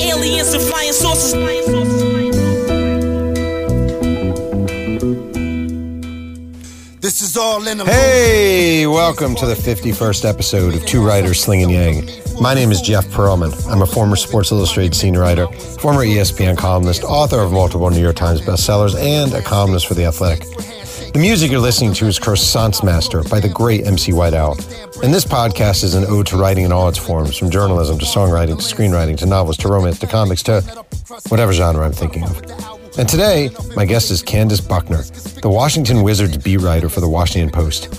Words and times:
Aliens 0.00 0.52
and 0.54 0.62
flying 0.62 0.92
saucers. 0.92 1.32
This 7.00 7.20
is 7.20 7.36
all 7.36 7.66
in 7.66 7.78
the 7.78 7.84
Hey, 7.84 8.86
welcome 8.86 9.34
to 9.36 9.46
the 9.46 9.54
51st 9.54 10.28
episode 10.28 10.74
of 10.74 10.86
Two 10.86 11.04
Writers 11.04 11.40
Slinging 11.42 11.70
Yang. 11.70 12.08
My 12.40 12.54
name 12.54 12.70
is 12.70 12.80
Jeff 12.80 13.06
Pearlman. 13.08 13.52
I'm 13.68 13.82
a 13.82 13.86
former 13.86 14.16
Sports 14.16 14.50
Illustrated 14.50 14.94
senior 14.94 15.20
writer, 15.20 15.46
former 15.48 16.04
ESPN 16.04 16.56
columnist, 16.56 17.02
author 17.04 17.40
of 17.40 17.52
multiple 17.52 17.90
New 17.90 18.00
York 18.00 18.16
Times 18.16 18.40
bestsellers, 18.40 18.94
and 18.96 19.32
a 19.34 19.42
columnist 19.42 19.86
for 19.86 19.94
The 19.94 20.04
Athletic. 20.04 20.46
The 21.12 21.18
music 21.18 21.50
you're 21.50 21.60
listening 21.60 21.92
to 21.94 22.06
is 22.06 22.18
Croissant's 22.18 22.82
Master 22.82 23.22
by 23.24 23.38
the 23.38 23.48
great 23.50 23.86
MC 23.86 24.14
White 24.14 24.32
Owl. 24.32 24.56
And 25.02 25.12
this 25.12 25.26
podcast 25.26 25.84
is 25.84 25.94
an 25.94 26.06
ode 26.06 26.26
to 26.28 26.38
writing 26.38 26.64
in 26.64 26.72
all 26.72 26.88
its 26.88 26.96
forms, 26.96 27.36
from 27.36 27.50
journalism 27.50 27.98
to 27.98 28.06
songwriting 28.06 28.56
to 28.56 28.64
screenwriting 28.64 29.18
to 29.18 29.26
novels 29.26 29.58
to 29.58 29.68
romance 29.68 29.98
to 29.98 30.06
comics 30.06 30.42
to 30.44 30.62
whatever 31.28 31.52
genre 31.52 31.84
I'm 31.84 31.92
thinking 31.92 32.24
of. 32.24 32.98
And 32.98 33.06
today, 33.06 33.50
my 33.76 33.84
guest 33.84 34.10
is 34.10 34.22
Candace 34.22 34.62
Buckner, 34.62 35.02
the 35.42 35.50
Washington 35.50 36.02
Wizards 36.02 36.38
beat 36.38 36.62
writer 36.62 36.88
for 36.88 37.00
the 37.00 37.08
Washington 37.10 37.50
Post. 37.50 37.92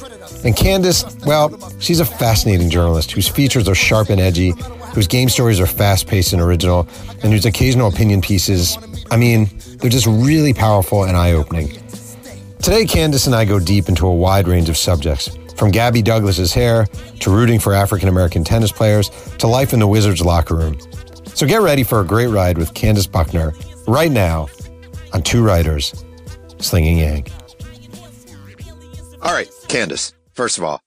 And 0.44 0.56
Candace, 0.56 1.06
well, 1.24 1.52
she's 1.80 2.00
a 2.00 2.06
fascinating 2.06 2.72
journalist 2.72 3.12
whose 3.12 3.28
features 3.28 3.70
are 3.70 3.76
sharp 3.76 4.10
and 4.10 4.20
edgy, 4.20 4.54
whose 4.96 5.06
game 5.06 5.30
stories 5.30 5.60
are 5.60 5.68
fast 5.68 6.08
paced 6.08 6.34
and 6.34 6.42
original, 6.42 6.88
and 7.22 7.32
whose 7.32 7.46
occasional 7.46 7.90
opinion 7.90 8.22
pieces, 8.22 8.76
I 9.12 9.18
mean, 9.18 9.52
they're 9.78 9.92
just 9.92 10.08
really 10.08 10.56
powerful 10.56 11.04
and 11.04 11.16
eye 11.16 11.34
opening. 11.34 11.83
Today, 12.64 12.86
Candace 12.86 13.26
and 13.26 13.36
I 13.36 13.44
go 13.44 13.60
deep 13.60 13.90
into 13.90 14.08
a 14.08 14.14
wide 14.14 14.48
range 14.48 14.70
of 14.70 14.78
subjects, 14.78 15.28
from 15.58 15.70
Gabby 15.70 16.02
Douglas's 16.02 16.54
hair 16.54 16.86
to 17.20 17.30
rooting 17.30 17.60
for 17.60 17.74
African 17.74 18.08
American 18.08 18.46
tennis 18.46 18.72
players 18.72 19.10
to 19.40 19.48
life 19.48 19.74
in 19.74 19.82
the 19.82 19.88
Wizards 19.88 20.22
locker 20.22 20.56
room. 20.56 20.80
So 21.36 21.46
get 21.46 21.60
ready 21.60 21.84
for 21.84 22.00
a 22.00 22.06
great 22.06 22.28
ride 22.28 22.58
with 22.58 22.74
Candace 22.74 23.06
Buckner 23.06 23.52
right 23.86 24.10
now 24.10 24.48
on 25.12 25.24
Two 25.24 25.44
Writers 25.44 26.06
Slinging 26.60 27.00
Yang. 27.00 27.28
All 29.22 29.34
right, 29.34 29.52
Candace. 29.68 30.14
First 30.32 30.58
of 30.58 30.64
all, 30.64 30.80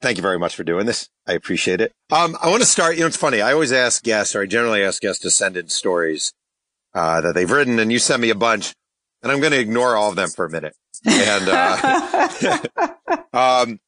thank 0.00 0.16
you 0.16 0.22
very 0.22 0.38
much 0.38 0.56
for 0.56 0.64
doing 0.64 0.86
this. 0.86 1.08
I 1.28 1.34
appreciate 1.34 1.80
it. 1.80 1.92
Um, 2.10 2.36
I 2.42 2.50
want 2.50 2.62
to 2.62 2.68
start. 2.68 2.96
You 2.96 3.02
know, 3.02 3.06
it's 3.06 3.16
funny. 3.16 3.40
I 3.40 3.52
always 3.52 3.70
ask 3.70 4.02
guests, 4.02 4.34
or 4.34 4.42
I 4.42 4.46
generally 4.46 4.82
ask 4.82 5.00
guests 5.00 5.22
to 5.22 5.30
send 5.30 5.56
in 5.56 5.68
stories 5.68 6.32
uh, 6.92 7.20
that 7.20 7.36
they've 7.36 7.48
written, 7.48 7.78
and 7.78 7.92
you 7.92 8.00
send 8.00 8.20
me 8.20 8.30
a 8.30 8.34
bunch, 8.34 8.72
and 9.22 9.30
I'm 9.30 9.38
going 9.38 9.52
to 9.52 9.60
ignore 9.60 9.94
all 9.94 10.10
of 10.10 10.16
them 10.16 10.30
for 10.30 10.44
a 10.44 10.50
minute. 10.50 10.74
And 11.06 11.48
uh, 11.48 12.58
um, 13.32 13.80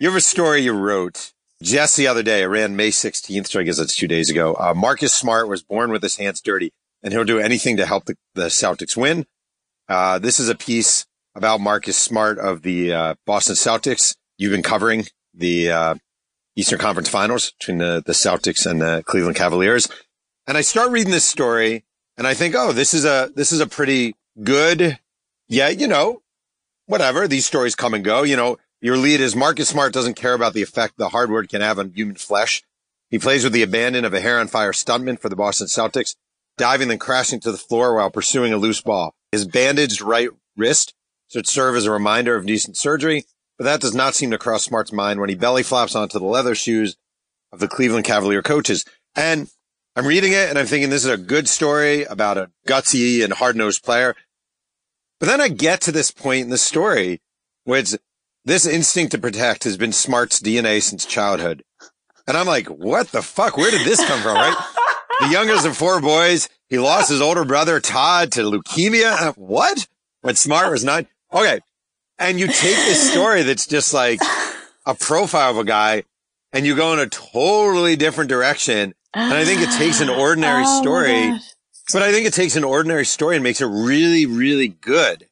you 0.00 0.08
have 0.08 0.16
a 0.16 0.20
story 0.20 0.62
you 0.62 0.72
wrote 0.72 1.32
just 1.62 1.96
the 1.96 2.06
other 2.06 2.22
day. 2.22 2.42
I 2.42 2.46
ran 2.46 2.76
May 2.76 2.90
16th, 2.90 3.46
so 3.48 3.60
I 3.60 3.62
guess 3.62 3.78
that's 3.78 3.96
two 3.96 4.08
days 4.08 4.30
ago. 4.30 4.54
Uh, 4.54 4.74
Marcus 4.74 5.14
Smart 5.14 5.48
was 5.48 5.62
born 5.62 5.90
with 5.90 6.02
his 6.02 6.16
hands 6.16 6.40
dirty, 6.40 6.72
and 7.02 7.12
he'll 7.12 7.24
do 7.24 7.38
anything 7.38 7.76
to 7.76 7.86
help 7.86 8.06
the, 8.06 8.16
the 8.34 8.46
Celtics 8.46 8.96
win. 8.96 9.26
Uh, 9.88 10.18
this 10.18 10.40
is 10.40 10.48
a 10.48 10.54
piece 10.54 11.06
about 11.34 11.60
Marcus 11.60 11.96
Smart 11.96 12.38
of 12.38 12.62
the 12.62 12.92
uh, 12.92 13.14
Boston 13.26 13.54
Celtics. 13.54 14.16
You've 14.38 14.52
been 14.52 14.62
covering 14.62 15.06
the 15.34 15.70
uh, 15.70 15.94
Eastern 16.56 16.78
Conference 16.78 17.08
Finals 17.08 17.52
between 17.52 17.78
the, 17.78 18.02
the 18.04 18.12
Celtics 18.12 18.68
and 18.68 18.80
the 18.80 19.02
Cleveland 19.06 19.36
Cavaliers. 19.36 19.88
And 20.46 20.56
I 20.56 20.62
start 20.62 20.90
reading 20.90 21.12
this 21.12 21.24
story 21.24 21.84
and 22.16 22.26
I 22.26 22.34
think, 22.34 22.54
oh, 22.56 22.72
this 22.72 22.94
is 22.94 23.04
a, 23.04 23.30
this 23.34 23.52
is 23.52 23.60
a 23.60 23.66
pretty 23.66 24.14
good, 24.42 24.98
yeah, 25.48 25.68
you 25.68 25.86
know, 25.86 26.22
whatever. 26.86 27.28
These 27.28 27.46
stories 27.46 27.74
come 27.74 27.94
and 27.94 28.04
go. 28.04 28.22
You 28.22 28.36
know, 28.36 28.58
your 28.80 28.96
lead 28.96 29.20
is 29.20 29.36
Marcus 29.36 29.68
Smart 29.68 29.92
doesn't 29.92 30.14
care 30.14 30.34
about 30.34 30.54
the 30.54 30.62
effect 30.62 30.94
the 30.96 31.10
hardwood 31.10 31.48
can 31.48 31.60
have 31.60 31.78
on 31.78 31.92
human 31.92 32.16
flesh. 32.16 32.62
He 33.10 33.18
plays 33.18 33.44
with 33.44 33.52
the 33.52 33.62
abandon 33.62 34.04
of 34.04 34.14
a 34.14 34.20
hair 34.20 34.38
on 34.38 34.48
fire 34.48 34.72
stuntman 34.72 35.20
for 35.20 35.28
the 35.28 35.36
Boston 35.36 35.68
Celtics, 35.68 36.16
diving 36.58 36.88
then 36.88 36.98
crashing 36.98 37.40
to 37.40 37.52
the 37.52 37.58
floor 37.58 37.94
while 37.94 38.10
pursuing 38.10 38.52
a 38.52 38.56
loose 38.56 38.80
ball. 38.80 39.14
His 39.30 39.46
bandaged 39.46 40.00
right 40.00 40.28
wrist 40.56 40.94
should 41.28 41.46
serve 41.46 41.76
as 41.76 41.86
a 41.86 41.90
reminder 41.90 42.36
of 42.36 42.46
decent 42.46 42.76
surgery, 42.76 43.24
but 43.58 43.64
that 43.64 43.80
does 43.80 43.94
not 43.94 44.14
seem 44.14 44.30
to 44.30 44.38
cross 44.38 44.64
Smart's 44.64 44.92
mind 44.92 45.20
when 45.20 45.28
he 45.28 45.34
belly 45.34 45.62
flops 45.62 45.94
onto 45.94 46.18
the 46.18 46.24
leather 46.24 46.54
shoes 46.54 46.96
of 47.52 47.60
the 47.60 47.68
Cleveland 47.68 48.04
Cavalier 48.04 48.42
coaches. 48.42 48.84
And 49.14 49.48
I'm 49.94 50.06
reading 50.06 50.32
it 50.32 50.50
and 50.50 50.58
I'm 50.58 50.66
thinking 50.66 50.90
this 50.90 51.04
is 51.04 51.10
a 51.10 51.16
good 51.16 51.48
story 51.48 52.04
about 52.04 52.38
a 52.38 52.50
gutsy 52.66 53.24
and 53.24 53.32
hard 53.32 53.56
nosed 53.56 53.82
player. 53.82 54.14
But 55.18 55.26
then 55.26 55.40
I 55.40 55.48
get 55.48 55.80
to 55.82 55.92
this 55.92 56.10
point 56.10 56.44
in 56.44 56.50
the 56.50 56.58
story, 56.58 57.20
which 57.64 57.94
this 58.44 58.66
instinct 58.66 59.12
to 59.12 59.18
protect 59.18 59.64
has 59.64 59.76
been 59.76 59.92
Smart's 59.92 60.40
DNA 60.40 60.82
since 60.82 61.04
childhood. 61.06 61.64
And 62.26 62.36
I'm 62.36 62.46
like, 62.46 62.66
what 62.66 63.08
the 63.08 63.22
fuck? 63.22 63.56
Where 63.56 63.70
did 63.70 63.86
this 63.86 64.04
come 64.06 64.20
from? 64.20 64.34
Right? 64.36 64.56
the 65.20 65.28
youngest 65.28 65.66
of 65.66 65.76
four 65.76 66.00
boys. 66.00 66.48
He 66.68 66.78
lost 66.78 67.08
his 67.10 67.20
older 67.20 67.44
brother, 67.44 67.80
Todd, 67.80 68.32
to 68.32 68.42
leukemia. 68.42 69.12
Uh, 69.12 69.32
What? 69.36 69.86
When 70.22 70.34
Smart 70.34 70.70
was 70.70 70.84
nine. 70.84 71.06
Okay. 71.32 71.60
And 72.18 72.40
you 72.40 72.46
take 72.46 72.76
this 72.76 73.12
story 73.12 73.42
that's 73.42 73.66
just 73.66 73.94
like 73.94 74.20
a 74.84 74.94
profile 74.94 75.50
of 75.50 75.58
a 75.58 75.64
guy 75.64 76.04
and 76.52 76.66
you 76.66 76.74
go 76.74 76.92
in 76.92 76.98
a 76.98 77.06
totally 77.06 77.96
different 77.96 78.28
direction. 78.30 78.94
And 79.14 79.34
I 79.34 79.44
think 79.44 79.60
it 79.60 79.70
takes 79.76 80.00
an 80.00 80.08
ordinary 80.08 80.64
Oh 80.66 80.82
story. 80.82 81.38
But 81.92 82.02
I 82.02 82.12
think 82.12 82.26
it 82.26 82.32
takes 82.34 82.56
an 82.56 82.64
ordinary 82.64 83.04
story 83.04 83.36
and 83.36 83.42
makes 83.44 83.60
it 83.60 83.66
really, 83.66 84.26
really 84.26 84.68
good. 84.68 85.28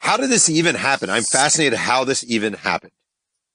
How 0.00 0.16
did 0.16 0.30
this 0.30 0.48
even 0.48 0.74
happen? 0.74 1.10
I'm 1.10 1.22
fascinated 1.22 1.78
how 1.78 2.04
this 2.04 2.24
even 2.28 2.52
happened. 2.54 2.92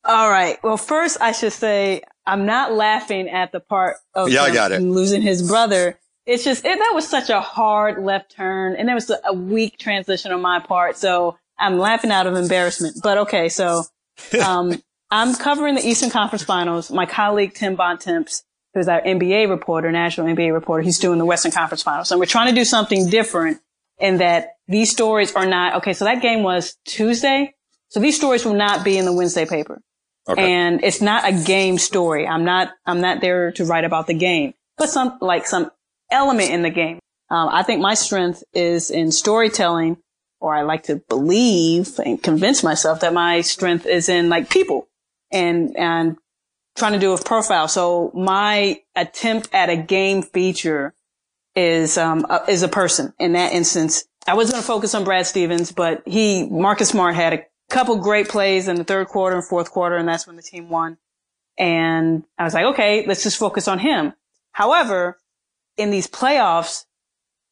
All 0.04 0.30
right. 0.30 0.58
Well, 0.64 0.78
first 0.78 1.18
I 1.22 1.32
should 1.32 1.54
say 1.54 2.02
I'm 2.26 2.46
not 2.46 2.74
laughing 2.74 3.30
at 3.30 3.52
the 3.52 3.60
part 3.60 3.98
of 4.16 4.30
Yeah, 4.30 4.42
I 4.44 4.54
got 4.54 4.72
it. 4.72 4.82
losing 4.82 5.22
his 5.22 5.48
brother. 5.48 6.00
It's 6.26 6.44
just 6.44 6.66
it, 6.66 6.78
that 6.78 6.92
was 6.94 7.08
such 7.08 7.30
a 7.30 7.42
hard 7.42 8.04
left 8.04 8.32
turn, 8.36 8.76
and 8.76 8.88
there 8.88 8.96
was 8.96 9.10
a, 9.10 9.20
a 9.26 9.34
weak 9.34 9.78
transition 9.78 10.32
on 10.32 10.42
my 10.42 10.60
part. 10.60 10.98
So 10.98 11.38
I'm 11.60 11.78
laughing 11.78 12.12
out 12.12 12.28
of 12.28 12.36
embarrassment. 12.36 12.98
But 13.04 13.18
okay, 13.20 13.50
so 13.50 13.84
um, 14.46 14.82
I'm 15.10 15.36
covering 15.36 15.76
the 15.76 15.88
Eastern 15.88 16.10
Conference 16.10 16.44
Finals. 16.44 16.92
My 16.92 17.06
colleague 17.06 17.54
Tim 17.54 17.76
Bontemps, 17.76 18.44
who's 18.74 18.88
our 18.88 19.02
NBA 19.02 19.50
reporter, 19.50 19.92
national 19.92 20.28
NBA 20.28 20.54
reporter, 20.54 20.82
he's 20.84 21.00
doing 21.00 21.20
the 21.20 21.26
Western 21.26 21.52
Conference 21.52 21.84
Finals, 21.84 22.12
and 22.12 22.20
we're 22.20 22.26
trying 22.26 22.50
to 22.50 22.56
do 22.56 22.66
something 22.66 23.10
different 23.10 23.60
in 24.00 24.18
that 24.18 24.56
these 24.68 24.90
stories 24.92 25.36
are 25.36 25.46
not 25.46 25.76
okay. 25.78 25.94
So 25.94 26.06
that 26.06 26.22
game 26.22 26.44
was 26.44 26.78
Tuesday. 26.86 27.54
So 27.90 28.00
these 28.00 28.16
stories 28.16 28.46
will 28.46 28.54
not 28.54 28.84
be 28.86 28.98
in 28.98 29.06
the 29.06 29.14
Wednesday 29.14 29.46
paper 29.46 29.82
Okay. 30.30 30.54
and 30.54 30.84
it's 30.84 31.02
not 31.02 31.28
a 31.28 31.34
game 31.46 31.78
story. 31.78 32.28
I'm 32.28 32.46
not, 32.46 32.72
I'm 32.86 33.02
not 33.02 33.22
there 33.22 33.52
to 33.54 33.66
write 33.66 33.84
about 33.84 34.08
the 34.08 34.14
game, 34.14 34.54
but 34.78 34.90
some, 34.90 35.18
like 35.20 35.46
some 35.48 35.72
element 36.12 36.52
in 36.52 36.62
the 36.62 36.70
game. 36.70 37.00
Um, 37.30 37.50
I 37.50 37.64
think 37.64 37.82
my 37.82 37.96
strength 37.96 38.44
is 38.54 38.92
in 38.92 39.12
storytelling, 39.12 39.98
or 40.40 40.56
I 40.56 40.62
like 40.62 40.84
to 40.84 40.98
believe 41.10 42.00
and 42.00 42.22
convince 42.22 42.64
myself 42.64 43.02
that 43.02 43.14
my 43.14 43.42
strength 43.42 43.86
is 43.86 44.10
in 44.10 44.30
like 44.30 44.50
people 44.50 44.88
and, 45.32 45.76
and 45.76 46.18
trying 46.78 46.94
to 46.94 47.00
do 47.00 47.14
a 47.14 47.22
profile. 47.22 47.68
So 47.68 48.12
my 48.14 48.82
attempt 48.96 49.50
at 49.54 49.70
a 49.70 49.76
game 49.78 50.22
feature 50.22 50.94
is, 51.56 51.98
um, 51.98 52.26
a, 52.30 52.44
is 52.48 52.64
a 52.64 52.68
person. 52.68 53.14
In 53.20 53.34
that 53.34 53.52
instance, 53.54 54.06
I 54.28 54.36
was 54.36 54.50
going 54.52 54.62
to 54.62 54.68
focus 54.68 54.96
on 54.96 55.04
Brad 55.04 55.26
Stevens, 55.28 55.72
but 55.72 56.04
he, 56.06 56.48
Marcus 56.48 56.90
Smart 56.90 57.16
had 57.16 57.34
a 57.34 57.44
couple 57.70 57.98
great 57.98 58.30
plays 58.30 58.68
in 58.68 58.76
the 58.76 58.84
third 58.84 59.08
quarter 59.08 59.36
and 59.36 59.46
fourth 59.46 59.72
quarter, 59.72 59.98
and 59.98 60.08
that's 60.08 60.28
when 60.28 60.36
the 60.36 60.42
team 60.42 60.70
won. 60.70 60.98
And 61.58 62.24
I 62.38 62.44
was 62.44 62.54
like, 62.54 62.66
okay, 62.66 63.06
let's 63.06 63.24
just 63.24 63.38
focus 63.38 63.68
on 63.68 63.80
him. 63.80 64.14
However, 64.52 65.18
in 65.78 65.92
these 65.92 66.08
playoffs, 66.08 66.86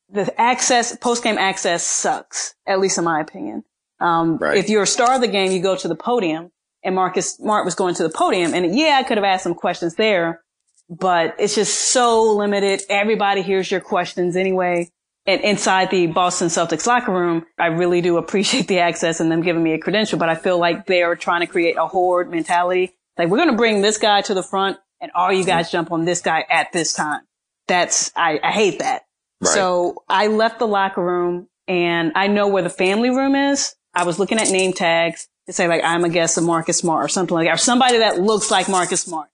the 0.09 0.39
access, 0.39 0.95
post-game 0.97 1.37
access 1.37 1.83
sucks, 1.83 2.55
at 2.65 2.79
least 2.79 2.97
in 2.97 3.03
my 3.03 3.19
opinion. 3.19 3.63
Um, 3.99 4.37
Right. 4.37 4.57
if 4.57 4.69
you're 4.69 4.83
a 4.83 4.87
star 4.87 5.15
of 5.15 5.21
the 5.21 5.27
game, 5.27 5.51
you 5.51 5.61
go 5.61 5.75
to 5.75 5.87
the 5.87 5.95
podium 5.95 6.51
and 6.89 6.95
Marcus 6.95 7.35
Smart 7.35 7.65
was 7.65 7.75
going 7.75 7.93
to 7.95 8.03
the 8.03 8.09
podium 8.09 8.53
and 8.53 8.75
yeah, 8.75 8.97
I 8.99 9.03
could 9.03 9.17
have 9.17 9.23
asked 9.23 9.43
some 9.43 9.53
questions 9.53 9.95
there, 9.95 10.41
but 10.89 11.35
it's 11.37 11.55
just 11.55 11.91
so 11.91 12.33
limited. 12.33 12.81
Everybody 12.89 13.43
hears 13.43 13.69
your 13.69 13.79
questions 13.79 14.35
anyway. 14.35 14.89
And 15.25 15.41
inside 15.41 15.91
the 15.91 16.07
Boston 16.07 16.47
Celtics 16.47 16.87
locker 16.87 17.11
room, 17.11 17.45
I 17.59 17.67
really 17.67 18.01
do 18.01 18.17
appreciate 18.17 18.67
the 18.67 18.79
access 18.79 19.19
and 19.19 19.31
them 19.31 19.43
giving 19.43 19.61
me 19.61 19.73
a 19.73 19.77
credential, 19.77 20.17
but 20.17 20.27
I 20.27 20.35
feel 20.35 20.57
like 20.57 20.87
they're 20.87 21.15
trying 21.15 21.41
to 21.41 21.47
create 21.47 21.77
a 21.77 21.85
horde 21.87 22.31
mentality. 22.31 22.95
Like 23.17 23.29
we're 23.29 23.37
going 23.37 23.51
to 23.51 23.57
bring 23.57 23.81
this 23.81 23.99
guy 23.99 24.21
to 24.21 24.33
the 24.33 24.41
front 24.41 24.77
and 24.99 25.11
all 25.13 25.31
you 25.31 25.45
guys 25.45 25.71
jump 25.71 25.91
on 25.91 26.05
this 26.05 26.21
guy 26.21 26.45
at 26.49 26.71
this 26.71 26.93
time. 26.93 27.21
That's, 27.67 28.11
I, 28.15 28.39
I 28.43 28.51
hate 28.51 28.79
that. 28.79 29.03
Right. 29.41 29.53
So 29.53 30.03
I 30.09 30.27
left 30.27 30.57
the 30.57 30.67
locker 30.67 31.03
room 31.03 31.47
and 31.67 32.13
I 32.15 32.27
know 32.27 32.47
where 32.47 32.63
the 32.63 32.69
family 32.69 33.11
room 33.11 33.35
is. 33.35 33.75
I 33.93 34.05
was 34.05 34.17
looking 34.17 34.39
at 34.39 34.49
name 34.49 34.73
tags 34.73 35.27
to 35.49 35.53
say 35.53 35.67
like, 35.67 35.83
I'm 35.83 36.03
a 36.05 36.09
guest 36.09 36.37
of 36.37 36.43
Marcus 36.43 36.77
Smart 36.77 37.03
or 37.03 37.07
something 37.07 37.33
like 37.35 37.47
that, 37.47 37.53
or 37.55 37.57
somebody 37.57 37.97
that 37.99 38.21
looks 38.21 38.51
like 38.51 38.69
Marcus 38.69 39.01
Smart. 39.01 39.29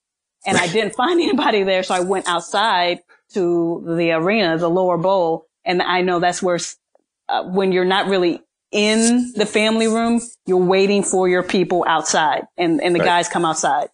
And 0.45 0.57
I 0.57 0.67
didn't 0.67 0.95
find 0.95 1.19
anybody 1.19 1.63
there. 1.63 1.83
So 1.83 1.93
I 1.93 1.99
went 1.99 2.27
outside 2.27 2.99
to 3.33 3.83
the 3.97 4.11
arena, 4.11 4.57
the 4.57 4.69
lower 4.69 4.97
bowl. 4.97 5.45
And 5.65 5.81
I 5.81 6.01
know 6.01 6.19
that's 6.19 6.41
where, 6.41 6.59
uh, 7.27 7.43
when 7.43 7.71
you're 7.71 7.85
not 7.85 8.07
really 8.07 8.41
in 8.71 9.33
the 9.35 9.45
family 9.45 9.87
room, 9.87 10.21
you're 10.45 10.57
waiting 10.57 11.03
for 11.03 11.27
your 11.27 11.43
people 11.43 11.83
outside 11.87 12.43
and, 12.57 12.81
and 12.81 12.93
the 12.95 12.99
Right. 12.99 13.05
guys 13.05 13.29
come 13.29 13.45
outside. 13.45 13.89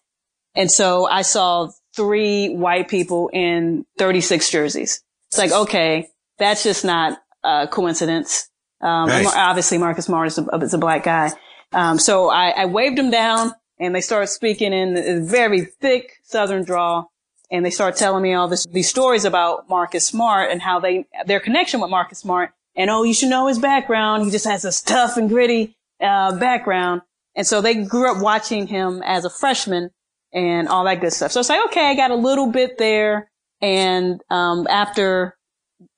And 0.55 0.69
so 0.71 1.07
I 1.07 1.21
saw 1.21 1.69
three 1.95 2.49
white 2.53 2.87
people 2.89 3.29
in 3.31 3.85
36 3.97 4.49
jerseys. 4.49 5.01
It's 5.29 5.37
like, 5.37 5.51
okay, 5.51 6.07
that's 6.39 6.63
just 6.63 6.83
not 6.83 7.19
a 7.43 7.67
coincidence. 7.71 8.49
Um. 8.81 9.09
Obviously 9.09 9.77
Marcus 9.77 10.05
Smart 10.05 10.27
is 10.27 10.37
a, 10.37 10.43
is 10.57 10.73
a 10.73 10.77
black 10.77 11.03
guy. 11.03 11.31
Um, 11.73 11.99
so 11.99 12.29
I, 12.29 12.49
I 12.49 12.65
waved 12.65 12.97
them 12.97 13.11
down 13.11 13.53
and 13.79 13.95
they 13.95 14.01
started 14.01 14.27
speaking 14.27 14.73
in 14.73 14.97
a 14.97 15.19
very 15.19 15.65
thick 15.65 16.19
Southern 16.23 16.63
drawl. 16.63 17.11
And 17.49 17.65
they 17.65 17.69
start 17.69 17.97
telling 17.97 18.23
me 18.23 18.33
all 18.33 18.47
this, 18.47 18.65
these 18.67 18.87
stories 18.87 19.25
about 19.25 19.67
Marcus 19.67 20.07
Smart 20.07 20.51
and 20.51 20.61
how 20.61 20.79
they, 20.79 21.05
their 21.25 21.41
connection 21.41 21.81
with 21.81 21.89
Marcus 21.89 22.19
Smart. 22.19 22.51
And 22.77 22.89
oh, 22.89 23.03
you 23.03 23.13
should 23.13 23.29
know 23.29 23.47
his 23.47 23.59
background. 23.59 24.23
He 24.23 24.31
just 24.31 24.45
has 24.45 24.61
this 24.61 24.81
tough 24.81 25.17
and 25.17 25.27
gritty, 25.27 25.75
uh, 25.99 26.37
background. 26.37 27.01
And 27.35 27.45
so 27.45 27.59
they 27.59 27.75
grew 27.83 28.09
up 28.09 28.23
watching 28.23 28.67
him 28.67 29.03
as 29.05 29.25
a 29.25 29.29
freshman 29.29 29.89
and 30.31 30.69
all 30.69 30.85
that 30.85 31.01
good 31.01 31.11
stuff. 31.11 31.33
So 31.33 31.41
it's 31.41 31.49
like, 31.49 31.65
okay, 31.65 31.89
I 31.89 31.95
got 31.95 32.11
a 32.11 32.15
little 32.15 32.47
bit 32.47 32.77
there. 32.77 33.29
And, 33.61 34.21
um, 34.29 34.65
after 34.69 35.35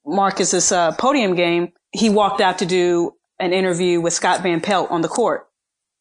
Marcus's, 0.03 0.71
uh, 0.71 0.93
podium 0.93 1.35
game, 1.35 1.71
he 1.91 2.09
walked 2.09 2.41
out 2.41 2.59
to 2.59 2.65
do 2.65 3.13
an 3.39 3.53
interview 3.53 4.01
with 4.01 4.13
Scott 4.13 4.41
Van 4.41 4.59
Pelt 4.59 4.89
on 4.89 5.01
the 5.01 5.07
court. 5.07 5.47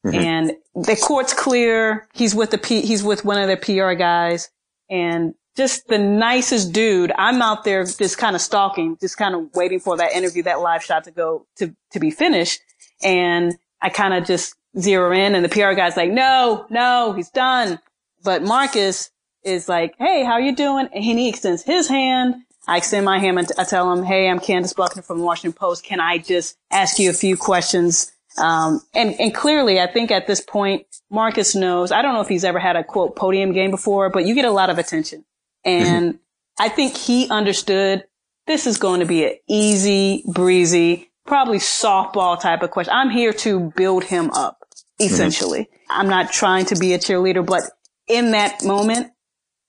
Mm-hmm. 0.04 0.16
And 0.16 0.52
the 0.75 0.96
court's 0.96 1.32
clear. 1.32 2.08
He's 2.12 2.34
with 2.34 2.50
the 2.50 2.58
P, 2.58 2.81
he's 2.82 3.02
with 3.02 3.25
one 3.25 3.38
of 3.38 3.49
the 3.49 3.56
PR 3.56 3.94
guys 3.94 4.50
and 4.90 5.34
just 5.56 5.87
the 5.88 5.99
nicest 5.99 6.72
dude. 6.72 7.12
I'm 7.16 7.43
out 7.43 7.64
there 7.64 7.84
just 7.84 8.19
kind 8.19 8.34
of 8.34 8.43
stalking, 8.43 8.96
just 9.00 9.16
kind 9.16 9.34
of 9.34 9.54
waiting 9.54 9.81
for 9.81 9.96
that 9.96 10.12
interview, 10.12 10.43
that 10.44 10.60
live 10.60 10.82
shot 10.82 11.04
to 11.04 11.10
go 11.10 11.46
to, 11.56 11.75
to 11.93 12.00
be 12.00 12.10
finished. 12.10 12.60
And 13.02 13.54
I 13.81 13.90
kind 13.90 14.14
of 14.14 14.25
just 14.25 14.54
zero 14.78 15.12
in 15.12 15.34
and 15.34 15.44
the 15.44 15.49
PR 15.49 15.72
guy's 15.75 15.96
like, 15.96 16.10
no, 16.10 16.66
no, 16.70 17.12
he's 17.12 17.31
done. 17.31 17.78
But 18.25 18.43
Marcus 18.43 19.10
is 19.44 19.69
like, 19.69 19.94
Hey, 19.98 20.25
how 20.25 20.38
you 20.38 20.55
doing? 20.55 20.88
And 20.93 21.05
he 21.05 21.28
extends 21.28 21.62
his 21.62 21.88
hand. 21.88 22.37
I 22.66 22.76
extend 22.76 23.05
my 23.05 23.19
hand 23.19 23.38
and 23.38 23.48
I 23.58 23.64
tell 23.64 23.93
him, 23.93 24.05
Hey, 24.05 24.28
I'm 24.28 24.38
Candace 24.38 24.72
Buckner 24.72 25.02
from 25.02 25.19
the 25.19 25.25
Washington 25.25 25.52
Post. 25.52 25.84
Can 25.84 26.00
I 26.00 26.19
just 26.19 26.56
ask 26.70 26.98
you 26.98 27.10
a 27.10 27.14
few 27.14 27.37
questions? 27.37 28.12
Um, 28.38 28.81
and, 28.94 29.19
and 29.20 29.34
clearly 29.34 29.81
I 29.81 29.87
think 29.87 30.11
at 30.11 30.26
this 30.26 30.40
point, 30.40 30.87
Marcus 31.11 31.55
knows, 31.55 31.93
I 31.93 32.02
don't 32.02 32.14
know 32.14 32.20
if 32.20 32.29
he's 32.29 32.44
ever 32.44 32.58
had 32.58 32.76
a 32.76 32.84
quote 32.84 33.17
podium 33.17 33.52
game 33.52 33.70
before, 33.70 34.11
but 34.11 34.25
you 34.25 34.34
get 34.34 34.44
a 34.44 34.50
lot 34.50 34.70
of 34.70 34.79
attention. 34.79 35.25
And 35.64 36.19
I 36.58 36.69
think 36.69 36.96
he 36.96 37.29
understood 37.29 38.05
this 38.46 38.67
is 38.67 38.79
going 38.79 39.00
to 39.00 39.06
be 39.06 39.25
an 39.25 39.34
easy, 39.49 40.25
breezy, 40.26 41.11
probably 41.26 41.58
softball 41.58 42.40
type 42.40 42.62
of 42.62 42.70
question. 42.70 42.93
I'm 42.94 43.11
here 43.11 43.32
to 43.34 43.73
build 43.76 44.05
him 44.05 44.31
up, 44.31 44.58
essentially. 45.00 45.69
I'm 45.88 46.08
not 46.08 46.32
trying 46.32 46.67
to 46.67 46.76
be 46.76 46.94
a 46.94 46.99
cheerleader, 46.99 47.44
but 47.44 47.62
in 48.08 48.32
that 48.32 48.64
moment, 48.64 49.12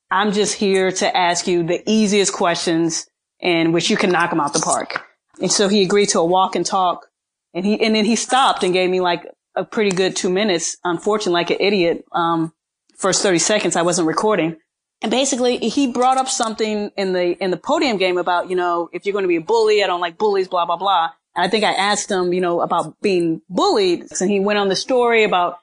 I'm 0.09 0.31
just 0.31 0.55
here 0.55 0.91
to 0.91 1.17
ask 1.17 1.47
you 1.47 1.63
the 1.63 1.83
easiest 1.89 2.33
questions 2.33 3.07
in 3.39 3.71
which 3.71 3.89
you 3.89 3.97
can 3.97 4.11
knock 4.11 4.31
him 4.31 4.39
out 4.39 4.53
the 4.53 4.59
park. 4.59 5.03
And 5.41 5.51
so 5.51 5.67
he 5.67 5.83
agreed 5.83 6.09
to 6.09 6.19
a 6.19 6.25
walk 6.25 6.55
and 6.55 6.65
talk 6.65 7.07
and 7.53 7.65
he, 7.65 7.79
and 7.83 7.95
then 7.95 8.05
he 8.05 8.15
stopped 8.15 8.63
and 8.63 8.73
gave 8.73 8.89
me 8.89 8.99
like 8.99 9.27
a 9.55 9.63
pretty 9.63 9.91
good 9.91 10.15
two 10.15 10.29
minutes. 10.29 10.77
Unfortunately, 10.83 11.33
like 11.33 11.51
an 11.51 11.57
idiot, 11.59 12.05
um, 12.11 12.53
first 12.97 13.21
30 13.21 13.39
seconds, 13.39 13.75
I 13.75 13.81
wasn't 13.81 14.07
recording. 14.07 14.57
And 15.01 15.11
basically 15.11 15.57
he 15.57 15.91
brought 15.91 16.17
up 16.17 16.29
something 16.29 16.89
in 16.95 17.13
the, 17.13 17.37
in 17.43 17.51
the 17.51 17.57
podium 17.57 17.97
game 17.97 18.17
about, 18.17 18.49
you 18.49 18.55
know, 18.55 18.89
if 18.93 19.05
you're 19.05 19.13
going 19.13 19.23
to 19.23 19.29
be 19.29 19.35
a 19.35 19.41
bully, 19.41 19.83
I 19.83 19.87
don't 19.87 20.01
like 20.01 20.17
bullies, 20.17 20.47
blah, 20.47 20.65
blah, 20.65 20.77
blah. 20.77 21.09
And 21.35 21.45
I 21.45 21.49
think 21.49 21.63
I 21.63 21.73
asked 21.73 22.09
him, 22.09 22.33
you 22.33 22.41
know, 22.41 22.61
about 22.61 22.99
being 23.01 23.41
bullied. 23.49 24.05
And 24.19 24.31
he 24.31 24.39
went 24.39 24.59
on 24.59 24.69
the 24.69 24.75
story 24.75 25.23
about, 25.23 25.57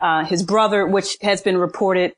uh, 0.00 0.24
his 0.24 0.42
brother, 0.42 0.86
which 0.86 1.16
has 1.22 1.42
been 1.42 1.58
reported 1.58 2.14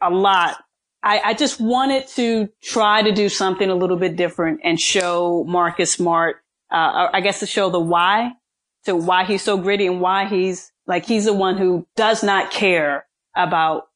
a 0.00 0.10
lot. 0.10 0.56
I, 1.02 1.20
I 1.24 1.34
just 1.34 1.60
wanted 1.60 2.08
to 2.08 2.48
try 2.62 3.02
to 3.02 3.12
do 3.12 3.28
something 3.28 3.70
a 3.70 3.74
little 3.74 3.96
bit 3.96 4.16
different 4.16 4.60
and 4.64 4.80
show 4.80 5.44
Marcus 5.46 5.92
Smart, 5.92 6.42
uh, 6.70 7.08
I 7.12 7.20
guess 7.20 7.40
to 7.40 7.46
show 7.46 7.70
the 7.70 7.80
why, 7.80 8.32
to 8.84 8.96
why 8.96 9.24
he's 9.24 9.42
so 9.42 9.56
gritty 9.58 9.86
and 9.86 10.00
why 10.00 10.26
he's 10.26 10.72
like, 10.86 11.06
he's 11.06 11.24
the 11.24 11.34
one 11.34 11.56
who 11.56 11.86
does 11.96 12.22
not 12.22 12.50
care 12.50 13.06
about 13.34 13.88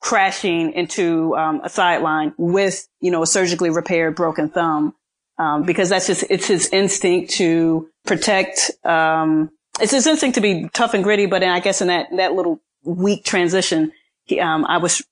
crashing 0.00 0.72
into 0.72 1.36
um, 1.36 1.60
a 1.62 1.68
sideline 1.68 2.34
with, 2.36 2.88
you 3.00 3.10
know, 3.10 3.22
a 3.22 3.26
surgically 3.26 3.70
repaired 3.70 4.16
broken 4.16 4.48
thumb. 4.48 4.94
Um, 5.38 5.62
because 5.62 5.88
that's 5.88 6.06
just, 6.06 6.24
it's 6.28 6.46
his 6.46 6.68
instinct 6.68 7.32
to 7.32 7.88
protect, 8.04 8.70
um, 8.84 9.50
it's 9.80 9.92
his 9.92 10.06
instinct 10.06 10.34
to 10.34 10.40
be 10.40 10.68
tough 10.72 10.94
and 10.94 11.02
gritty. 11.02 11.26
But 11.26 11.42
I 11.42 11.60
guess 11.60 11.80
in 11.80 11.88
that, 11.88 12.08
that 12.16 12.34
little 12.34 12.60
weak 12.84 13.24
transition, 13.24 13.92
he, 14.24 14.40
um, 14.40 14.64
I 14.66 14.76
was, 14.76 15.02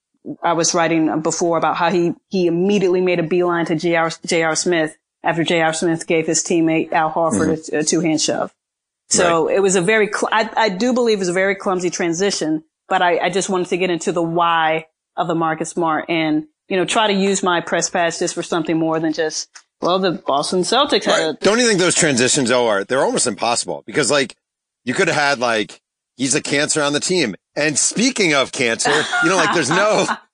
I 0.42 0.52
was 0.52 0.74
writing 0.74 1.22
before 1.22 1.56
about 1.56 1.76
how 1.76 1.90
he, 1.90 2.12
he 2.28 2.46
immediately 2.46 3.00
made 3.00 3.18
a 3.18 3.22
beeline 3.22 3.64
to. 3.66 3.74
J.R. 3.74 4.54
Smith 4.54 4.96
after 5.22 5.44
J.R. 5.44 5.72
Smith 5.72 6.06
gave 6.06 6.26
his 6.26 6.42
teammate 6.42 6.92
Al 6.92 7.10
Horford 7.10 7.52
a, 7.52 7.56
mm-hmm. 7.56 7.76
a 7.76 7.84
two 7.84 8.00
hand 8.00 8.20
shove. 8.20 8.52
So 9.10 9.48
it 9.48 9.58
was 9.58 9.74
a 9.74 9.80
very, 9.80 10.06
cl- 10.06 10.28
I, 10.30 10.48
I 10.56 10.68
do 10.68 10.92
believe 10.92 11.18
it 11.18 11.20
was 11.20 11.28
a 11.28 11.32
very 11.32 11.56
clumsy 11.56 11.90
transition, 11.90 12.62
but 12.88 13.02
I, 13.02 13.18
I 13.18 13.30
just 13.30 13.48
wanted 13.48 13.66
to 13.68 13.76
get 13.76 13.90
into 13.90 14.12
the 14.12 14.22
why 14.22 14.86
of 15.16 15.26
the 15.26 15.34
Marcus 15.34 15.70
Smart 15.70 16.06
and, 16.08 16.46
you 16.68 16.76
know, 16.76 16.84
try 16.84 17.08
to 17.08 17.12
use 17.12 17.42
my 17.42 17.60
press 17.60 17.90
pass 17.90 18.20
just 18.20 18.34
for 18.34 18.44
something 18.44 18.78
more 18.78 19.00
than 19.00 19.12
just, 19.12 19.48
well, 19.80 19.98
the 19.98 20.12
Boston 20.12 20.60
Celtics 20.60 21.06
had 21.06 21.30
a, 21.30 21.32
Don't 21.40 21.58
you 21.58 21.66
think 21.66 21.80
those 21.80 21.96
transitions, 21.96 22.50
though, 22.50 22.68
are, 22.68 22.84
they're 22.84 23.02
almost 23.02 23.26
impossible 23.26 23.82
because 23.84 24.12
like 24.12 24.36
you 24.84 24.94
could 24.94 25.08
have 25.08 25.16
had 25.16 25.38
like, 25.40 25.80
he's 26.16 26.36
a 26.36 26.42
cancer 26.42 26.80
on 26.80 26.92
the 26.92 27.00
team. 27.00 27.34
And 27.56 27.76
speaking 27.76 28.34
of 28.34 28.52
cancer, 28.52 28.92
you 29.24 29.28
know, 29.28 29.36
like 29.36 29.52
there's 29.54 29.70
no, 29.70 30.06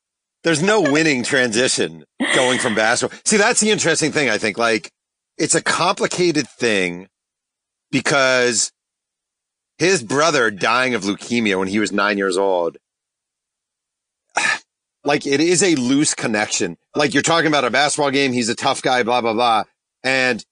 there's 0.47 0.63
no 0.63 0.81
winning 0.81 1.25
transition 1.25 2.05
going 2.37 2.61
from 2.61 2.77
basketball. 2.77 3.19
See, 3.25 3.37
that's 3.37 3.59
the 3.59 3.73
interesting 3.73 4.13
thing. 4.13 4.31
I 4.31 4.39
think 4.39 4.57
like 4.57 4.93
it's 5.37 5.57
a 5.57 5.61
complicated 5.61 6.49
thing 6.49 7.09
because 7.91 8.71
his 9.79 10.05
brother 10.05 10.53
dying 10.53 10.95
of 10.95 11.03
leukemia 11.03 11.59
when 11.59 11.67
he 11.67 11.81
was 11.81 11.91
nine 11.91 12.17
years 12.17 12.37
old, 12.37 12.77
like 15.05 15.27
it 15.27 15.41
is 15.41 15.65
a 15.65 15.75
loose 15.75 16.15
connection. 16.15 16.77
Like 16.95 17.13
you're 17.13 17.25
talking 17.25 17.49
about 17.49 17.65
a 17.65 17.71
basketball 17.71 18.13
game. 18.13 18.33
He's 18.33 18.49
a 18.49 18.55
tough 18.55 18.81
guy, 18.83 19.03
blah, 19.03 19.23
blah, 19.23 19.33
blah. 19.33 19.65
And 20.05 20.45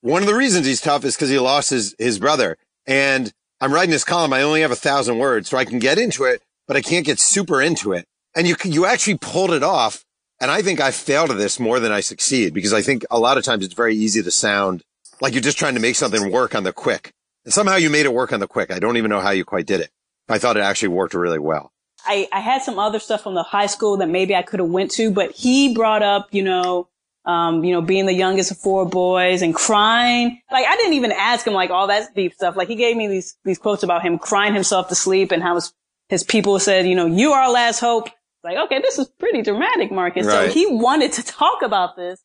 one 0.00 0.22
of 0.22 0.28
the 0.28 0.36
reasons 0.36 0.64
he's 0.64 0.80
tough 0.80 1.04
is 1.04 1.16
because 1.16 1.28
he 1.28 1.40
lost 1.40 1.70
his, 1.70 1.96
his 1.98 2.20
brother. 2.20 2.56
And 2.86 3.32
I'm 3.60 3.74
writing 3.74 3.90
this 3.90 4.04
column. 4.04 4.32
I 4.32 4.42
only 4.42 4.60
have 4.60 4.70
a 4.70 4.76
thousand 4.76 5.18
words, 5.18 5.48
so 5.48 5.58
I 5.58 5.64
can 5.64 5.80
get 5.80 5.98
into 5.98 6.22
it, 6.22 6.40
but 6.68 6.76
I 6.76 6.82
can't 6.82 7.04
get 7.04 7.18
super 7.18 7.60
into 7.60 7.92
it. 7.92 8.06
And 8.34 8.46
you, 8.46 8.56
you 8.64 8.86
actually 8.86 9.18
pulled 9.18 9.52
it 9.52 9.62
off. 9.62 10.04
And 10.40 10.50
I 10.50 10.62
think 10.62 10.80
I 10.80 10.90
failed 10.90 11.30
at 11.30 11.36
this 11.36 11.60
more 11.60 11.80
than 11.80 11.92
I 11.92 12.00
succeed 12.00 12.54
because 12.54 12.72
I 12.72 12.80
think 12.80 13.04
a 13.10 13.18
lot 13.18 13.36
of 13.36 13.44
times 13.44 13.64
it's 13.64 13.74
very 13.74 13.94
easy 13.94 14.22
to 14.22 14.30
sound 14.30 14.82
like 15.20 15.34
you're 15.34 15.42
just 15.42 15.58
trying 15.58 15.74
to 15.74 15.80
make 15.80 15.96
something 15.96 16.30
work 16.30 16.54
on 16.54 16.64
the 16.64 16.72
quick. 16.72 17.12
And 17.44 17.52
somehow 17.52 17.76
you 17.76 17.90
made 17.90 18.06
it 18.06 18.14
work 18.14 18.32
on 18.32 18.40
the 18.40 18.46
quick. 18.46 18.70
I 18.70 18.78
don't 18.78 18.96
even 18.96 19.10
know 19.10 19.20
how 19.20 19.30
you 19.30 19.44
quite 19.44 19.66
did 19.66 19.80
it. 19.80 19.90
I 20.28 20.38
thought 20.38 20.56
it 20.56 20.62
actually 20.62 20.88
worked 20.88 21.14
really 21.14 21.38
well. 21.38 21.72
I, 22.06 22.28
I 22.32 22.40
had 22.40 22.62
some 22.62 22.78
other 22.78 22.98
stuff 22.98 23.22
from 23.22 23.34
the 23.34 23.42
high 23.42 23.66
school 23.66 23.98
that 23.98 24.08
maybe 24.08 24.34
I 24.34 24.42
could 24.42 24.60
have 24.60 24.68
went 24.68 24.90
to, 24.92 25.10
but 25.10 25.32
he 25.32 25.74
brought 25.74 26.02
up, 26.02 26.28
you 26.32 26.42
know, 26.42 26.88
um, 27.26 27.62
you 27.64 27.72
know, 27.72 27.82
being 27.82 28.06
the 28.06 28.14
youngest 28.14 28.50
of 28.50 28.58
four 28.58 28.86
boys 28.86 29.42
and 29.42 29.54
crying. 29.54 30.40
Like 30.50 30.66
I 30.66 30.76
didn't 30.76 30.94
even 30.94 31.12
ask 31.12 31.46
him 31.46 31.52
like 31.52 31.70
all 31.70 31.88
that 31.88 32.14
deep 32.14 32.32
stuff. 32.32 32.56
Like 32.56 32.68
he 32.68 32.76
gave 32.76 32.96
me 32.96 33.08
these, 33.08 33.36
these 33.44 33.58
quotes 33.58 33.82
about 33.82 34.02
him 34.02 34.18
crying 34.18 34.54
himself 34.54 34.88
to 34.88 34.94
sleep 34.94 35.30
and 35.30 35.42
how 35.42 35.56
his, 35.56 35.74
his 36.08 36.24
people 36.24 36.58
said, 36.58 36.86
you 36.86 36.94
know, 36.94 37.06
you 37.06 37.32
are 37.32 37.42
our 37.42 37.52
last 37.52 37.80
hope. 37.80 38.08
Like, 38.42 38.56
okay, 38.66 38.80
this 38.80 38.98
is 38.98 39.08
pretty 39.18 39.42
dramatic, 39.42 39.92
Marcus. 39.92 40.26
Right. 40.26 40.48
So 40.48 40.52
he 40.52 40.66
wanted 40.66 41.12
to 41.14 41.22
talk 41.22 41.62
about 41.62 41.96
this. 41.96 42.20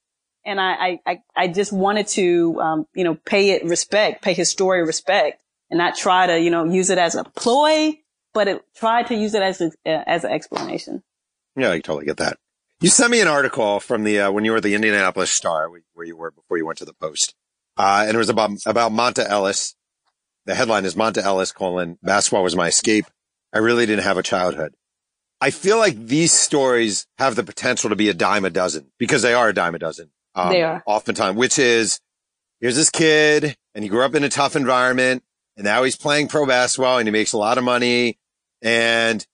And 0.46 0.62
I, 0.62 1.00
I, 1.08 1.20
I, 1.36 1.48
just 1.48 1.74
wanted 1.74 2.08
to, 2.10 2.62
um, 2.62 2.86
you 2.94 3.04
know, 3.04 3.16
pay 3.16 3.50
it 3.52 3.66
respect, 3.66 4.22
pay 4.22 4.34
his 4.34 4.48
story 4.50 4.86
respect 4.86 5.42
and 5.72 5.80
not 5.80 5.96
try 5.96 6.28
to, 6.28 6.40
you 6.40 6.52
know, 6.52 6.66
use 6.66 6.92
it 6.92 7.00
as 7.00 7.16
a 7.16 7.24
ploy, 7.24 7.98
but 8.32 8.48
it, 8.48 8.62
try 8.76 9.02
to 9.02 9.16
use 9.16 9.34
it 9.34 9.42
as 9.42 9.60
a, 9.60 9.72
as 9.88 10.24
an 10.24 10.32
explanation. 10.32 11.02
Yeah, 11.56 11.72
I 11.72 11.80
totally 11.80 12.06
get 12.06 12.18
that. 12.18 12.38
You 12.80 12.90
sent 12.90 13.10
me 13.10 13.22
an 13.22 13.28
article 13.28 13.80
from 13.80 14.04
the, 14.04 14.20
uh, 14.20 14.32
when 14.32 14.46
you 14.46 14.52
were 14.52 14.62
the 14.62 14.76
Indianapolis 14.76 15.32
Star, 15.32 15.68
where- 15.70 15.82
where 15.94 16.06
you 16.06 16.16
were 16.16 16.30
before 16.30 16.58
you 16.58 16.66
went 16.66 16.78
to 16.78 16.86
the 16.86 16.94
Post. 16.94 17.34
Uh, 17.76 18.04
and 18.08 18.14
it 18.14 18.18
was 18.18 18.30
about, 18.30 18.52
about 18.68 18.92
Monta 18.92 19.26
Ellis. 19.28 19.76
The 20.46 20.54
headline 20.54 20.86
is 20.86 20.94
Monta 20.94 21.24
Ellis 21.24 21.52
colon, 21.52 21.98
basketball 22.04 22.44
was 22.44 22.56
my 22.56 22.68
escape. 22.68 23.06
I 23.52 23.58
really 23.60 23.88
didn't 23.88 24.04
have 24.04 24.18
a 24.20 24.24
childhood. 24.24 24.76
I 25.42 25.52
feel 25.52 25.78
like 25.78 25.98
these 26.08 26.32
stories 26.32 27.08
have 27.18 27.36
the 27.36 27.44
potential 27.44 27.90
to 27.90 27.96
be 27.96 28.10
a 28.10 28.14
dime 28.14 28.46
a 28.46 28.50
dozen 28.50 28.92
because 28.98 29.22
they 29.22 29.34
are 29.34 29.50
a 29.50 29.54
dime 29.54 29.76
a 29.76 29.80
dozen. 29.80 30.12
Um, 30.34 30.50
They 30.50 30.64
are. 30.64 30.84
Oftentimes, 30.86 31.38
which 31.38 31.60
is, 31.60 32.00
here's 32.60 32.76
this 32.76 32.90
kid 32.90 33.56
and 33.74 33.84
he 33.84 33.90
grew 33.90 34.02
up 34.04 34.16
in 34.16 34.24
a 34.24 34.30
tough 34.30 34.56
environment 34.56 35.24
and 35.58 35.66
now 35.66 35.84
he's 35.84 35.96
playing 35.98 36.28
pro 36.30 36.46
basketball 36.46 36.98
and 36.98 37.08
he 37.08 37.12
makes 37.12 37.34
a 37.34 37.38
lot 37.38 37.58
of 37.58 37.64
money. 37.64 38.18
And 38.62 39.26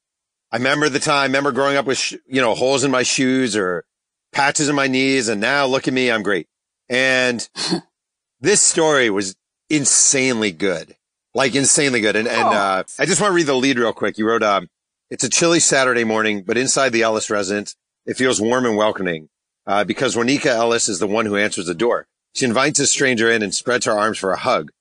I 0.51 0.57
remember 0.57 0.89
the 0.89 0.99
time, 0.99 1.19
I 1.19 1.23
remember 1.25 1.51
growing 1.51 1.77
up 1.77 1.85
with, 1.85 1.97
sh- 1.97 2.15
you 2.27 2.41
know, 2.41 2.55
holes 2.55 2.83
in 2.83 2.91
my 2.91 3.03
shoes 3.03 3.55
or 3.55 3.85
patches 4.33 4.69
in 4.69 4.75
my 4.75 4.87
knees. 4.87 5.27
And 5.29 5.39
now 5.39 5.65
look 5.65 5.87
at 5.87 5.93
me. 5.93 6.11
I'm 6.11 6.23
great. 6.23 6.47
And 6.89 7.47
this 8.41 8.61
story 8.61 9.09
was 9.09 9.35
insanely 9.69 10.51
good, 10.51 10.95
like 11.33 11.55
insanely 11.55 12.01
good. 12.01 12.15
And, 12.15 12.27
and, 12.27 12.47
uh, 12.47 12.83
I 12.99 13.05
just 13.05 13.21
want 13.21 13.31
to 13.31 13.35
read 13.35 13.45
the 13.47 13.55
lead 13.55 13.79
real 13.79 13.93
quick. 13.93 14.17
You 14.17 14.27
wrote, 14.27 14.43
um, 14.43 14.67
it's 15.11 15.23
a 15.23 15.29
chilly 15.29 15.59
Saturday 15.59 16.05
morning, 16.05 16.41
but 16.41 16.57
inside 16.57 16.89
the 16.89 17.03
Ellis 17.03 17.29
residence, 17.29 17.75
it 18.05 18.15
feels 18.17 18.41
warm 18.41 18.65
and 18.65 18.77
welcoming. 18.77 19.29
uh, 19.67 19.83
because 19.83 20.15
Juanica 20.15 20.47
Ellis 20.47 20.89
is 20.89 20.97
the 20.99 21.05
one 21.07 21.27
who 21.27 21.37
answers 21.37 21.67
the 21.67 21.75
door. 21.75 22.07
She 22.33 22.45
invites 22.45 22.79
a 22.79 22.87
stranger 22.87 23.29
in 23.29 23.43
and 23.43 23.53
spreads 23.53 23.85
her 23.85 23.91
arms 23.91 24.17
for 24.17 24.31
a 24.31 24.37
hug. 24.37 24.71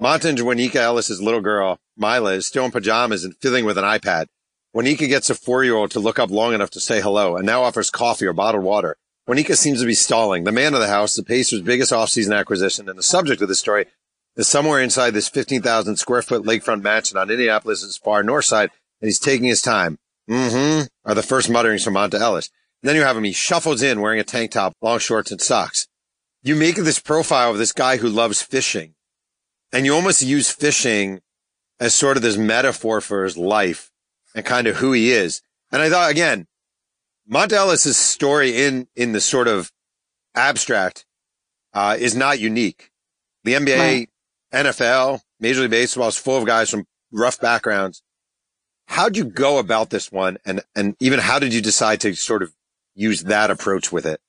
Monta 0.00 0.26
and 0.26 0.38
Juanica 0.38 0.76
Ellis's 0.76 1.20
little 1.20 1.40
girl, 1.40 1.80
Mila, 1.96 2.34
is 2.34 2.46
still 2.46 2.64
in 2.64 2.70
pajamas 2.70 3.24
and 3.24 3.34
fiddling 3.42 3.64
with 3.64 3.76
an 3.76 3.84
iPad. 3.84 4.26
Juanica 4.76 5.08
gets 5.08 5.28
a 5.30 5.34
four-year-old 5.34 5.90
to 5.90 5.98
look 6.00 6.18
up 6.20 6.30
long 6.30 6.54
enough 6.54 6.70
to 6.70 6.80
say 6.80 7.00
hello 7.00 7.36
and 7.36 7.46
now 7.46 7.62
offers 7.62 7.90
coffee 7.90 8.26
or 8.26 8.32
bottled 8.32 8.62
water. 8.62 8.96
Juanica 9.28 9.56
seems 9.56 9.80
to 9.80 9.86
be 9.86 9.94
stalling. 9.94 10.44
The 10.44 10.52
man 10.52 10.74
of 10.74 10.80
the 10.80 10.88
house, 10.88 11.14
the 11.16 11.24
Pacers' 11.24 11.62
biggest 11.62 11.90
offseason 11.90 12.38
acquisition 12.38 12.88
and 12.88 12.98
the 12.98 13.02
subject 13.02 13.42
of 13.42 13.48
the 13.48 13.56
story 13.56 13.86
is 14.36 14.46
somewhere 14.46 14.80
inside 14.80 15.14
this 15.14 15.28
15,000 15.28 15.96
square 15.96 16.22
foot 16.22 16.44
lakefront 16.44 16.82
mansion 16.82 17.18
on 17.18 17.28
Indianapolis's 17.30 17.96
far 17.96 18.22
north 18.22 18.44
side 18.44 18.70
and 19.00 19.08
he's 19.08 19.18
taking 19.18 19.46
his 19.46 19.62
time. 19.62 19.98
Mm-hmm. 20.28 20.86
Are 21.04 21.14
the 21.14 21.22
first 21.22 21.48
mutterings 21.48 21.84
from 21.84 21.94
Monta 21.94 22.20
Ellis. 22.20 22.50
And 22.82 22.88
then 22.88 22.96
you 22.96 23.02
have 23.02 23.16
him. 23.16 23.24
He 23.24 23.32
shuffles 23.32 23.82
in 23.82 24.00
wearing 24.00 24.20
a 24.20 24.24
tank 24.24 24.52
top, 24.52 24.74
long 24.82 24.98
shorts 24.98 25.30
and 25.30 25.40
socks. 25.40 25.88
You 26.42 26.54
make 26.54 26.76
this 26.76 27.00
profile 27.00 27.50
of 27.50 27.58
this 27.58 27.72
guy 27.72 27.96
who 27.96 28.08
loves 28.08 28.42
fishing 28.42 28.94
and 29.72 29.84
you 29.84 29.94
almost 29.94 30.22
use 30.22 30.50
fishing 30.50 31.20
as 31.80 31.94
sort 31.94 32.16
of 32.16 32.22
this 32.22 32.36
metaphor 32.36 33.00
for 33.00 33.24
his 33.24 33.36
life 33.36 33.90
and 34.34 34.44
kind 34.44 34.66
of 34.66 34.76
who 34.76 34.92
he 34.92 35.12
is. 35.12 35.42
And 35.70 35.82
I 35.82 35.90
thought 35.90 36.10
again, 36.10 36.46
Monta 37.30 37.52
Ellis's 37.52 37.96
story 37.96 38.62
in, 38.62 38.88
in 38.96 39.12
the 39.12 39.20
sort 39.20 39.48
of 39.48 39.70
abstract, 40.34 41.04
uh, 41.74 41.96
is 41.98 42.16
not 42.16 42.40
unique. 42.40 42.90
The 43.44 43.54
NBA, 43.54 43.78
right. 43.78 44.08
NFL, 44.52 45.20
Major 45.38 45.62
League 45.62 45.70
Baseball 45.70 46.08
is 46.08 46.16
full 46.16 46.38
of 46.38 46.46
guys 46.46 46.70
from 46.70 46.86
rough 47.12 47.38
backgrounds. 47.40 48.02
How'd 48.88 49.16
you 49.16 49.24
go 49.24 49.58
about 49.58 49.90
this 49.90 50.10
one? 50.10 50.38
And, 50.44 50.62
and 50.74 50.96
even 50.98 51.20
how 51.20 51.38
did 51.38 51.54
you 51.54 51.60
decide 51.60 52.00
to 52.00 52.14
sort 52.14 52.42
of 52.42 52.52
use 52.94 53.24
that 53.24 53.50
approach 53.50 53.92
with 53.92 54.06
it? 54.06 54.20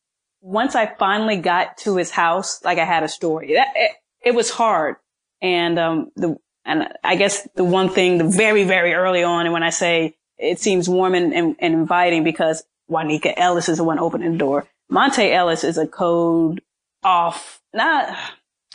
Once 0.41 0.75
I 0.75 0.85
finally 0.85 1.37
got 1.37 1.77
to 1.79 1.95
his 1.95 2.11
house, 2.11 2.63
like 2.63 2.77
I 2.77 2.85
had 2.85 3.03
a 3.03 3.07
story. 3.07 3.55
That, 3.55 3.69
it, 3.75 3.91
it 4.23 4.35
was 4.35 4.51
hard. 4.51 4.97
And, 5.41 5.79
um, 5.79 6.11
the, 6.15 6.37
and 6.65 6.89
I 7.03 7.15
guess 7.15 7.47
the 7.55 7.63
one 7.63 7.89
thing, 7.89 8.17
the 8.17 8.25
very, 8.25 8.65
very 8.65 8.93
early 8.93 9.23
on, 9.23 9.45
and 9.45 9.53
when 9.53 9.63
I 9.63 9.69
say 9.71 10.15
it 10.37 10.59
seems 10.59 10.87
warm 10.87 11.15
and, 11.15 11.33
and, 11.33 11.55
and 11.59 11.73
inviting 11.73 12.23
because 12.23 12.63
Juanica 12.89 13.33
Ellis 13.35 13.69
is 13.69 13.77
the 13.77 13.83
one 13.83 13.99
opening 13.99 14.33
the 14.33 14.37
door. 14.37 14.67
Monta 14.91 15.31
Ellis 15.31 15.63
is 15.63 15.77
a 15.77 15.87
code 15.87 16.61
off. 17.03 17.61
Not, 17.73 18.15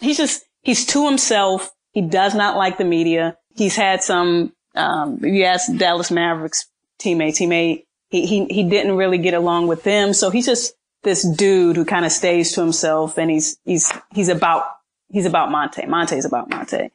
he's 0.00 0.16
just, 0.16 0.44
he's 0.62 0.86
to 0.86 1.06
himself. 1.06 1.70
He 1.92 2.02
does 2.02 2.34
not 2.34 2.56
like 2.56 2.78
the 2.78 2.84
media. 2.84 3.36
He's 3.54 3.76
had 3.76 4.02
some, 4.02 4.52
um, 4.74 5.18
you 5.22 5.44
ask 5.44 5.74
Dallas 5.76 6.10
Mavericks 6.10 6.66
teammates, 6.98 7.38
he 7.38 7.46
may, 7.46 7.86
he, 8.08 8.26
he, 8.26 8.44
he 8.46 8.68
didn't 8.68 8.96
really 8.96 9.18
get 9.18 9.34
along 9.34 9.66
with 9.66 9.82
them. 9.82 10.12
So 10.12 10.30
he's 10.30 10.46
just 10.46 10.74
this 11.02 11.22
dude 11.22 11.76
who 11.76 11.84
kind 11.84 12.04
of 12.04 12.12
stays 12.12 12.52
to 12.52 12.60
himself 12.60 13.18
and 13.18 13.30
he's, 13.30 13.58
he's, 13.64 13.92
he's 14.12 14.28
about, 14.28 14.64
he's 15.08 15.26
about 15.26 15.50
Monta. 15.50 15.86
Monta 15.86 16.16
is 16.16 16.24
about 16.24 16.50
Monta. 16.50 16.90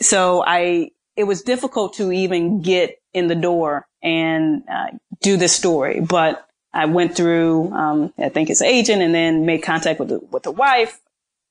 So 0.00 0.44
I, 0.46 0.90
it 1.16 1.24
was 1.24 1.42
difficult 1.42 1.94
to 1.94 2.10
even 2.10 2.62
get 2.62 3.00
in 3.12 3.28
the 3.28 3.34
door 3.34 3.86
and 4.02 4.64
uh, 4.68 4.86
do 5.22 5.36
this 5.36 5.54
story, 5.54 6.00
but 6.00 6.46
I 6.72 6.86
went 6.86 7.16
through, 7.16 7.72
um, 7.72 8.12
I 8.18 8.28
think 8.28 8.48
his 8.48 8.60
agent 8.60 9.00
and 9.00 9.14
then 9.14 9.46
made 9.46 9.62
contact 9.62 10.00
with 10.00 10.08
the, 10.08 10.18
with 10.18 10.42
the 10.42 10.50
wife. 10.50 11.00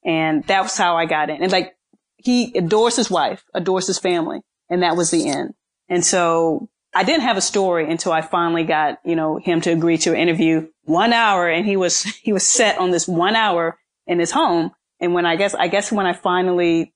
And 0.03 0.43
that 0.47 0.63
was 0.63 0.77
how 0.77 0.97
I 0.97 1.05
got 1.05 1.29
in. 1.29 1.41
And 1.41 1.51
like, 1.51 1.77
he 2.17 2.51
adores 2.57 2.97
his 2.97 3.09
wife, 3.09 3.45
adores 3.53 3.87
his 3.87 3.97
family. 3.97 4.41
And 4.69 4.83
that 4.83 4.97
was 4.97 5.11
the 5.11 5.29
end. 5.29 5.53
And 5.89 6.05
so 6.05 6.69
I 6.93 7.03
didn't 7.03 7.23
have 7.23 7.37
a 7.37 7.41
story 7.41 7.89
until 7.89 8.11
I 8.11 8.21
finally 8.21 8.63
got, 8.63 8.99
you 9.03 9.15
know, 9.15 9.37
him 9.37 9.61
to 9.61 9.71
agree 9.71 9.97
to 9.99 10.11
an 10.11 10.17
interview 10.17 10.67
one 10.83 11.13
hour. 11.13 11.47
And 11.47 11.65
he 11.65 11.77
was, 11.77 12.03
he 12.23 12.33
was 12.33 12.45
set 12.45 12.77
on 12.77 12.91
this 12.91 13.07
one 13.07 13.35
hour 13.35 13.77
in 14.07 14.19
his 14.19 14.31
home. 14.31 14.71
And 14.99 15.13
when 15.13 15.25
I 15.25 15.35
guess, 15.35 15.53
I 15.53 15.67
guess 15.67 15.91
when 15.91 16.05
I 16.05 16.13
finally 16.13 16.93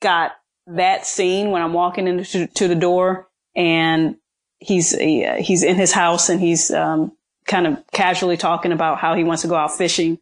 got 0.00 0.32
that 0.66 1.06
scene, 1.06 1.50
when 1.50 1.62
I'm 1.62 1.72
walking 1.72 2.06
into 2.06 2.46
to 2.46 2.68
the 2.68 2.74
door 2.74 3.28
and 3.54 4.16
he's, 4.58 4.94
uh, 4.94 5.36
he's 5.38 5.62
in 5.62 5.76
his 5.76 5.92
house 5.92 6.28
and 6.28 6.40
he's, 6.40 6.70
um, 6.70 7.12
kind 7.46 7.66
of 7.66 7.82
casually 7.92 8.36
talking 8.36 8.72
about 8.72 8.98
how 8.98 9.14
he 9.14 9.24
wants 9.24 9.42
to 9.42 9.48
go 9.48 9.54
out 9.54 9.76
fishing 9.76 10.18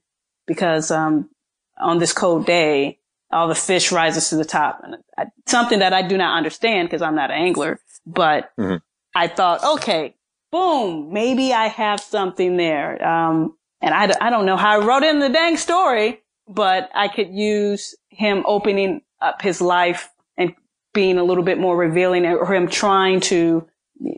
because 0.47 0.91
um, 0.91 1.31
on 1.79 1.99
this 1.99 2.13
cold 2.13 2.47
day, 2.47 2.99
all 3.31 3.49
the 3.49 3.55
fish 3.55 3.93
rises 3.93 4.29
to 4.29 4.37
the 4.37 4.45
top. 4.45 4.81
And 4.83 4.97
I, 5.17 5.27
something 5.47 5.79
that 5.79 5.93
I 5.93 6.07
do 6.07 6.19
not 6.19 6.37
understand 6.37 6.89
because 6.89 7.03
I'm 7.03 7.15
not 7.15 7.31
an 7.31 7.39
angler, 7.39 7.81
but 8.07 8.51
mm-hmm. 8.59 8.77
I 9.15 9.29
thought, 9.29 9.65
okay, 9.79 10.15
boom, 10.51 11.13
maybe 11.13 11.53
I 11.53 11.69
have 11.69 12.01
something 12.01 12.57
there. 12.57 13.05
Um, 13.07 13.57
and 13.81 13.95
I, 13.95 14.13
I 14.21 14.31
don't 14.31 14.47
know 14.47 14.57
how 14.57 14.81
I 14.81 14.85
wrote 14.85 15.03
in 15.03 15.19
the 15.19 15.29
dang 15.29 15.57
story, 15.57 16.21
but 16.49 16.91
I 16.95 17.09
could 17.09 17.31
use 17.31 17.95
him 18.09 18.45
opening 18.47 19.03
up 19.21 19.43
his 19.43 19.61
life 19.61 20.11
and 20.37 20.55
being 20.95 21.19
a 21.19 21.25
little 21.25 21.45
bit 21.45 21.59
more 21.59 21.77
revealing 21.77 22.27
or 22.27 22.53
him 22.53 22.69
trying 22.69 23.21
to, 23.21 23.67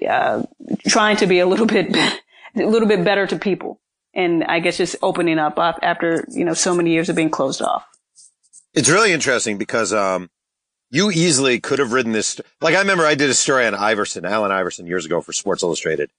uh, 0.08 0.42
trying 0.86 1.16
to 1.18 1.26
be 1.26 1.38
a 1.40 1.46
little 1.46 1.66
bit 1.78 1.94
a 2.56 2.66
little 2.66 2.88
bit 2.88 3.04
better 3.04 3.26
to 3.26 3.38
people. 3.38 3.80
And 4.14 4.44
I 4.44 4.60
guess 4.60 4.76
just 4.76 4.96
opening 5.02 5.38
up 5.38 5.58
after, 5.58 6.24
you 6.28 6.44
know, 6.44 6.54
so 6.54 6.74
many 6.74 6.92
years 6.92 7.08
of 7.08 7.16
being 7.16 7.30
closed 7.30 7.60
off. 7.60 7.84
It's 8.72 8.88
really 8.88 9.12
interesting 9.12 9.58
because, 9.58 9.92
um, 9.92 10.30
you 10.94 11.10
easily 11.10 11.58
could 11.58 11.80
have 11.80 11.92
written 11.92 12.12
this. 12.12 12.40
Like 12.60 12.76
I 12.76 12.78
remember 12.78 13.04
I 13.04 13.16
did 13.16 13.28
a 13.28 13.34
story 13.34 13.66
on 13.66 13.74
Iverson, 13.74 14.24
Allen 14.24 14.52
Iverson 14.52 14.86
years 14.86 15.04
ago 15.04 15.20
for 15.20 15.32
Sports 15.32 15.64
Illustrated. 15.64 16.10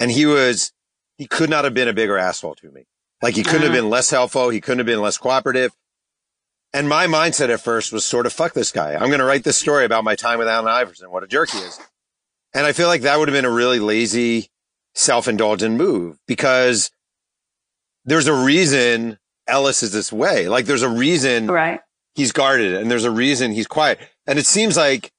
And 0.00 0.10
he 0.10 0.26
was, 0.26 0.72
he 1.16 1.28
could 1.28 1.48
not 1.48 1.62
have 1.62 1.72
been 1.72 1.86
a 1.86 1.92
bigger 1.92 2.18
asshole 2.18 2.56
to 2.56 2.70
me. 2.72 2.86
Like 3.22 3.36
he 3.36 3.44
couldn't 3.44 3.58
uh-huh. 3.58 3.66
have 3.66 3.82
been 3.82 3.90
less 3.90 4.10
helpful. 4.10 4.50
He 4.50 4.60
couldn't 4.60 4.80
have 4.80 4.86
been 4.86 5.00
less 5.00 5.18
cooperative. 5.18 5.72
And 6.72 6.88
my 6.88 7.06
mindset 7.06 7.50
at 7.50 7.60
first 7.60 7.92
was 7.92 8.04
sort 8.04 8.26
of 8.26 8.32
fuck 8.32 8.54
this 8.54 8.72
guy. 8.72 8.94
I'm 8.94 9.06
going 9.06 9.20
to 9.20 9.24
write 9.24 9.44
this 9.44 9.56
story 9.56 9.84
about 9.84 10.02
my 10.02 10.16
time 10.16 10.40
with 10.40 10.48
Allen 10.48 10.66
Iverson, 10.66 11.12
what 11.12 11.22
a 11.22 11.28
jerk 11.28 11.50
he 11.50 11.58
is. 11.58 11.78
And 12.52 12.66
I 12.66 12.72
feel 12.72 12.88
like 12.88 13.02
that 13.02 13.16
would 13.16 13.28
have 13.28 13.34
been 13.34 13.44
a 13.44 13.50
really 13.50 13.78
lazy 13.78 14.48
self-indulgent 14.94 15.76
move 15.76 16.18
because 16.26 16.90
there's 18.04 18.26
a 18.26 18.34
reason 18.34 19.16
Ellis 19.46 19.84
is 19.84 19.92
this 19.92 20.12
way. 20.12 20.48
Like 20.48 20.66
there's 20.66 20.82
a 20.82 20.88
reason 20.88 21.46
right. 21.46 21.80
he's 22.16 22.32
guarded 22.32 22.74
and 22.74 22.90
there's 22.90 23.04
a 23.04 23.12
reason 23.12 23.52
he's 23.52 23.68
quiet. 23.68 24.00
And 24.26 24.38
it 24.38 24.46
seems 24.46 24.76
like 24.76 25.12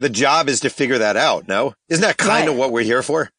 the 0.00 0.08
job 0.08 0.48
is 0.48 0.60
to 0.60 0.70
figure 0.70 0.98
that 0.98 1.16
out. 1.16 1.48
No, 1.48 1.74
isn't 1.88 2.02
that 2.02 2.16
kind 2.16 2.46
right. 2.46 2.48
of 2.48 2.56
what 2.56 2.72
we're 2.72 2.84
here 2.84 3.02
for? 3.02 3.30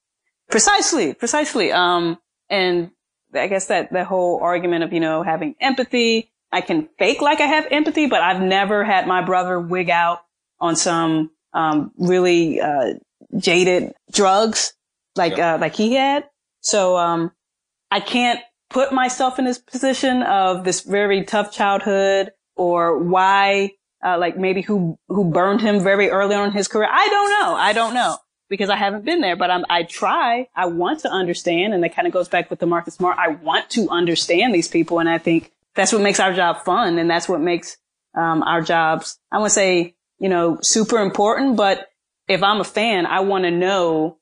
Precisely, 0.50 1.14
precisely. 1.14 1.72
Um, 1.72 2.18
and 2.50 2.92
I 3.34 3.48
guess 3.48 3.68
that 3.68 3.92
the 3.92 4.04
whole 4.04 4.40
argument 4.42 4.84
of, 4.84 4.94
you 4.94 5.00
know, 5.00 5.24
having 5.24 5.56
empathy, 5.60 6.32
I 6.52 6.62
can 6.62 6.90
fake 6.98 7.22
like 7.22 7.42
I 7.42 7.46
have 7.46 7.68
empathy, 7.72 8.08
but 8.08 8.22
I've 8.22 8.42
never 8.42 8.84
had 8.84 9.08
my 9.08 9.24
brother 9.24 9.60
wig 9.60 9.90
out 9.90 10.22
on 10.60 10.76
some, 10.76 11.32
um, 11.54 11.92
really, 11.98 12.60
uh, 12.60 12.94
jaded 13.38 13.94
drugs 14.12 14.74
like 15.16 15.38
uh, 15.38 15.58
like 15.60 15.76
he 15.76 15.94
had. 15.94 16.26
So 16.62 16.98
um, 16.98 17.32
I 17.92 18.00
can't 18.00 18.40
put 18.70 18.92
myself 18.92 19.40
in 19.40 19.46
this 19.46 19.60
position 19.60 20.24
of 20.24 20.64
this 20.64 20.82
very 20.82 21.24
tough 21.24 21.52
childhood 21.52 22.32
or 22.56 22.98
why 22.98 23.72
uh, 24.04 24.18
like 24.18 24.38
maybe 24.38 24.62
who 24.62 24.98
who 25.08 25.26
burned 25.26 25.62
him 25.62 25.82
very 25.82 26.10
early 26.10 26.36
on 26.36 26.48
in 26.48 26.54
his 26.54 26.68
career. 26.68 26.90
I 26.92 27.08
don't 27.08 27.30
know. 27.30 27.56
I 27.56 27.74
don't 27.74 27.94
know 27.94 28.18
because 28.50 28.70
I 28.70 28.76
haven't 28.76 29.06
been 29.06 29.22
there, 29.22 29.36
but 29.36 29.52
I'm, 29.52 29.64
I 29.70 29.84
try. 29.84 30.48
I 30.56 30.66
want 30.66 31.02
to 31.02 31.10
understand, 31.10 31.74
and 31.74 31.84
that 31.84 31.96
kind 31.96 32.08
of 32.08 32.14
goes 32.14 32.28
back 32.28 32.50
with 32.50 32.60
the 32.60 32.66
Marcus 32.66 32.96
Smart. 32.96 33.18
I 33.20 33.30
want 33.30 33.70
to 33.72 33.88
understand 33.90 34.54
these 34.54 34.68
people, 34.68 35.00
and 35.00 35.08
I 35.08 35.20
think 35.20 35.52
that's 35.76 35.94
what 35.94 36.02
makes 36.02 36.20
our 36.20 36.34
job 36.34 36.66
fun, 36.66 36.98
and 36.98 37.10
that's 37.10 37.30
what 37.30 37.40
makes 37.40 37.78
um, 38.16 38.42
our 38.44 38.62
jobs. 38.62 39.20
I 39.32 39.38
want 39.38 39.52
to 39.52 39.56
say, 39.56 39.96
you 40.18 40.30
know, 40.30 40.58
super 40.62 40.98
important. 40.98 41.56
But 41.56 41.88
if 42.28 42.44
I'm 42.44 42.60
a 42.60 42.66
fan, 42.66 43.06
I 43.06 43.22
want 43.22 43.44
to 43.46 43.52
know 43.52 44.18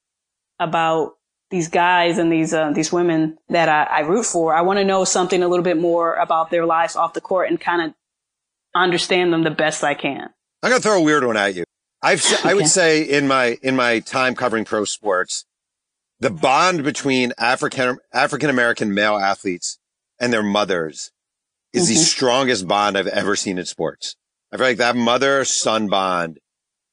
about 0.59 1.13
these 1.49 1.69
guys 1.69 2.17
and 2.17 2.31
these 2.31 2.53
uh, 2.53 2.71
these 2.71 2.91
women 2.91 3.37
that 3.49 3.69
I, 3.69 3.83
I 3.83 3.99
root 4.01 4.25
for. 4.25 4.53
I 4.53 4.61
want 4.61 4.79
to 4.79 4.85
know 4.85 5.05
something 5.05 5.41
a 5.41 5.47
little 5.47 5.63
bit 5.63 5.77
more 5.77 6.15
about 6.15 6.51
their 6.51 6.65
lives 6.65 6.95
off 6.95 7.13
the 7.13 7.21
court 7.21 7.49
and 7.49 7.59
kind 7.59 7.81
of 7.81 7.95
understand 8.83 9.33
them 9.33 9.43
the 9.43 9.51
best 9.51 9.83
I 9.83 9.93
can. 9.93 10.29
I'm 10.63 10.71
gonna 10.71 10.81
throw 10.81 10.99
a 10.99 11.03
weird 11.03 11.25
one 11.25 11.37
at 11.37 11.55
you. 11.55 11.63
I've 12.01 12.23
I 12.43 12.53
would 12.53 12.67
say 12.67 13.01
in 13.01 13.27
my 13.27 13.57
in 13.61 13.75
my 13.75 13.99
time 13.99 14.35
covering 14.35 14.65
pro 14.65 14.85
sports, 14.85 15.45
the 16.19 16.29
bond 16.29 16.83
between 16.83 17.33
African 17.37 17.97
African 18.13 18.49
American 18.49 18.93
male 18.93 19.17
athletes 19.17 19.79
and 20.19 20.31
their 20.31 20.43
mothers 20.43 21.11
is 21.73 21.83
mm-hmm. 21.83 21.93
the 21.93 21.99
strongest 21.99 22.67
bond 22.67 22.97
I've 22.97 23.07
ever 23.07 23.35
seen 23.35 23.57
in 23.57 23.65
sports. 23.65 24.15
I 24.51 24.57
feel 24.57 24.65
like 24.65 24.77
that 24.77 24.95
mother 24.95 25.43
son 25.45 25.89
bond 25.89 26.39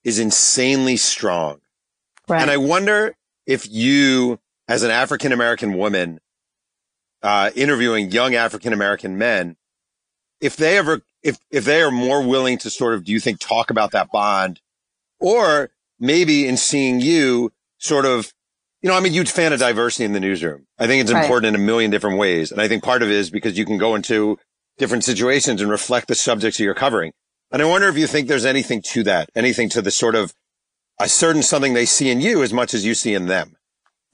is 0.02 0.18
insanely 0.18 0.96
strong. 0.96 1.60
Right. 2.28 2.42
And 2.42 2.50
I 2.50 2.56
wonder 2.56 3.16
if 3.46 3.68
you, 3.70 4.40
as 4.68 4.82
an 4.82 4.90
African 4.90 5.32
American 5.32 5.74
woman, 5.74 6.20
uh, 7.22 7.50
interviewing 7.54 8.10
young 8.10 8.34
African 8.34 8.72
American 8.72 9.16
men, 9.16 9.56
if 10.40 10.56
they 10.56 10.76
ever, 10.76 11.02
if, 11.24 11.38
if 11.50 11.64
they 11.64 11.82
are 11.82 11.90
more 11.90 12.22
willing 12.22 12.58
to 12.58 12.70
sort 12.70 12.94
of, 12.94 13.02
do 13.04 13.10
you 13.10 13.18
think 13.18 13.40
talk 13.40 13.70
about 13.70 13.90
that 13.90 14.12
bond 14.12 14.60
or 15.18 15.70
maybe 15.98 16.46
in 16.46 16.56
seeing 16.56 17.00
you 17.00 17.50
sort 17.78 18.04
of 18.04 18.32
you 18.82 18.90
know, 18.90 18.96
I'm 18.98 19.06
a 19.06 19.08
huge 19.08 19.30
fan 19.30 19.54
of 19.54 19.60
diversity 19.60 20.04
in 20.04 20.12
the 20.12 20.20
newsroom. 20.20 20.66
I 20.78 20.86
think 20.86 21.00
it's 21.00 21.10
Right. 21.10 21.24
important 21.24 21.48
in 21.48 21.54
a 21.54 21.64
million 21.64 21.90
different 21.90 22.18
ways. 22.18 22.52
And 22.52 22.60
I 22.60 22.68
think 22.68 22.84
part 22.84 23.02
of 23.02 23.08
it 23.08 23.14
is 23.14 23.30
because 23.30 23.56
you 23.56 23.64
can 23.64 23.78
go 23.78 23.94
into 23.94 24.38
different 24.76 25.04
situations 25.04 25.62
and 25.62 25.70
reflect 25.70 26.06
the 26.06 26.14
subjects 26.14 26.58
that 26.58 26.64
you're 26.64 26.74
covering. 26.74 27.14
And 27.50 27.62
I 27.62 27.64
wonder 27.64 27.88
if 27.88 27.96
you 27.96 28.06
think 28.06 28.28
there's 28.28 28.44
anything 28.44 28.82
to 28.82 29.02
that, 29.04 29.30
anything 29.34 29.70
to 29.70 29.80
the 29.80 29.90
sort 29.90 30.14
of 30.14 30.34
a 31.00 31.08
certain 31.08 31.42
something 31.42 31.72
they 31.72 31.86
see 31.86 32.10
in 32.10 32.20
you 32.20 32.42
as 32.42 32.52
much 32.52 32.74
as 32.74 32.84
you 32.84 32.92
see 32.92 33.14
in 33.14 33.24
them. 33.24 33.56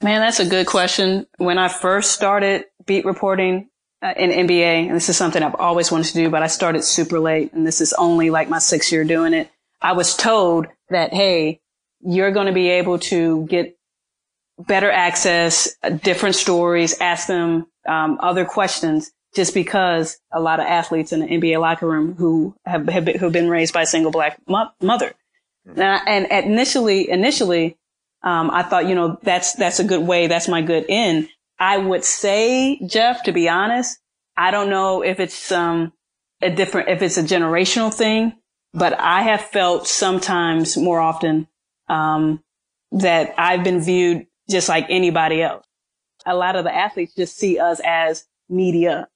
Man, 0.01 0.21
that's 0.21 0.39
a 0.39 0.47
good 0.47 0.67
question. 0.67 1.27
When 1.37 1.57
I 1.57 1.67
first 1.67 2.13
started 2.13 2.63
beat 2.85 3.03
reporting 3.03 3.70
in 4.01 4.31
NBA, 4.31 4.87
and 4.87 4.95
this 4.95 5.09
is 5.09 5.17
something 5.17 5.43
I've 5.43 5.55
always 5.55 5.91
wanted 5.91 6.07
to 6.07 6.13
do, 6.13 6.29
but 6.29 6.41
I 6.41 6.47
started 6.47 6.83
super 6.83 7.19
late, 7.19 7.53
and 7.53 7.65
this 7.65 7.81
is 7.81 7.93
only 7.93 8.29
like 8.29 8.49
my 8.49 8.59
sixth 8.59 8.91
year 8.91 9.03
doing 9.03 9.33
it. 9.33 9.51
I 9.81 9.93
was 9.93 10.15
told 10.15 10.67
that, 10.89 11.13
hey, 11.13 11.61
you're 12.01 12.31
going 12.31 12.47
to 12.47 12.53
be 12.53 12.69
able 12.69 12.99
to 12.99 13.45
get 13.45 13.77
better 14.57 14.91
access, 14.91 15.75
uh, 15.83 15.89
different 15.89 16.35
stories, 16.35 16.99
ask 16.99 17.27
them 17.27 17.67
um, 17.87 18.17
other 18.21 18.45
questions, 18.45 19.11
just 19.35 19.53
because 19.53 20.19
a 20.31 20.39
lot 20.39 20.59
of 20.59 20.65
athletes 20.65 21.13
in 21.13 21.19
the 21.21 21.27
NBA 21.27 21.59
locker 21.59 21.87
room 21.87 22.15
who 22.15 22.55
have, 22.65 22.87
have 22.89 23.05
been, 23.05 23.19
who've 23.19 23.31
been 23.31 23.49
raised 23.49 23.73
by 23.73 23.83
a 23.83 23.87
single 23.87 24.11
black 24.11 24.39
mo- 24.47 24.71
mother. 24.81 25.13
Now, 25.65 26.01
and 26.07 26.25
initially, 26.25 27.09
initially, 27.09 27.77
um, 28.23 28.49
I 28.51 28.63
thought, 28.63 28.87
you 28.87 28.95
know, 28.95 29.19
that's, 29.21 29.53
that's 29.53 29.79
a 29.79 29.83
good 29.83 30.05
way. 30.05 30.27
That's 30.27 30.47
my 30.47 30.61
good 30.61 30.85
end. 30.89 31.29
I 31.61 31.77
would 31.77 32.03
say, 32.03 32.79
Jeff, 32.87 33.21
to 33.23 33.31
be 33.31 33.47
honest, 33.47 33.99
I 34.35 34.49
don't 34.49 34.71
know 34.71 35.03
if 35.03 35.19
it's, 35.19 35.51
um, 35.51 35.93
a 36.41 36.49
different, 36.49 36.89
if 36.89 37.03
it's 37.03 37.17
a 37.17 37.23
generational 37.23 37.93
thing, 37.93 38.33
but 38.73 38.99
I 38.99 39.21
have 39.21 39.41
felt 39.41 39.87
sometimes 39.87 40.75
more 40.75 40.99
often, 40.99 41.47
um, 41.87 42.43
that 42.93 43.35
I've 43.37 43.63
been 43.63 43.79
viewed 43.79 44.25
just 44.49 44.69
like 44.69 44.87
anybody 44.89 45.43
else. 45.43 45.63
A 46.25 46.35
lot 46.35 46.55
of 46.55 46.63
the 46.63 46.75
athletes 46.75 47.13
just 47.13 47.37
see 47.37 47.59
us 47.59 47.79
as 47.85 48.25
media. 48.49 49.07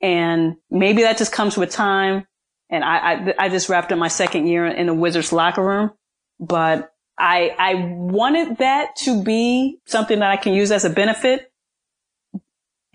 And 0.00 0.56
maybe 0.68 1.02
that 1.02 1.18
just 1.18 1.30
comes 1.32 1.56
with 1.56 1.70
time. 1.70 2.26
And 2.68 2.82
I, 2.82 2.96
I, 2.96 3.34
I 3.38 3.48
just 3.48 3.68
wrapped 3.68 3.92
up 3.92 3.98
my 3.98 4.08
second 4.08 4.48
year 4.48 4.66
in 4.66 4.86
the 4.86 4.94
Wizards 4.94 5.32
locker 5.32 5.62
room, 5.62 5.92
but 6.40 6.92
I, 7.16 7.54
I 7.56 7.74
wanted 7.94 8.58
that 8.58 8.96
to 9.04 9.22
be 9.22 9.78
something 9.86 10.18
that 10.18 10.32
I 10.32 10.36
can 10.36 10.52
use 10.52 10.72
as 10.72 10.84
a 10.84 10.90
benefit. 10.90 11.52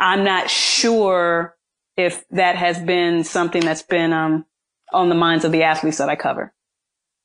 I'm 0.01 0.23
not 0.23 0.49
sure 0.49 1.55
if 1.95 2.27
that 2.31 2.55
has 2.55 2.79
been 2.79 3.23
something 3.23 3.61
that's 3.63 3.83
been, 3.83 4.11
um, 4.13 4.45
on 4.91 5.09
the 5.09 5.15
minds 5.15 5.45
of 5.45 5.51
the 5.53 5.63
athletes 5.63 5.99
that 5.99 6.09
I 6.09 6.15
cover. 6.15 6.53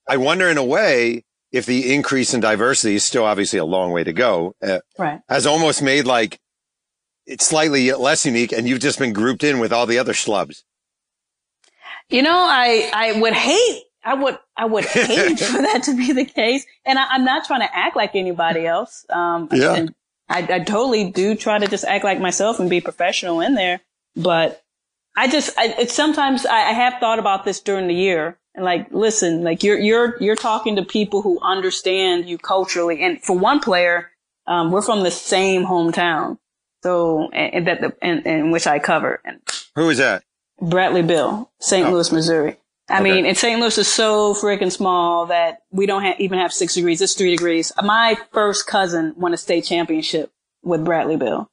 I 0.08 0.18
wonder 0.18 0.48
in 0.48 0.58
a 0.58 0.64
way 0.64 1.24
if 1.50 1.66
the 1.66 1.92
increase 1.94 2.34
in 2.34 2.40
diversity 2.40 2.94
is 2.96 3.04
still 3.04 3.24
obviously 3.24 3.58
a 3.58 3.64
long 3.64 3.90
way 3.92 4.04
to 4.04 4.12
go, 4.12 4.54
uh, 4.62 4.80
Right. 4.98 5.20
has 5.28 5.46
almost 5.46 5.82
made 5.82 6.04
like 6.06 6.38
it's 7.26 7.46
slightly 7.46 7.90
less 7.92 8.24
unique 8.26 8.52
and 8.52 8.68
you've 8.68 8.80
just 8.80 8.98
been 9.00 9.12
grouped 9.12 9.42
in 9.42 9.58
with 9.58 9.72
all 9.72 9.86
the 9.86 9.98
other 9.98 10.12
schlubs. 10.12 10.62
You 12.08 12.22
know, 12.22 12.36
I, 12.36 12.90
I 12.94 13.20
would 13.20 13.32
hate, 13.32 13.82
I 14.04 14.14
would, 14.14 14.38
I 14.56 14.66
would 14.66 14.84
hate 15.08 15.40
for 15.40 15.60
that 15.62 15.82
to 15.84 15.96
be 15.96 16.12
the 16.12 16.24
case. 16.24 16.64
And 16.84 16.98
I, 16.98 17.06
I'm 17.10 17.24
not 17.24 17.46
trying 17.46 17.60
to 17.62 17.76
act 17.76 17.96
like 17.96 18.14
anybody 18.14 18.64
else. 18.66 19.04
Um, 19.10 19.48
Yeah. 19.50 19.74
and 19.74 19.94
I, 20.28 20.38
I 20.40 20.58
totally 20.60 21.10
do 21.10 21.34
try 21.34 21.58
to 21.58 21.66
just 21.66 21.84
act 21.84 22.04
like 22.04 22.20
myself 22.20 22.58
and 22.58 22.68
be 22.68 22.80
professional 22.80 23.40
in 23.40 23.54
there. 23.54 23.80
But 24.16 24.62
I 25.16 25.28
just, 25.28 25.56
I, 25.58 25.74
it's 25.78 25.94
sometimes 25.94 26.46
I, 26.46 26.56
I 26.56 26.72
have 26.72 26.94
thought 27.00 27.18
about 27.18 27.44
this 27.44 27.60
during 27.60 27.86
the 27.86 27.94
year 27.94 28.38
and 28.54 28.64
like, 28.64 28.88
listen, 28.90 29.44
like 29.44 29.62
you're, 29.62 29.78
you're, 29.78 30.16
you're 30.20 30.36
talking 30.36 30.76
to 30.76 30.84
people 30.84 31.22
who 31.22 31.38
understand 31.40 32.28
you 32.28 32.38
culturally. 32.38 33.02
And 33.02 33.22
for 33.22 33.38
one 33.38 33.60
player, 33.60 34.10
um, 34.46 34.72
we're 34.72 34.82
from 34.82 35.02
the 35.02 35.10
same 35.10 35.64
hometown. 35.64 36.38
So, 36.82 37.30
and, 37.32 37.54
and 37.54 37.66
that, 37.66 37.80
the, 37.80 37.96
and, 38.02 38.26
and 38.26 38.52
which 38.52 38.66
I 38.66 38.78
cover. 38.78 39.20
And 39.24 39.40
Who 39.74 39.88
is 39.90 39.98
that? 39.98 40.24
Bradley 40.60 41.02
Beal, 41.02 41.50
St. 41.60 41.86
Oh. 41.86 41.92
Louis, 41.92 42.10
Missouri. 42.12 42.56
I 42.88 43.00
Okay. 43.00 43.02
mean, 43.04 43.26
and 43.26 43.36
St. 43.36 43.58
Louis 43.60 43.76
is 43.78 43.92
so 43.92 44.32
freaking 44.34 44.70
small 44.70 45.26
that 45.26 45.62
we 45.70 45.86
don't 45.86 46.02
ha- 46.02 46.14
even 46.18 46.38
have 46.38 46.52
six 46.52 46.74
degrees. 46.74 47.00
It's 47.00 47.14
three 47.14 47.30
degrees. 47.30 47.72
My 47.82 48.16
first 48.32 48.66
cousin 48.66 49.12
won 49.16 49.34
a 49.34 49.36
state 49.36 49.64
championship 49.64 50.30
with 50.62 50.84
Bradley 50.84 51.16
Beal. 51.16 51.50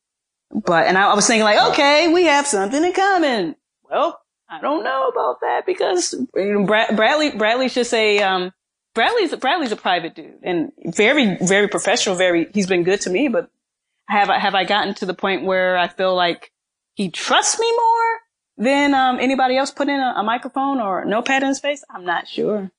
But, 0.52 0.86
and 0.86 0.98
I, 0.98 1.10
I 1.12 1.16
was 1.16 1.26
thinking 1.26 1.44
like, 1.44 1.72
okay, 1.72 2.08
we 2.14 2.26
have 2.26 2.46
something 2.46 2.84
in 2.84 2.94
common. 2.94 3.56
Well, 3.90 4.20
I 4.48 4.62
don't 4.62 4.84
know 4.84 5.08
about 5.08 5.42
that 5.42 5.66
because 5.66 6.14
you 6.36 6.54
know, 6.60 6.66
Brad, 6.68 6.96
Bradley, 6.96 7.32
Bradley's 7.32 7.74
just 7.74 7.94
a, 7.96 8.20
um, 8.22 8.52
Bradley's, 8.94 9.34
Bradley's 9.36 9.72
a 9.72 9.76
private 9.76 10.14
dude 10.14 10.36
and 10.44 10.72
very, 10.86 11.36
very 11.42 11.68
professional. 11.68 12.16
Very, 12.16 12.48
he's 12.54 12.68
been 12.68 12.84
good 12.84 13.02
to 13.02 13.10
me, 13.10 13.28
but 13.30 13.50
have 14.08 14.30
I, 14.30 14.38
have 14.38 14.54
I 14.54 14.66
gotten 14.66 14.94
to 14.96 15.08
the 15.08 15.16
point 15.16 15.44
where 15.46 15.76
I 15.76 15.88
feel 15.88 16.16
like 16.16 16.52
he 16.94 17.10
trusts 17.10 17.60
me 17.60 17.72
more 17.72 18.20
than 18.64 18.94
um, 18.94 19.20
anybody 19.20 19.58
else 19.58 19.72
put 19.72 19.90
in 19.90 20.00
a, 20.00 20.14
a 20.18 20.24
microphone 20.24 20.80
or 20.80 21.02
a 21.02 21.06
notepad 21.06 21.44
in 21.44 21.50
his 21.50 21.60
face? 21.60 21.84
I'm 21.90 22.06
not 22.06 22.28
sure. 22.28 22.72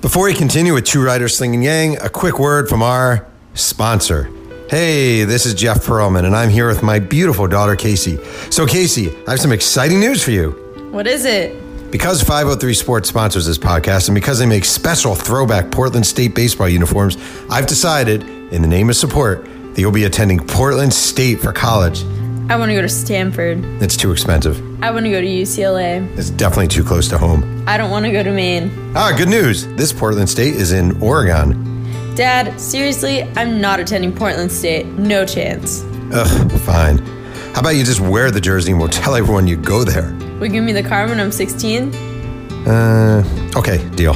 Before 0.00 0.24
we 0.24 0.34
continue 0.34 0.74
with 0.74 0.84
Two 0.84 1.02
Writers 1.04 1.36
Slinging 1.36 1.62
Yang, 1.62 1.98
a 1.98 2.08
quick 2.08 2.38
word 2.38 2.68
from 2.68 2.82
our 2.82 3.26
sponsor. 3.54 4.30
Hey, 4.70 5.24
this 5.24 5.46
is 5.46 5.54
Jeff 5.54 5.84
Pearlman, 5.84 6.24
and 6.24 6.34
I'm 6.34 6.48
here 6.48 6.68
with 6.68 6.82
my 6.82 7.00
beautiful 7.00 7.48
daughter, 7.48 7.74
Casey. 7.76 8.18
So, 8.50 8.66
Casey, 8.66 9.10
I 9.26 9.32
have 9.32 9.40
some 9.40 9.52
exciting 9.52 9.98
news 9.98 10.22
for 10.22 10.30
you. 10.30 10.52
What 10.92 11.06
is 11.06 11.24
it? 11.24 11.90
Because 11.90 12.22
503 12.22 12.72
Sports 12.74 13.08
sponsors 13.08 13.46
this 13.46 13.58
podcast 13.58 14.08
and 14.08 14.14
because 14.14 14.38
they 14.38 14.46
make 14.46 14.64
special 14.64 15.16
throwback 15.16 15.72
Portland 15.72 16.06
State 16.06 16.36
baseball 16.36 16.68
uniforms, 16.68 17.16
I've 17.50 17.66
decided, 17.66 18.22
in 18.52 18.62
the 18.62 18.68
name 18.68 18.88
of 18.90 18.96
support, 18.96 19.44
that 19.44 19.80
you'll 19.80 19.90
be 19.90 20.04
attending 20.04 20.38
Portland 20.38 20.94
State 20.94 21.40
for 21.40 21.52
college. 21.52 22.04
I 22.50 22.56
want 22.56 22.70
to 22.70 22.74
go 22.74 22.82
to 22.82 22.88
Stanford. 22.88 23.64
It's 23.80 23.96
too 23.96 24.10
expensive. 24.10 24.60
I 24.82 24.90
want 24.90 25.04
to 25.04 25.10
go 25.12 25.20
to 25.20 25.26
UCLA. 25.26 26.04
It's 26.18 26.30
definitely 26.30 26.66
too 26.66 26.82
close 26.82 27.06
to 27.10 27.16
home. 27.16 27.62
I 27.68 27.76
don't 27.76 27.92
want 27.92 28.06
to 28.06 28.10
go 28.10 28.24
to 28.24 28.32
Maine. 28.32 28.72
Ah, 28.96 29.14
good 29.16 29.28
news. 29.28 29.68
This 29.76 29.92
Portland 29.92 30.28
State 30.28 30.56
is 30.56 30.72
in 30.72 31.00
Oregon. 31.00 31.86
Dad, 32.16 32.60
seriously, 32.60 33.22
I'm 33.36 33.60
not 33.60 33.78
attending 33.78 34.12
Portland 34.12 34.50
State. 34.50 34.86
No 34.86 35.24
chance. 35.24 35.84
Ugh, 36.12 36.50
fine. 36.62 36.98
How 37.54 37.60
about 37.60 37.76
you 37.76 37.84
just 37.84 38.00
wear 38.00 38.32
the 38.32 38.40
jersey 38.40 38.72
and 38.72 38.80
we'll 38.80 38.88
tell 38.88 39.14
everyone 39.14 39.46
you 39.46 39.56
go 39.56 39.84
there? 39.84 40.12
Will 40.40 40.46
you 40.46 40.52
give 40.52 40.64
me 40.64 40.72
the 40.72 40.82
car 40.82 41.06
when 41.06 41.20
I'm 41.20 41.30
16? 41.30 41.94
Uh, 42.66 43.52
okay, 43.54 43.88
deal. 43.90 44.14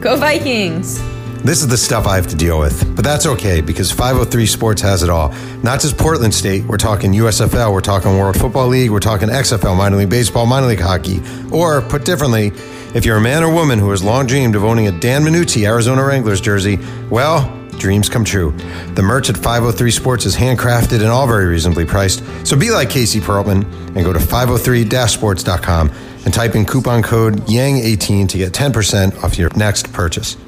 Go 0.00 0.16
Vikings! 0.16 1.02
This 1.44 1.60
is 1.60 1.68
the 1.68 1.76
stuff 1.76 2.06
I 2.06 2.16
have 2.16 2.26
to 2.28 2.36
deal 2.36 2.58
with, 2.58 2.96
but 2.96 3.04
that's 3.04 3.26
okay 3.26 3.60
because 3.60 3.92
503 3.92 4.46
Sports 4.46 4.80
has 4.80 5.02
it 5.02 5.10
all. 5.10 5.28
Not 5.62 5.78
just 5.78 5.98
Portland 5.98 6.32
State, 6.32 6.64
we're 6.64 6.78
talking 6.78 7.12
USFL, 7.12 7.70
we're 7.70 7.82
talking 7.82 8.16
World 8.16 8.40
Football 8.40 8.68
League, 8.68 8.90
we're 8.90 8.98
talking 8.98 9.28
XFL, 9.28 9.76
minor 9.76 9.98
league 9.98 10.08
baseball, 10.08 10.46
minor 10.46 10.68
league 10.68 10.80
hockey. 10.80 11.20
Or, 11.52 11.82
put 11.82 12.06
differently, 12.06 12.50
if 12.94 13.04
you're 13.04 13.18
a 13.18 13.20
man 13.20 13.42
or 13.42 13.52
woman 13.52 13.78
who 13.78 13.90
has 13.90 14.02
long 14.02 14.26
dreamed 14.26 14.56
of 14.56 14.64
owning 14.64 14.88
a 14.88 15.00
Dan 15.00 15.22
Manucci 15.22 15.66
Arizona 15.66 16.02
Wranglers 16.02 16.40
jersey, 16.40 16.78
well, 17.10 17.54
dreams 17.72 18.08
come 18.08 18.24
true. 18.24 18.52
The 18.94 19.02
merch 19.02 19.28
at 19.28 19.36
503 19.36 19.90
Sports 19.90 20.24
is 20.24 20.34
handcrafted 20.34 21.00
and 21.00 21.08
all 21.08 21.26
very 21.26 21.44
reasonably 21.44 21.84
priced. 21.84 22.24
So 22.46 22.56
be 22.56 22.70
like 22.70 22.88
Casey 22.88 23.20
Pearlman 23.20 23.64
and 23.94 24.02
go 24.02 24.14
to 24.14 24.18
503-sports.com 24.18 25.90
and 26.24 26.32
type 26.32 26.54
in 26.54 26.64
coupon 26.64 27.02
code 27.02 27.34
YANG18 27.40 28.30
to 28.30 28.38
get 28.38 28.54
10% 28.54 29.22
off 29.22 29.36
your 29.36 29.50
next 29.56 29.92
purchase. 29.92 30.38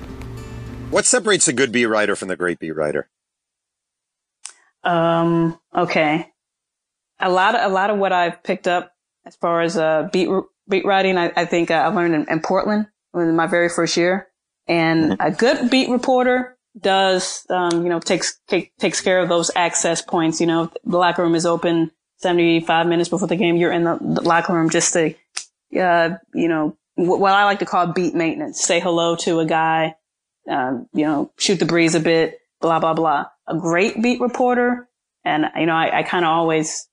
What 0.96 1.04
separates 1.04 1.46
a 1.46 1.52
good 1.52 1.72
beat 1.72 1.84
writer 1.84 2.16
from 2.16 2.28
the 2.28 2.36
great 2.36 2.58
beat 2.58 2.70
writer? 2.70 3.10
Um, 4.82 5.60
okay. 5.76 6.32
A 7.20 7.28
lot 7.28 7.54
of, 7.54 7.70
a 7.70 7.74
lot 7.74 7.90
of 7.90 7.98
what 7.98 8.12
I've 8.14 8.42
picked 8.42 8.66
up 8.66 8.94
as 9.26 9.36
far 9.36 9.60
as, 9.60 9.76
uh, 9.76 10.08
beat, 10.10 10.30
beat 10.66 10.86
writing, 10.86 11.18
I, 11.18 11.30
I 11.36 11.44
think 11.44 11.70
uh, 11.70 11.74
I 11.74 11.88
learned 11.88 12.14
in, 12.14 12.26
in 12.30 12.40
Portland 12.40 12.86
in 13.12 13.36
my 13.36 13.46
very 13.46 13.68
first 13.68 13.98
year. 13.98 14.28
And 14.68 15.18
a 15.20 15.30
good 15.30 15.68
beat 15.68 15.90
reporter 15.90 16.56
does, 16.80 17.44
um, 17.50 17.82
you 17.82 17.90
know, 17.90 18.00
takes, 18.00 18.40
take, 18.48 18.74
takes 18.78 19.02
care 19.02 19.20
of 19.20 19.28
those 19.28 19.50
access 19.54 20.00
points. 20.00 20.40
You 20.40 20.46
know, 20.46 20.72
the 20.82 20.96
locker 20.96 21.22
room 21.22 21.34
is 21.34 21.44
open 21.44 21.90
75 22.20 22.86
minutes 22.86 23.10
before 23.10 23.28
the 23.28 23.36
game. 23.36 23.56
You're 23.56 23.70
in 23.70 23.84
the, 23.84 23.98
the 24.00 24.22
locker 24.22 24.54
room 24.54 24.70
just 24.70 24.94
to, 24.94 25.14
uh, 25.78 26.16
you 26.32 26.48
know, 26.48 26.74
wh- 26.94 27.20
what 27.20 27.34
I 27.34 27.44
like 27.44 27.58
to 27.58 27.66
call 27.66 27.88
beat 27.88 28.14
maintenance. 28.14 28.62
Say 28.62 28.80
hello 28.80 29.14
to 29.16 29.40
a 29.40 29.44
guy, 29.44 29.94
um, 30.48 30.88
you 30.92 31.04
know, 31.04 31.32
shoot 31.38 31.58
the 31.58 31.64
breeze 31.64 31.94
a 31.94 32.00
bit, 32.00 32.40
blah, 32.60 32.78
blah, 32.78 32.94
blah. 32.94 33.26
A 33.46 33.56
great 33.56 34.00
beat 34.02 34.20
reporter. 34.20 34.88
And, 35.24 35.46
you 35.56 35.66
know, 35.66 35.74
I, 35.74 35.98
I 35.98 36.02
kind 36.02 36.24
of 36.24 36.30
always, 36.30 36.88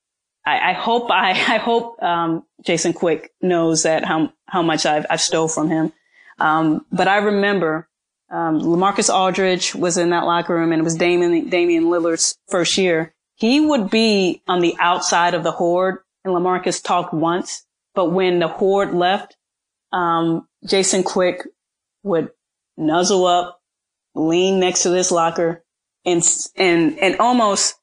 I, 0.46 0.72
I 0.72 0.74
hope 0.74 1.12
I, 1.12 1.32
I 1.32 1.58
hope, 1.58 2.02
um, 2.02 2.44
Jason 2.66 2.94
Quick 2.94 3.32
knows 3.42 3.84
that 3.84 4.06
how, 4.06 4.34
how 4.46 4.62
much 4.62 4.86
I've, 4.86 5.06
I've 5.10 5.22
stole 5.22 5.48
from 5.48 5.70
him. 5.70 5.94
Um, 6.40 6.86
but 6.92 7.08
I 7.08 7.18
remember, 7.18 7.88
um, 8.32 8.60
Lamarcus 8.60 9.14
Aldridge 9.14 9.76
was 9.76 9.98
in 9.98 10.10
that 10.10 10.26
locker 10.26 10.56
room 10.56 10.72
and 10.72 10.80
it 10.80 10.84
was 10.84 10.96
Damian, 10.96 11.50
Damian 11.50 11.86
Lillard's 11.86 12.38
first 12.50 12.78
year. 12.78 13.14
He 13.36 13.60
would 13.60 13.90
be 13.90 14.42
on 14.48 14.62
the 14.62 14.76
outside 14.80 15.34
of 15.36 15.44
the 15.44 15.52
horde 15.52 16.00
and 16.26 16.34
Lamarcus 16.34 16.84
talked 16.84 17.14
once, 17.14 17.66
but 17.94 18.12
when 18.12 18.40
the 18.40 18.48
horde 18.48 18.94
left, 18.94 19.36
um, 19.92 20.48
Jason 20.66 21.04
Quick 21.04 21.46
would 22.02 22.30
nuzzle 22.78 23.26
up, 23.26 23.62
lean 24.16 24.60
next 24.60 24.84
to 24.84 24.90
this 24.90 25.12
locker 25.12 25.64
and, 26.06 26.22
and, 26.56 27.00
and 27.00 27.18
almost, 27.20 27.76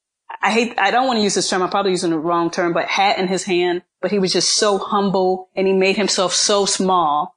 I 0.43 0.53
hate, 0.53 0.79
I 0.79 0.91
don't 0.91 1.07
want 1.07 1.19
to 1.19 1.23
use 1.23 1.35
this 1.35 1.49
term. 1.49 1.63
I'm 1.63 1.71
probably 1.71 1.91
using 1.91 2.11
the 2.11 2.19
wrong 2.19 2.51
term, 2.51 2.73
but 2.73 2.87
hat 2.87 3.19
in 3.19 3.29
his 3.29 3.45
hand, 3.45 3.83
but 4.01 4.11
he 4.11 4.19
was 4.19 4.33
just 4.33 4.51
so 4.51 4.79
humble 4.79 5.51
and 5.57 5.67
he 5.67 5.73
made 5.73 5.97
himself 5.97 6.33
so 6.33 6.67
small 6.67 7.35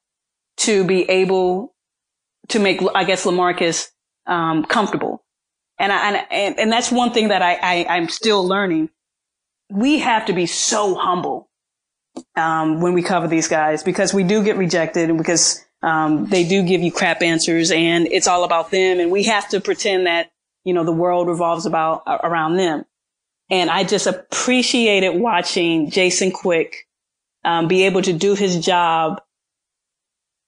to 0.57 0.83
be 0.85 1.09
able 1.09 1.73
to 2.49 2.59
make, 2.59 2.81
I 2.93 3.03
guess, 3.03 3.25
Lamarcus, 3.25 3.89
um, 4.27 4.63
comfortable. 4.65 5.23
And 5.79 5.91
I, 5.91 6.25
and, 6.29 6.59
and 6.59 6.71
that's 6.71 6.91
one 6.91 7.11
thing 7.11 7.29
that 7.29 7.41
I, 7.41 7.55
I, 7.55 7.85
I'm 7.97 8.09
still 8.09 8.47
learning. 8.47 8.89
We 9.71 9.99
have 9.99 10.27
to 10.27 10.33
be 10.33 10.45
so 10.45 10.93
humble, 10.95 11.49
um, 12.35 12.79
when 12.79 12.93
we 12.93 13.01
cover 13.01 13.27
these 13.27 13.47
guys 13.47 13.81
because 13.81 14.13
we 14.13 14.23
do 14.23 14.43
get 14.43 14.55
rejected 14.57 15.09
and 15.09 15.17
because, 15.17 15.65
um, 15.83 16.25
they 16.27 16.47
do 16.47 16.63
give 16.63 16.81
you 16.81 16.91
crap 16.91 17.21
answers 17.21 17.69
and 17.69 18.07
it's 18.07 18.27
all 18.27 18.45
about 18.45 18.71
them. 18.71 18.99
And 18.99 19.11
we 19.11 19.23
have 19.23 19.49
to 19.49 19.59
pretend 19.59 20.07
that, 20.07 20.31
you 20.63 20.73
know, 20.73 20.85
the 20.85 20.93
world 20.93 21.27
revolves 21.27 21.65
about 21.65 22.03
around 22.07 22.55
them. 22.55 22.85
And 23.49 23.69
I 23.69 23.83
just 23.83 24.07
appreciated 24.07 25.19
watching 25.19 25.91
Jason 25.91 26.31
Quick, 26.31 26.87
um, 27.43 27.67
be 27.67 27.83
able 27.83 28.01
to 28.01 28.13
do 28.13 28.33
his 28.33 28.65
job 28.65 29.21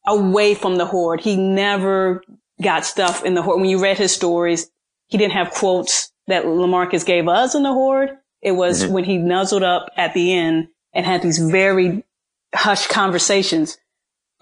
away 0.08 0.56
from 0.56 0.78
the 0.78 0.86
horde. 0.86 1.20
He 1.20 1.36
never 1.36 2.24
got 2.62 2.86
stuff 2.86 3.26
in 3.26 3.34
the 3.34 3.42
horde. 3.42 3.60
When 3.60 3.70
you 3.70 3.84
read 3.84 3.98
his 3.98 4.14
stories, 4.14 4.72
he 5.08 5.18
didn't 5.18 5.34
have 5.34 5.52
quotes 5.52 6.14
that 6.28 6.46
Lamarcus 6.46 7.06
gave 7.06 7.28
us 7.28 7.56
in 7.56 7.64
the 7.64 7.74
horde. 7.74 8.12
It 8.42 8.54
was 8.54 8.84
mm-hmm. 8.84 8.94
when 8.94 9.04
he 9.04 9.18
nuzzled 9.18 9.64
up 9.64 9.90
at 9.98 10.14
the 10.14 10.34
end 10.34 10.70
and 10.94 11.06
had 11.06 11.22
these 11.22 11.40
very 11.40 12.06
hushed 12.54 12.88
conversations. 12.88 13.78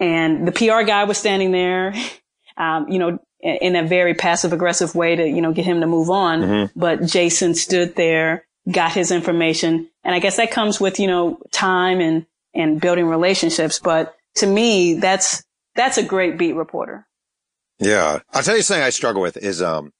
And 0.00 0.46
the 0.46 0.52
PR 0.52 0.82
guy 0.82 1.04
was 1.04 1.18
standing 1.18 1.52
there, 1.52 1.94
um, 2.56 2.88
you 2.88 2.98
know, 2.98 3.18
in 3.40 3.76
a 3.76 3.86
very 3.86 4.14
passive 4.14 4.52
aggressive 4.52 4.94
way 4.94 5.16
to, 5.16 5.26
you 5.26 5.42
know, 5.42 5.52
get 5.52 5.66
him 5.66 5.80
to 5.80 5.86
move 5.86 6.08
on. 6.08 6.40
Mm-hmm. 6.40 6.78
But 6.78 7.04
Jason 7.04 7.54
stood 7.54 7.94
there, 7.94 8.46
got 8.70 8.92
his 8.92 9.10
information. 9.10 9.90
And 10.02 10.14
I 10.14 10.18
guess 10.18 10.36
that 10.38 10.50
comes 10.50 10.80
with, 10.80 10.98
you 10.98 11.06
know, 11.06 11.38
time 11.52 12.00
and, 12.00 12.26
and 12.54 12.80
building 12.80 13.06
relationships. 13.06 13.78
But 13.78 14.16
to 14.36 14.46
me, 14.46 14.94
that's, 14.94 15.44
that's 15.74 15.98
a 15.98 16.02
great 16.02 16.38
beat 16.38 16.54
reporter. 16.54 17.06
Yeah. 17.78 18.20
I'll 18.32 18.42
tell 18.42 18.56
you 18.56 18.62
something 18.62 18.82
I 18.82 18.90
struggle 18.90 19.20
with 19.20 19.36
is, 19.36 19.60
um, 19.60 19.92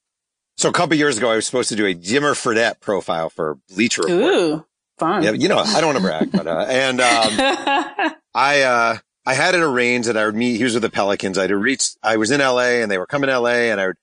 so 0.56 0.68
a 0.68 0.72
couple 0.72 0.96
years 0.96 1.18
ago, 1.18 1.30
I 1.30 1.36
was 1.36 1.44
supposed 1.44 1.68
to 1.68 1.76
do 1.76 1.84
a 1.84 1.94
Jimmer 1.94 2.32
Fredette 2.32 2.80
profile 2.80 3.28
for 3.28 3.58
Bleacher 3.68 4.02
Report. 4.02 4.34
Ooh, 4.34 4.66
fun. 4.98 5.22
Yeah, 5.22 5.32
you 5.32 5.48
know, 5.48 5.58
I 5.58 5.80
don't 5.80 5.92
want 5.92 5.98
to 5.98 6.02
brag, 6.02 6.32
but, 6.32 6.46
uh, 6.46 6.64
and, 6.68 7.00
um, 7.00 8.14
I, 8.34 8.62
uh, 8.62 8.98
I 9.26 9.34
had 9.34 9.54
it 9.54 9.62
arranged 9.62 10.08
that 10.08 10.16
I 10.16 10.26
would 10.26 10.34
meet, 10.34 10.58
he 10.58 10.64
was 10.64 10.74
with 10.74 10.82
the 10.82 10.90
Pelicans. 10.90 11.38
I'd 11.38 11.50
reach, 11.50 11.90
I 12.02 12.16
was 12.16 12.30
in 12.30 12.40
LA 12.40 12.82
and 12.82 12.90
they 12.90 12.98
were 12.98 13.06
coming 13.06 13.28
to 13.28 13.38
LA 13.38 13.70
and 13.70 13.80
I 13.80 13.86
would 13.88 13.96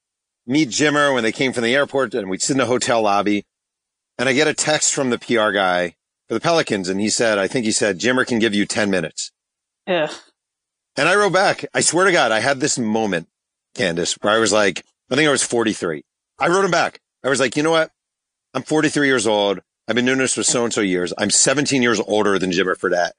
meet 0.48 0.70
Jimmer 0.70 1.14
when 1.14 1.24
they 1.24 1.32
came 1.32 1.54
from 1.54 1.64
the 1.64 1.76
airport 1.76 2.14
and 2.14 2.30
we'd 2.30 2.42
sit 2.42 2.54
in 2.54 2.58
the 2.58 2.66
hotel 2.66 3.04
lobby 3.04 3.46
and 4.18 4.28
I 4.28 4.34
get 4.34 4.48
a 4.48 4.54
text 4.54 4.94
from 4.94 5.10
the 5.10 5.20
PR 5.20 5.52
guy 5.52 5.96
for 6.28 6.34
the 6.34 6.40
Pelicans 6.40 6.90
and 6.90 7.00
he 7.00 7.10
said, 7.10 7.38
I 7.38 7.48
think 7.48 7.66
he 7.66 7.72
said, 7.72 8.00
Jimmer 8.00 8.26
can 8.26 8.40
give 8.40 8.56
you 8.56 8.66
10 8.66 8.90
minutes. 8.90 9.32
Yeah. 9.88 10.12
And 10.98 11.08
I 11.08 11.16
wrote 11.16 11.34
back, 11.34 11.66
I 11.74 11.82
swear 11.82 12.06
to 12.06 12.12
God, 12.12 12.32
I 12.32 12.40
had 12.40 12.60
this 12.60 12.78
moment, 12.78 13.28
Candace, 13.76 14.16
where 14.22 14.34
I 14.34 14.40
was 14.40 14.52
like, 14.52 14.84
I 15.10 15.16
think 15.16 15.28
I 15.28 15.32
was 15.32 15.44
43. 15.44 16.04
I 16.40 16.48
wrote 16.48 16.66
him 16.66 16.72
back. 16.72 17.00
I 17.24 17.30
was 17.30 17.40
like, 17.40 17.56
you 17.56 17.64
know 17.64 17.72
what? 17.72 17.92
I'm 18.54 18.64
43 18.64 19.08
years 19.08 19.28
old. 19.28 19.60
I've 19.88 19.96
been 19.96 20.06
doing 20.06 20.18
this 20.18 20.34
for 20.34 20.44
so 20.44 20.64
and 20.64 20.74
so 20.74 20.82
years. 20.82 21.14
I'm 21.18 21.30
17 21.30 21.82
years 21.82 22.00
older 22.00 22.40
than 22.40 22.52
Jimmer 22.52 22.76
Fredette. 22.76 23.12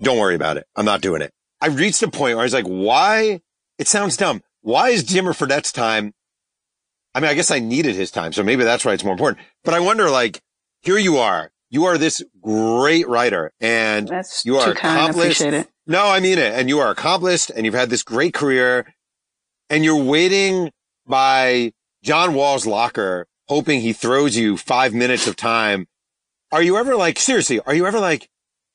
Don't 0.00 0.18
worry 0.18 0.34
about 0.34 0.56
it. 0.56 0.66
I'm 0.76 0.84
not 0.84 1.00
doing 1.00 1.22
it. 1.22 1.32
I 1.60 1.68
reached 1.68 2.02
a 2.02 2.08
point 2.08 2.36
where 2.36 2.42
I 2.42 2.44
was 2.44 2.54
like, 2.54 2.66
why? 2.66 3.40
It 3.78 3.88
sounds 3.88 4.16
dumb. 4.16 4.42
Why 4.62 4.90
is 4.90 5.04
Jimmer 5.04 5.34
Fredette's 5.34 5.72
time? 5.72 6.14
I 7.14 7.20
mean, 7.20 7.30
I 7.30 7.34
guess 7.34 7.50
I 7.50 7.58
needed 7.58 7.96
his 7.96 8.10
time. 8.10 8.32
So 8.32 8.42
maybe 8.42 8.64
that's 8.64 8.84
why 8.84 8.92
it's 8.92 9.04
more 9.04 9.12
important. 9.12 9.44
But 9.64 9.74
I 9.74 9.80
wonder, 9.80 10.10
like, 10.10 10.40
here 10.82 10.98
you 10.98 11.18
are. 11.18 11.50
You 11.70 11.84
are 11.84 11.98
this 11.98 12.22
great 12.40 13.06
writer 13.08 13.52
and 13.60 14.08
that's 14.08 14.44
you 14.46 14.56
are 14.56 14.70
accomplished. 14.70 15.42
No, 15.86 16.06
I 16.06 16.20
mean 16.20 16.38
it. 16.38 16.54
And 16.54 16.68
you 16.68 16.78
are 16.78 16.90
accomplished 16.90 17.50
and 17.50 17.66
you've 17.66 17.74
had 17.74 17.90
this 17.90 18.02
great 18.02 18.32
career 18.34 18.94
and 19.68 19.84
you're 19.84 20.02
waiting 20.02 20.70
by 21.06 21.72
John 22.02 22.34
Wall's 22.34 22.66
locker, 22.66 23.26
hoping 23.48 23.80
he 23.80 23.92
throws 23.92 24.36
you 24.36 24.56
five 24.56 24.94
minutes 24.94 25.26
of 25.26 25.36
time. 25.36 25.88
Are 26.52 26.62
you 26.62 26.78
ever 26.78 26.96
like, 26.96 27.18
seriously, 27.18 27.60
are 27.60 27.74
you 27.74 27.86
ever 27.86 28.00
like, 28.00 28.20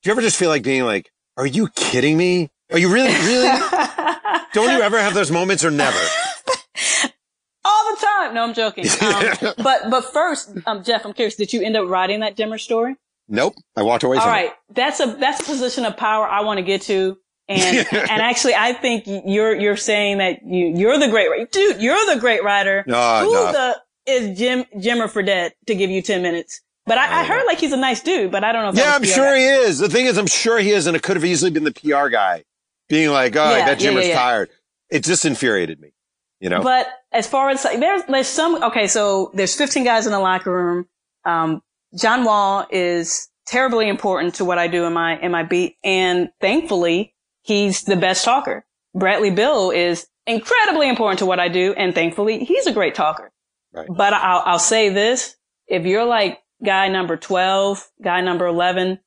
do 0.04 0.10
you 0.10 0.12
ever 0.12 0.22
just 0.22 0.38
feel 0.38 0.50
like 0.50 0.64
being 0.64 0.84
like, 0.84 1.10
are 1.38 1.46
you 1.46 1.68
kidding 1.70 2.18
me? 2.18 2.50
Are 2.72 2.80
you 2.80 2.92
really, 2.92 3.14
really? 3.14 3.48
Don't 4.54 4.72
you 4.76 4.82
ever 4.82 5.00
have 5.00 5.14
those 5.14 5.32
moments 5.32 5.64
or 5.64 5.72
never? 5.72 5.98
All 7.66 7.96
the 7.96 8.02
time. 8.02 8.34
No, 8.34 8.44
I'm 8.44 8.54
joking. 8.54 8.86
Um, 9.02 9.54
but, 9.58 9.90
but 9.90 10.02
first, 10.14 10.52
um, 10.66 10.84
Jeff, 10.84 11.06
I'm 11.06 11.14
curious, 11.14 11.36
did 11.36 11.54
you 11.54 11.62
end 11.62 11.76
up 11.76 11.88
writing 11.88 12.22
that 12.22 12.36
Jimmer 12.36 12.60
story? 12.60 12.96
Nope. 13.28 13.54
I 13.76 13.84
walked 13.84 14.04
away 14.04 14.18
from 14.18 14.28
All 14.28 14.30
it. 14.30 14.32
right. 14.32 14.52
That's 14.74 15.00
a, 15.00 15.16
that's 15.20 15.42
a 15.42 15.44
position 15.44 15.86
of 15.86 15.98
power 15.98 16.28
I 16.28 16.42
want 16.42 16.58
to 16.58 16.64
get 16.64 16.82
to. 16.84 17.18
And, 17.50 17.88
and 17.92 18.22
actually, 18.22 18.56
I 18.56 18.74
think 18.74 19.04
you're, 19.06 19.56
you're 19.60 19.76
saying 19.78 20.20
that 20.20 20.40
you, 20.46 20.68
you're 20.76 20.98
the 20.98 21.10
great, 21.10 21.52
dude, 21.52 21.82
you're 21.82 22.14
the 22.14 22.20
great 22.20 22.44
writer. 22.44 22.84
No, 22.88 23.20
Who 23.26 23.34
no. 23.34 23.52
the, 23.52 23.82
is 24.06 24.38
Jim, 24.38 24.66
Jimmer 24.76 25.10
Fredette 25.12 25.52
to 25.68 25.76
give 25.76 25.90
you 25.90 26.02
10 26.02 26.22
minutes? 26.22 26.62
But 26.86 26.98
I, 26.98 27.22
I, 27.22 27.26
heard 27.26 27.46
like 27.46 27.60
he's 27.60 27.72
a 27.72 27.78
nice 27.78 28.02
dude, 28.02 28.32
but 28.32 28.44
I 28.44 28.52
don't 28.52 28.64
know 28.64 28.70
if 28.70 28.76
Yeah, 28.76 28.94
I'm 28.94 29.04
sure 29.04 29.32
guy. 29.32 29.38
he 29.38 29.46
is. 29.46 29.80
The 29.80 29.88
thing 29.88 30.06
is, 30.06 30.18
I'm 30.18 30.28
sure 30.28 30.60
he 30.60 30.72
is, 30.72 30.86
and 30.86 30.98
it 30.98 31.04
could 31.04 31.16
have 31.16 31.24
easily 31.24 31.50
been 31.50 31.64
the 31.64 31.72
PR 31.72 32.10
guy 32.10 32.44
being 32.90 33.10
like, 33.10 33.36
oh, 33.36 33.44
yeah, 33.44 33.64
I 33.64 33.66
bet 33.66 33.80
Jimmer's 33.80 34.06
yeah, 34.06 34.12
yeah, 34.12 34.20
tired. 34.20 34.50
It 34.90 35.04
just 35.04 35.24
infuriated 35.24 35.80
me, 35.80 35.94
you 36.42 36.50
know? 36.50 36.62
But 36.62 36.88
as 37.14 37.26
far 37.26 37.50
as 37.50 37.64
like, 37.64 37.80
there's, 37.80 38.04
there's 38.04 38.28
some, 38.28 38.62
okay, 38.64 38.88
so 38.88 39.32
there's 39.34 39.56
15 39.56 39.86
guys 39.86 40.06
in 40.06 40.12
the 40.12 40.20
locker 40.20 40.52
room. 40.52 40.86
Um, 41.26 41.62
John 41.98 42.26
Wall 42.26 42.68
is 42.70 43.30
terribly 43.46 43.88
important 43.88 44.36
to 44.36 44.46
what 44.46 44.58
I 44.58 44.68
do 44.68 44.86
in 44.86 44.94
my, 44.94 45.18
in 45.20 45.32
my 45.32 45.44
beat. 45.44 45.78
And 45.86 46.32
thankfully, 46.42 47.16
he's 47.44 47.84
the 47.84 47.96
best 47.96 48.26
talker. 48.26 48.66
Bradley 48.94 49.32
Beal 49.32 49.72
is 49.72 50.06
incredibly 50.28 50.90
important 50.90 51.20
to 51.20 51.26
what 51.26 51.40
I 51.40 51.48
do. 51.48 51.74
And 51.74 51.96
thankfully, 51.96 52.44
he's 52.44 52.68
a 52.68 52.74
great 52.74 52.94
talker. 52.94 53.32
Right. 53.72 53.88
But 53.90 54.14
I'll, 54.14 54.44
I'll 54.46 54.60
say 54.60 54.90
this. 54.90 55.36
If 55.68 55.86
you're 55.86 56.06
like 56.06 56.43
guy 56.64 56.88
number 56.88 57.18
12, 57.18 57.90
guy 58.02 58.22
number 58.22 58.48
11, 58.48 59.00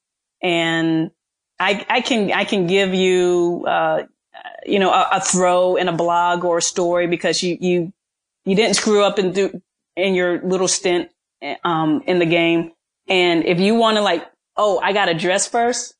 and 0.42 1.10
I, 1.58 1.84
I 1.88 2.00
can, 2.00 2.32
I 2.32 2.44
can 2.44 2.66
give 2.66 2.94
you, 2.94 3.64
uh, 3.66 4.02
you 4.66 4.78
know, 4.78 4.92
a, 4.92 5.08
a, 5.12 5.20
throw 5.20 5.76
in 5.76 5.88
a 5.88 5.92
blog 5.92 6.44
or 6.44 6.58
a 6.58 6.62
story 6.62 7.06
because 7.06 7.42
you, 7.42 7.56
you, 7.60 7.92
you 8.44 8.54
didn't 8.54 8.74
screw 8.74 9.02
up 9.02 9.18
and 9.18 9.34
do 9.34 9.62
in 9.96 10.14
your 10.14 10.42
little 10.42 10.68
stint, 10.68 11.08
um, 11.64 12.02
in 12.06 12.18
the 12.18 12.26
game. 12.26 12.72
And 13.08 13.44
if 13.44 13.60
you 13.60 13.74
want 13.74 13.96
to 13.96 14.02
like, 14.02 14.24
oh, 14.56 14.78
I 14.78 14.92
got 14.92 15.06
to 15.06 15.14
dress 15.14 15.46
first 15.46 15.94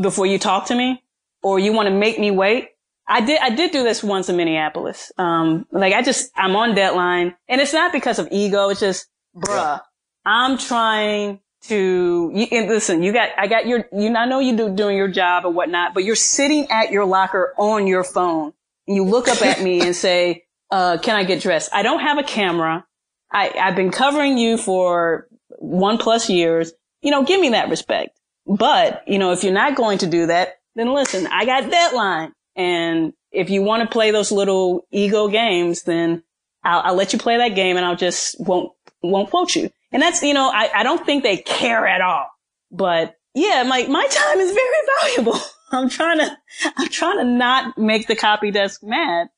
before 0.00 0.26
you 0.26 0.38
talk 0.38 0.66
to 0.66 0.74
me 0.74 1.02
or 1.42 1.58
you 1.58 1.72
want 1.72 1.88
to 1.88 1.94
make 1.94 2.18
me 2.18 2.30
wait. 2.30 2.70
I 3.08 3.20
did, 3.20 3.40
I 3.40 3.50
did 3.50 3.70
do 3.70 3.84
this 3.84 4.02
once 4.02 4.28
in 4.28 4.36
Minneapolis. 4.36 5.12
Um, 5.16 5.66
like 5.70 5.92
I 5.92 6.02
just, 6.02 6.30
I'm 6.34 6.56
on 6.56 6.74
deadline 6.74 7.34
and 7.48 7.60
it's 7.60 7.72
not 7.72 7.92
because 7.92 8.18
of 8.18 8.28
ego. 8.30 8.70
It's 8.70 8.80
just, 8.80 9.06
bruh. 9.36 9.80
I'm 10.26 10.58
trying 10.58 11.38
to, 11.68 12.30
you, 12.34 12.66
listen, 12.66 13.02
you 13.02 13.12
got, 13.12 13.30
I 13.38 13.46
got 13.46 13.66
your, 13.66 13.88
you, 13.92 14.14
I 14.14 14.26
know 14.26 14.40
you 14.40 14.56
do 14.56 14.74
doing 14.74 14.96
your 14.96 15.08
job 15.08 15.44
or 15.44 15.52
whatnot, 15.52 15.94
but 15.94 16.04
you're 16.04 16.16
sitting 16.16 16.68
at 16.70 16.90
your 16.90 17.04
locker 17.04 17.54
on 17.56 17.86
your 17.86 18.02
phone 18.02 18.52
and 18.88 18.96
you 18.96 19.04
look 19.04 19.28
up 19.28 19.40
at 19.40 19.62
me 19.62 19.80
and 19.80 19.94
say, 19.96 20.44
uh, 20.70 20.98
can 21.00 21.14
I 21.14 21.22
get 21.22 21.42
dressed? 21.42 21.70
I 21.72 21.82
don't 21.82 22.00
have 22.00 22.18
a 22.18 22.24
camera. 22.24 22.84
I, 23.30 23.50
I've 23.50 23.76
been 23.76 23.92
covering 23.92 24.36
you 24.36 24.58
for 24.58 25.28
one 25.58 25.96
plus 25.96 26.28
years. 26.28 26.72
You 27.02 27.12
know, 27.12 27.22
give 27.24 27.40
me 27.40 27.50
that 27.50 27.70
respect. 27.70 28.18
But, 28.46 29.04
you 29.06 29.18
know, 29.18 29.32
if 29.32 29.44
you're 29.44 29.52
not 29.52 29.76
going 29.76 29.98
to 29.98 30.06
do 30.08 30.26
that, 30.26 30.58
then 30.74 30.92
listen, 30.92 31.28
I 31.28 31.44
got 31.44 31.70
deadline. 31.70 32.32
And 32.56 33.12
if 33.30 33.48
you 33.48 33.62
want 33.62 33.82
to 33.82 33.92
play 33.92 34.10
those 34.10 34.32
little 34.32 34.86
ego 34.90 35.28
games, 35.28 35.82
then 35.82 36.24
I'll, 36.64 36.80
I'll 36.80 36.94
let 36.94 37.12
you 37.12 37.18
play 37.18 37.36
that 37.36 37.54
game 37.54 37.76
and 37.76 37.86
I'll 37.86 37.96
just 37.96 38.40
won't, 38.40 38.72
won't 39.02 39.30
quote 39.30 39.54
you. 39.54 39.70
And 39.96 40.02
that's, 40.02 40.22
you 40.22 40.34
know, 40.34 40.50
I, 40.52 40.68
I 40.74 40.82
don't 40.82 41.06
think 41.06 41.22
they 41.22 41.38
care 41.38 41.86
at 41.86 42.02
all. 42.02 42.26
But 42.70 43.16
yeah, 43.34 43.62
my, 43.66 43.86
my 43.86 44.06
time 44.06 44.40
is 44.40 44.52
very 44.52 44.68
valuable. 45.00 45.40
I'm 45.72 45.88
trying 45.88 46.18
to, 46.18 46.36
I'm 46.76 46.90
trying 46.90 47.16
to 47.16 47.24
not 47.24 47.78
make 47.78 48.06
the 48.06 48.14
copy 48.14 48.50
desk 48.50 48.82
mad. 48.82 49.28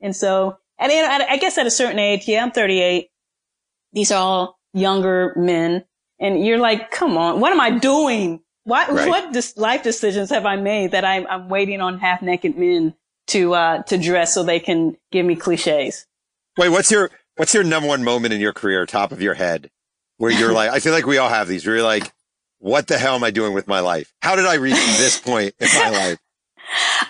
And 0.00 0.16
so, 0.16 0.56
and 0.78 0.90
you 0.90 1.02
know, 1.02 1.26
I 1.28 1.36
guess 1.36 1.58
at 1.58 1.66
a 1.66 1.70
certain 1.70 1.98
age, 1.98 2.26
yeah, 2.26 2.42
I'm 2.42 2.50
38. 2.50 3.10
These 3.92 4.10
are 4.10 4.18
all 4.18 4.58
younger 4.72 5.34
men. 5.36 5.84
And 6.18 6.42
you're 6.42 6.56
like, 6.56 6.90
come 6.90 7.18
on, 7.18 7.38
what 7.38 7.52
am 7.52 7.60
I 7.60 7.72
doing? 7.72 8.40
What, 8.64 8.88
right. 8.88 9.10
what 9.10 9.34
dis- 9.34 9.58
life 9.58 9.82
decisions 9.82 10.30
have 10.30 10.46
I 10.46 10.56
made 10.56 10.92
that 10.92 11.04
I'm, 11.04 11.26
I'm 11.26 11.50
waiting 11.50 11.82
on 11.82 11.98
half 11.98 12.22
naked 12.22 12.56
men 12.56 12.94
to, 13.26 13.52
uh, 13.52 13.82
to 13.82 13.98
dress 13.98 14.32
so 14.32 14.42
they 14.42 14.60
can 14.60 14.96
give 15.12 15.26
me 15.26 15.36
cliches? 15.36 16.06
Wait, 16.56 16.70
what's 16.70 16.90
your, 16.90 17.10
what's 17.34 17.52
your 17.52 17.64
number 17.64 17.86
one 17.86 18.02
moment 18.02 18.32
in 18.32 18.40
your 18.40 18.54
career, 18.54 18.86
top 18.86 19.12
of 19.12 19.20
your 19.20 19.34
head, 19.34 19.70
where 20.18 20.30
you're 20.30 20.52
like, 20.60 20.70
I 20.70 20.80
feel 20.80 20.92
like 20.92 21.06
we 21.06 21.18
all 21.18 21.28
have 21.28 21.48
these, 21.48 21.66
where 21.66 21.76
you're 21.76 21.84
like, 21.84 22.12
what 22.58 22.86
the 22.86 22.98
hell 22.98 23.14
am 23.14 23.24
I 23.24 23.30
doing 23.30 23.52
with 23.52 23.66
my 23.66 23.80
life? 23.80 24.12
How 24.22 24.36
did 24.36 24.46
I 24.46 24.54
reach 24.54 24.74
this 24.74 25.18
point 25.24 25.54
in 25.60 25.68
my 25.74 25.90
life? 25.90 26.18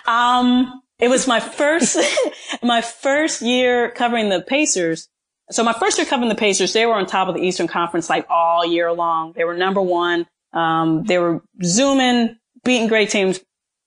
Um, 0.07 0.81
it 0.99 1.09
was 1.09 1.27
my 1.27 1.39
first, 1.39 1.97
my 2.63 2.81
first 2.81 3.41
year 3.41 3.91
covering 3.91 4.29
the 4.29 4.41
Pacers. 4.41 5.09
So 5.49 5.63
my 5.63 5.73
first 5.73 5.97
year 5.97 6.05
covering 6.05 6.29
the 6.29 6.35
Pacers, 6.35 6.73
they 6.73 6.85
were 6.85 6.93
on 6.93 7.05
top 7.05 7.27
of 7.29 7.35
the 7.35 7.41
Eastern 7.41 7.67
Conference 7.67 8.09
like 8.09 8.25
all 8.29 8.65
year 8.65 8.91
long. 8.91 9.33
They 9.35 9.45
were 9.45 9.55
number 9.55 9.81
one. 9.81 10.27
Um, 10.53 11.03
they 11.05 11.17
were 11.17 11.41
zooming, 11.63 12.37
beating 12.63 12.87
great 12.87 13.09
teams. 13.09 13.39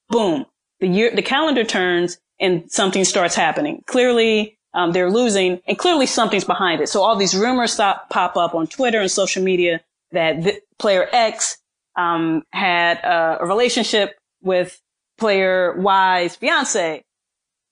Boom. 0.08 0.46
The 0.80 0.86
year, 0.86 1.14
the 1.14 1.22
calendar 1.22 1.64
turns 1.64 2.18
and 2.38 2.70
something 2.70 3.04
starts 3.04 3.34
happening. 3.34 3.82
Clearly, 3.86 4.58
um, 4.74 4.92
they're 4.92 5.10
losing 5.10 5.60
and 5.66 5.78
clearly 5.78 6.06
something's 6.06 6.44
behind 6.44 6.80
it. 6.80 6.88
So 6.88 7.02
all 7.02 7.16
these 7.16 7.34
rumors 7.34 7.72
stop, 7.72 8.08
pop 8.10 8.36
up 8.36 8.54
on 8.54 8.66
Twitter 8.66 9.00
and 9.00 9.10
social 9.10 9.42
media 9.42 9.80
that 10.12 10.42
the, 10.42 10.60
player 10.78 11.08
X, 11.12 11.58
um, 11.96 12.42
had 12.52 12.98
a, 12.98 13.38
a 13.40 13.46
relationship 13.46 14.18
with 14.42 14.80
player 15.18 15.74
Y's 15.78 16.36
fiance. 16.36 17.04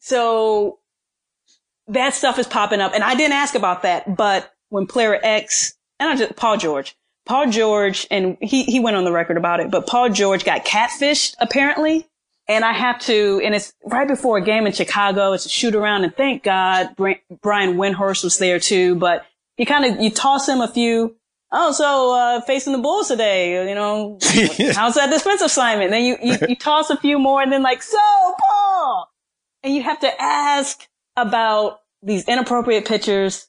So 0.01 0.79
that 1.89 2.15
stuff 2.15 2.39
is 2.39 2.47
popping 2.47 2.81
up. 2.81 2.95
And 2.95 3.03
I 3.03 3.15
didn't 3.15 3.33
ask 3.33 3.55
about 3.55 3.83
that, 3.83 4.17
but 4.17 4.53
when 4.69 4.87
player 4.87 5.19
X, 5.23 5.75
and 5.99 6.11
I 6.11 6.17
just, 6.17 6.37
Paul 6.37 6.59
George, 6.59 6.95
Paul 7.25 7.51
George, 7.51 8.07
and 8.11 8.37
he, 8.41 8.65
he 8.65 8.81
went 8.81 8.97
on 8.97 9.05
the 9.05 9.13
record 9.13 9.37
about 9.37 9.61
it, 9.61 9.71
but 9.71 9.87
Paul 9.87 10.11
George 10.11 10.45
got 10.45 10.65
catfished 10.65 11.35
apparently. 11.41 12.07
And 12.49 12.65
I 12.65 12.73
have 12.73 12.99
to, 13.01 13.43
and 13.45 13.55
it's 13.55 13.75
right 13.85 14.09
before 14.09 14.39
a 14.39 14.41
game 14.41 14.67
in 14.67 14.73
Chicago. 14.73 15.33
It's 15.33 15.45
a 15.45 15.51
shoot 15.51 15.75
around 15.75 16.05
and 16.05 16.17
thank 16.17 16.43
God 16.43 16.97
Brian 16.97 17.77
Windhorst 17.77 18.25
was 18.25 18.39
there 18.39 18.59
too, 18.59 18.95
but 18.95 19.27
you 19.59 19.67
kind 19.67 19.85
of, 19.85 20.01
you 20.01 20.11
toss 20.11 20.49
him 20.49 20.63
a 20.63 20.69
few, 20.69 21.17
oh, 21.53 21.73
so, 21.73 22.15
uh, 22.15 22.41
facing 22.41 22.73
the 22.73 22.79
Bulls 22.79 23.09
today, 23.09 23.69
you 23.69 23.75
know, 23.75 24.19
how's 24.75 24.95
that 24.95 25.11
defensive 25.11 25.47
assignment? 25.47 25.91
Then 25.91 26.05
you, 26.05 26.17
you, 26.23 26.39
you 26.49 26.57
toss 26.57 26.89
a 26.89 26.97
few 26.97 27.19
more 27.19 27.43
and 27.43 27.53
then 27.53 27.63
like, 27.63 27.83
so 27.83 27.99
Paul, 27.99 29.11
and 29.63 29.75
you 29.75 29.83
have 29.83 30.01
to 30.01 30.23
ask 30.23 30.87
about 31.17 31.81
these 32.03 32.25
inappropriate 32.27 32.87
pictures 32.87 33.49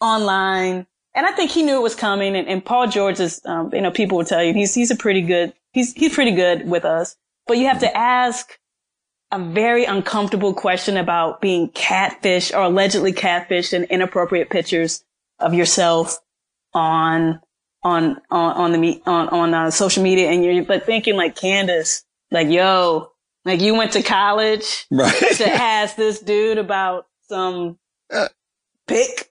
online. 0.00 0.86
And 1.14 1.26
I 1.26 1.32
think 1.32 1.50
he 1.50 1.62
knew 1.62 1.76
it 1.76 1.82
was 1.82 1.94
coming. 1.94 2.36
And, 2.36 2.48
and 2.48 2.64
Paul 2.64 2.86
George 2.86 3.20
is, 3.20 3.40
um, 3.44 3.70
you 3.74 3.80
know, 3.80 3.90
people 3.90 4.18
will 4.18 4.24
tell 4.24 4.42
you 4.42 4.54
he's, 4.54 4.74
he's 4.74 4.90
a 4.90 4.96
pretty 4.96 5.22
good, 5.22 5.52
he's, 5.72 5.92
he's 5.92 6.14
pretty 6.14 6.32
good 6.32 6.68
with 6.68 6.84
us, 6.84 7.16
but 7.50 7.58
you 7.58 7.66
have 7.66 7.80
to 7.80 7.96
ask 7.96 8.56
a 9.32 9.38
very 9.40 9.84
uncomfortable 9.84 10.54
question 10.54 10.96
about 10.96 11.40
being 11.40 11.68
catfish 11.70 12.52
or 12.52 12.62
allegedly 12.62 13.12
catfished 13.12 13.72
in 13.72 13.82
inappropriate 13.90 14.50
pictures 14.50 15.02
of 15.40 15.52
yourself 15.52 16.20
on, 16.74 17.40
on, 17.82 18.20
on, 18.30 18.52
on 18.52 18.70
the, 18.70 18.78
me 18.78 19.02
on, 19.04 19.28
on 19.30 19.52
uh, 19.52 19.72
social 19.72 20.04
media. 20.04 20.30
And 20.30 20.44
you're, 20.44 20.62
but 20.62 20.86
thinking 20.86 21.16
like 21.16 21.34
Candace, 21.34 22.04
like, 22.30 22.46
yo, 22.46 23.10
like 23.44 23.60
you 23.60 23.74
went 23.74 23.94
to 23.94 24.02
college 24.02 24.86
right. 24.88 25.12
to 25.38 25.50
ask 25.50 25.96
this 25.96 26.20
dude 26.20 26.58
about 26.58 27.08
some 27.28 27.80
pic 28.86 29.28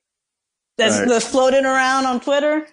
that's, 0.77 0.99
right. 0.99 1.07
that's 1.07 1.25
floating 1.25 1.63
around 1.63 2.05
on 2.05 2.19
Twitter. 2.19 2.67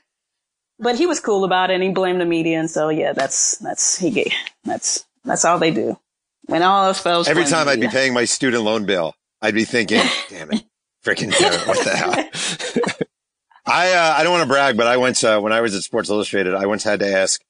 But 0.81 0.97
he 0.97 1.07
was 1.07 1.21
cool 1.21 1.45
about 1.45 1.71
it 1.71 1.75
and 1.75 1.85
he 1.85 1.91
blamed 1.91 2.21
the 2.21 2.27
media. 2.27 2.59
And 2.59 2.69
so, 2.69 2.89
yeah, 2.89 3.13
that's, 3.13 3.59
that's, 3.59 3.97
he 3.97 4.11
gave, 4.11 4.33
that's, 4.65 5.07
that's 5.27 5.45
all 5.45 5.59
they 5.59 5.71
do. 5.71 5.99
When 6.47 6.63
all 6.63 6.87
else 6.87 7.01
fails. 7.01 7.29
Every 7.29 7.45
time 7.45 7.69
I'd 7.69 7.81
be 7.81 7.89
paying 7.89 8.15
my 8.15 8.25
student 8.25 8.63
loan 8.63 8.87
bill, 8.87 9.15
I'd 9.43 9.55
be 9.55 9.65
thinking, 9.65 10.01
damn 10.31 10.53
it, 10.53 10.65
freaking 11.05 11.33
what 11.67 11.85
the 11.85 11.97
hell? 11.97 12.97
I, 13.67 13.93
uh, 13.93 14.15
I 14.19 14.23
don't 14.23 14.33
want 14.33 14.45
to 14.45 14.49
brag, 14.49 14.77
but 14.77 14.87
I 14.87 14.97
once, 14.97 15.25
uh, 15.25 15.41
when 15.41 15.53
I 15.53 15.61
was 15.61 15.75
at 15.75 15.83
Sports 15.83 16.09
Illustrated, 16.09 16.55
I 16.55 16.67
once 16.67 16.85
had 16.85 17.01
to 17.01 17.11
ask, 17.13 17.43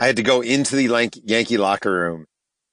I 0.00 0.06
had 0.06 0.16
to 0.16 0.22
go 0.24 0.40
into 0.40 0.74
the 0.74 1.10
Yankee 1.24 1.56
locker 1.56 1.92
room 1.92 2.26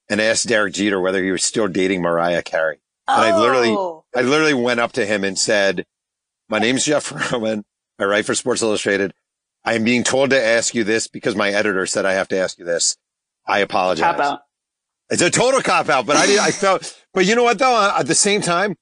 and 0.08 0.20
ask 0.20 0.46
Derek 0.48 0.74
Jeter 0.74 1.00
whether 1.00 1.22
he 1.22 1.30
was 1.30 1.44
still 1.44 1.68
dating 1.68 2.02
Mariah 2.02 2.42
Carey. 2.42 2.80
And 3.06 3.20
I 3.20 3.38
literally, 3.38 3.70
Oh. 3.70 4.04
I 4.14 4.22
literally 4.22 4.54
went 4.54 4.80
up 4.80 4.90
to 4.92 5.06
him 5.06 5.22
and 5.22 5.38
said, 5.38 5.86
my 6.48 6.58
name's 6.58 6.84
Jeff 6.84 7.12
Roman. 7.32 7.64
I 7.98 8.04
write 8.04 8.26
for 8.26 8.34
Sports 8.34 8.62
Illustrated. 8.62 9.14
I 9.64 9.74
am 9.74 9.84
being 9.84 10.02
told 10.02 10.30
to 10.30 10.42
ask 10.42 10.74
you 10.74 10.82
this 10.82 11.06
because 11.06 11.36
my 11.36 11.50
editor 11.50 11.86
said 11.86 12.06
I 12.06 12.14
have 12.14 12.28
to 12.28 12.38
ask 12.38 12.58
you 12.58 12.64
this. 12.64 12.96
I 13.50 13.58
apologize. 13.58 14.16
Cop 14.16 14.20
out. 14.20 14.40
It's 15.10 15.22
a 15.22 15.30
total 15.30 15.60
cop 15.60 15.88
out, 15.88 16.06
but 16.06 16.16
I 16.16 16.26
did, 16.26 16.38
I 16.38 16.50
felt, 16.52 16.96
but 17.12 17.26
you 17.26 17.34
know 17.34 17.42
what 17.42 17.58
though? 17.58 17.92
At 17.98 18.06
the 18.06 18.14
same 18.14 18.40
time, 18.42 18.76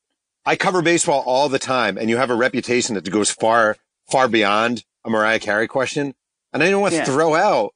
I 0.45 0.57
cover 0.57 0.83
baseball 0.83 1.23
all 1.27 1.49
the 1.49 1.59
time 1.59 1.97
and 1.97 2.11
you 2.11 2.19
have 2.19 2.31
a 2.31 2.35
reputation 2.35 2.95
that 2.95 3.11
goes 3.11 3.31
far, 3.31 3.77
far 4.11 4.29
beyond 4.29 4.85
a 5.05 5.11
Mariah 5.11 5.39
Carey 5.39 5.67
question. 5.67 6.15
And 6.53 6.63
I 6.63 6.67
didn't 6.67 6.81
want 6.81 6.93
to 6.93 6.99
Yeah. 6.99 7.05
throw 7.05 7.35
out, 7.35 7.73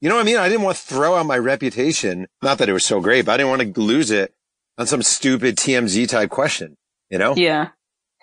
you 0.00 0.08
know 0.08 0.14
what 0.16 0.22
I 0.22 0.24
mean? 0.24 0.36
I 0.38 0.48
didn't 0.48 0.62
want 0.62 0.76
to 0.78 0.82
throw 0.82 1.14
out 1.16 1.26
my 1.26 1.38
reputation. 1.38 2.26
Not 2.42 2.58
that 2.58 2.68
it 2.68 2.72
was 2.72 2.84
so 2.86 3.00
great, 3.00 3.26
but 3.26 3.32
I 3.32 3.36
didn't 3.38 3.50
want 3.50 3.74
to 3.74 3.80
lose 3.80 4.10
it 4.10 4.34
on 4.78 4.86
some 4.86 5.02
stupid 5.02 5.56
TMZ 5.56 6.08
type 6.08 6.30
question, 6.30 6.76
you 7.10 7.18
know? 7.18 7.34
Yeah. 7.36 7.68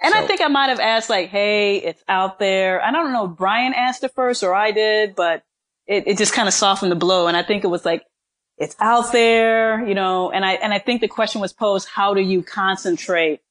And 0.03 0.13
I 0.15 0.25
think 0.25 0.41
I 0.41 0.47
might 0.47 0.69
have 0.69 0.79
asked 0.79 1.09
like, 1.09 1.29
Hey, 1.29 1.77
it's 1.77 2.03
out 2.07 2.39
there. 2.39 2.83
I 2.83 2.91
don't 2.91 3.13
know 3.13 3.25
if 3.25 3.37
Brian 3.37 3.73
asked 3.75 4.03
it 4.03 4.11
first 4.15 4.41
or 4.43 4.55
I 4.55 4.71
did, 4.71 5.15
but 5.15 5.43
it, 5.91 6.07
it 6.07 6.17
just 6.17 6.33
kind 6.33 6.47
of 6.47 6.53
softened 6.53 6.91
the 6.91 6.95
blow. 6.95 7.27
And 7.27 7.35
I 7.35 7.43
think 7.43 7.65
it 7.65 7.67
was 7.67 7.83
like, 7.83 8.05
it's 8.57 8.75
out 8.79 9.11
there, 9.11 9.85
you 9.85 9.93
know, 9.93 10.31
and 10.31 10.45
I, 10.45 10.53
and 10.53 10.73
I 10.73 10.79
think 10.79 11.01
the 11.01 11.07
question 11.07 11.41
was 11.41 11.51
posed, 11.51 11.89
how 11.89 12.13
do 12.13 12.21
you 12.21 12.41
concentrate 12.41 13.41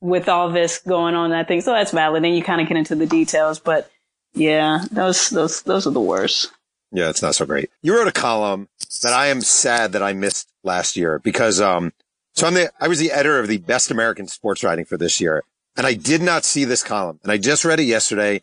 with 0.00 0.28
all 0.28 0.50
this 0.50 0.78
going 0.78 1.14
on? 1.16 1.32
And 1.32 1.40
I 1.40 1.44
think, 1.44 1.64
so 1.64 1.72
that's 1.72 1.90
valid. 1.90 2.24
And 2.24 2.36
you 2.36 2.44
kind 2.44 2.60
of 2.60 2.68
get 2.68 2.76
into 2.76 2.94
the 2.94 3.06
details, 3.06 3.58
but 3.58 3.90
yeah, 4.34 4.84
those, 4.92 5.30
those, 5.30 5.62
those 5.62 5.86
are 5.86 5.90
the 5.90 6.00
worst. 6.00 6.52
Yeah, 6.92 7.08
it's 7.08 7.22
not 7.22 7.34
so 7.34 7.44
great. 7.44 7.70
You 7.82 7.96
wrote 7.96 8.08
a 8.08 8.12
column 8.12 8.68
that 9.02 9.12
I 9.12 9.26
am 9.26 9.40
sad 9.40 9.92
that 9.92 10.02
I 10.02 10.12
missed 10.12 10.48
last 10.62 10.96
year 10.96 11.18
because, 11.18 11.60
um, 11.60 11.92
so 12.34 12.46
I'm 12.46 12.54
the, 12.54 12.70
I 12.80 12.86
was 12.86 13.00
the 13.00 13.10
editor 13.10 13.40
of 13.40 13.48
the 13.48 13.58
best 13.58 13.90
American 13.90 14.28
sports 14.28 14.62
writing 14.62 14.84
for 14.84 14.96
this 14.96 15.20
year 15.20 15.42
and 15.76 15.86
I 15.86 15.94
did 15.94 16.22
not 16.22 16.44
see 16.44 16.64
this 16.64 16.84
column 16.84 17.18
and 17.24 17.32
I 17.32 17.36
just 17.36 17.64
read 17.64 17.80
it 17.80 17.84
yesterday 17.84 18.42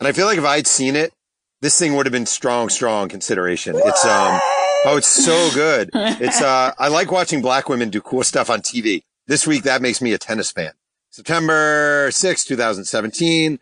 and 0.00 0.08
I 0.08 0.12
feel 0.12 0.26
like 0.26 0.38
if 0.38 0.44
I'd 0.44 0.66
seen 0.66 0.96
it, 0.96 1.12
this 1.60 1.78
thing 1.78 1.96
would 1.96 2.06
have 2.06 2.12
been 2.12 2.26
strong, 2.26 2.68
strong 2.68 3.08
consideration. 3.08 3.74
It's, 3.76 4.04
um, 4.04 4.40
oh, 4.84 4.96
it's 4.96 5.08
so 5.08 5.50
good. 5.54 5.90
It's, 5.94 6.40
uh, 6.40 6.72
I 6.78 6.88
like 6.88 7.10
watching 7.10 7.42
black 7.42 7.68
women 7.68 7.90
do 7.90 8.00
cool 8.00 8.22
stuff 8.22 8.50
on 8.50 8.60
TV. 8.60 9.02
This 9.26 9.46
week, 9.46 9.64
that 9.64 9.82
makes 9.82 10.00
me 10.00 10.12
a 10.12 10.18
tennis 10.18 10.50
fan. 10.50 10.72
September 11.10 12.10
6, 12.10 12.44
2017. 12.44 13.58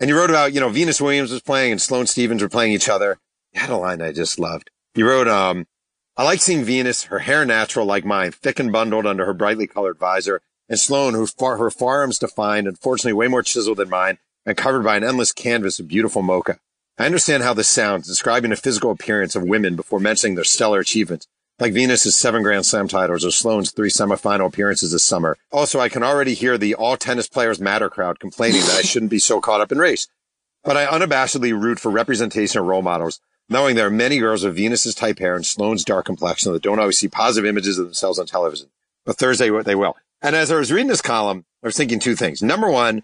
And 0.00 0.10
you 0.10 0.16
wrote 0.16 0.30
about, 0.30 0.52
you 0.52 0.60
know, 0.60 0.68
Venus 0.68 1.00
Williams 1.00 1.30
was 1.30 1.40
playing 1.40 1.72
and 1.72 1.80
Sloane 1.80 2.06
Stephens 2.06 2.42
were 2.42 2.48
playing 2.48 2.72
each 2.72 2.88
other. 2.88 3.18
You 3.52 3.60
had 3.60 3.70
a 3.70 3.76
line 3.76 4.02
I 4.02 4.12
just 4.12 4.38
loved. 4.38 4.70
You 4.94 5.08
wrote, 5.08 5.28
um, 5.28 5.66
I 6.16 6.24
like 6.24 6.40
seeing 6.40 6.64
Venus, 6.64 7.04
her 7.04 7.20
hair 7.20 7.44
natural 7.44 7.86
like 7.86 8.04
mine, 8.04 8.32
thick 8.32 8.58
and 8.58 8.72
bundled 8.72 9.06
under 9.06 9.24
her 9.24 9.34
brightly 9.34 9.66
colored 9.66 9.98
visor, 9.98 10.42
and 10.68 10.78
Sloane, 10.78 11.14
who 11.14 11.26
far, 11.26 11.56
her 11.56 11.70
forearms 11.70 12.18
defined, 12.18 12.66
unfortunately 12.66 13.12
way 13.12 13.28
more 13.28 13.42
chiseled 13.42 13.78
than 13.78 13.90
mine, 13.90 14.18
and 14.46 14.56
covered 14.56 14.84
by 14.84 14.96
an 14.96 15.04
endless 15.04 15.32
canvas 15.32 15.80
of 15.80 15.88
beautiful 15.88 16.22
mocha. 16.22 16.58
I 16.96 17.06
understand 17.06 17.42
how 17.42 17.54
this 17.54 17.68
sounds, 17.68 18.06
describing 18.06 18.50
the 18.50 18.56
physical 18.56 18.92
appearance 18.92 19.34
of 19.34 19.42
women 19.42 19.74
before 19.74 19.98
mentioning 19.98 20.36
their 20.36 20.44
stellar 20.44 20.78
achievements, 20.78 21.26
like 21.58 21.72
Venus's 21.72 22.16
seven 22.16 22.44
Grand 22.44 22.66
Slam 22.66 22.86
titles 22.86 23.24
or 23.24 23.32
Sloane's 23.32 23.72
three 23.72 23.90
semifinal 23.90 24.46
appearances 24.46 24.92
this 24.92 25.02
summer. 25.02 25.36
Also, 25.50 25.80
I 25.80 25.88
can 25.88 26.04
already 26.04 26.34
hear 26.34 26.56
the 26.56 26.74
all 26.76 26.96
tennis 26.96 27.28
players 27.28 27.58
matter 27.58 27.90
crowd 27.90 28.20
complaining 28.20 28.60
that 28.60 28.78
I 28.78 28.82
shouldn't 28.82 29.10
be 29.10 29.18
so 29.18 29.40
caught 29.40 29.60
up 29.60 29.72
in 29.72 29.78
race. 29.78 30.06
But 30.62 30.76
I 30.76 30.86
unabashedly 30.86 31.60
root 31.60 31.80
for 31.80 31.90
representation 31.90 32.60
of 32.60 32.66
role 32.66 32.80
models, 32.80 33.20
knowing 33.48 33.74
there 33.74 33.88
are 33.88 33.90
many 33.90 34.18
girls 34.18 34.44
with 34.44 34.56
Venus's 34.56 34.94
type 34.94 35.18
hair 35.18 35.34
and 35.34 35.44
Sloane's 35.44 35.84
dark 35.84 36.06
complexion 36.06 36.52
that 36.52 36.62
don't 36.62 36.78
always 36.78 36.98
see 36.98 37.08
positive 37.08 37.48
images 37.48 37.76
of 37.76 37.86
themselves 37.86 38.20
on 38.20 38.26
television. 38.26 38.68
But 39.04 39.18
Thursday 39.18 39.50
they 39.62 39.74
will. 39.74 39.96
And 40.22 40.36
as 40.36 40.52
I 40.52 40.56
was 40.56 40.72
reading 40.72 40.86
this 40.88 41.02
column, 41.02 41.44
I 41.62 41.66
was 41.66 41.76
thinking 41.76 41.98
two 41.98 42.14
things. 42.14 42.40
Number 42.40 42.70
one, 42.70 43.02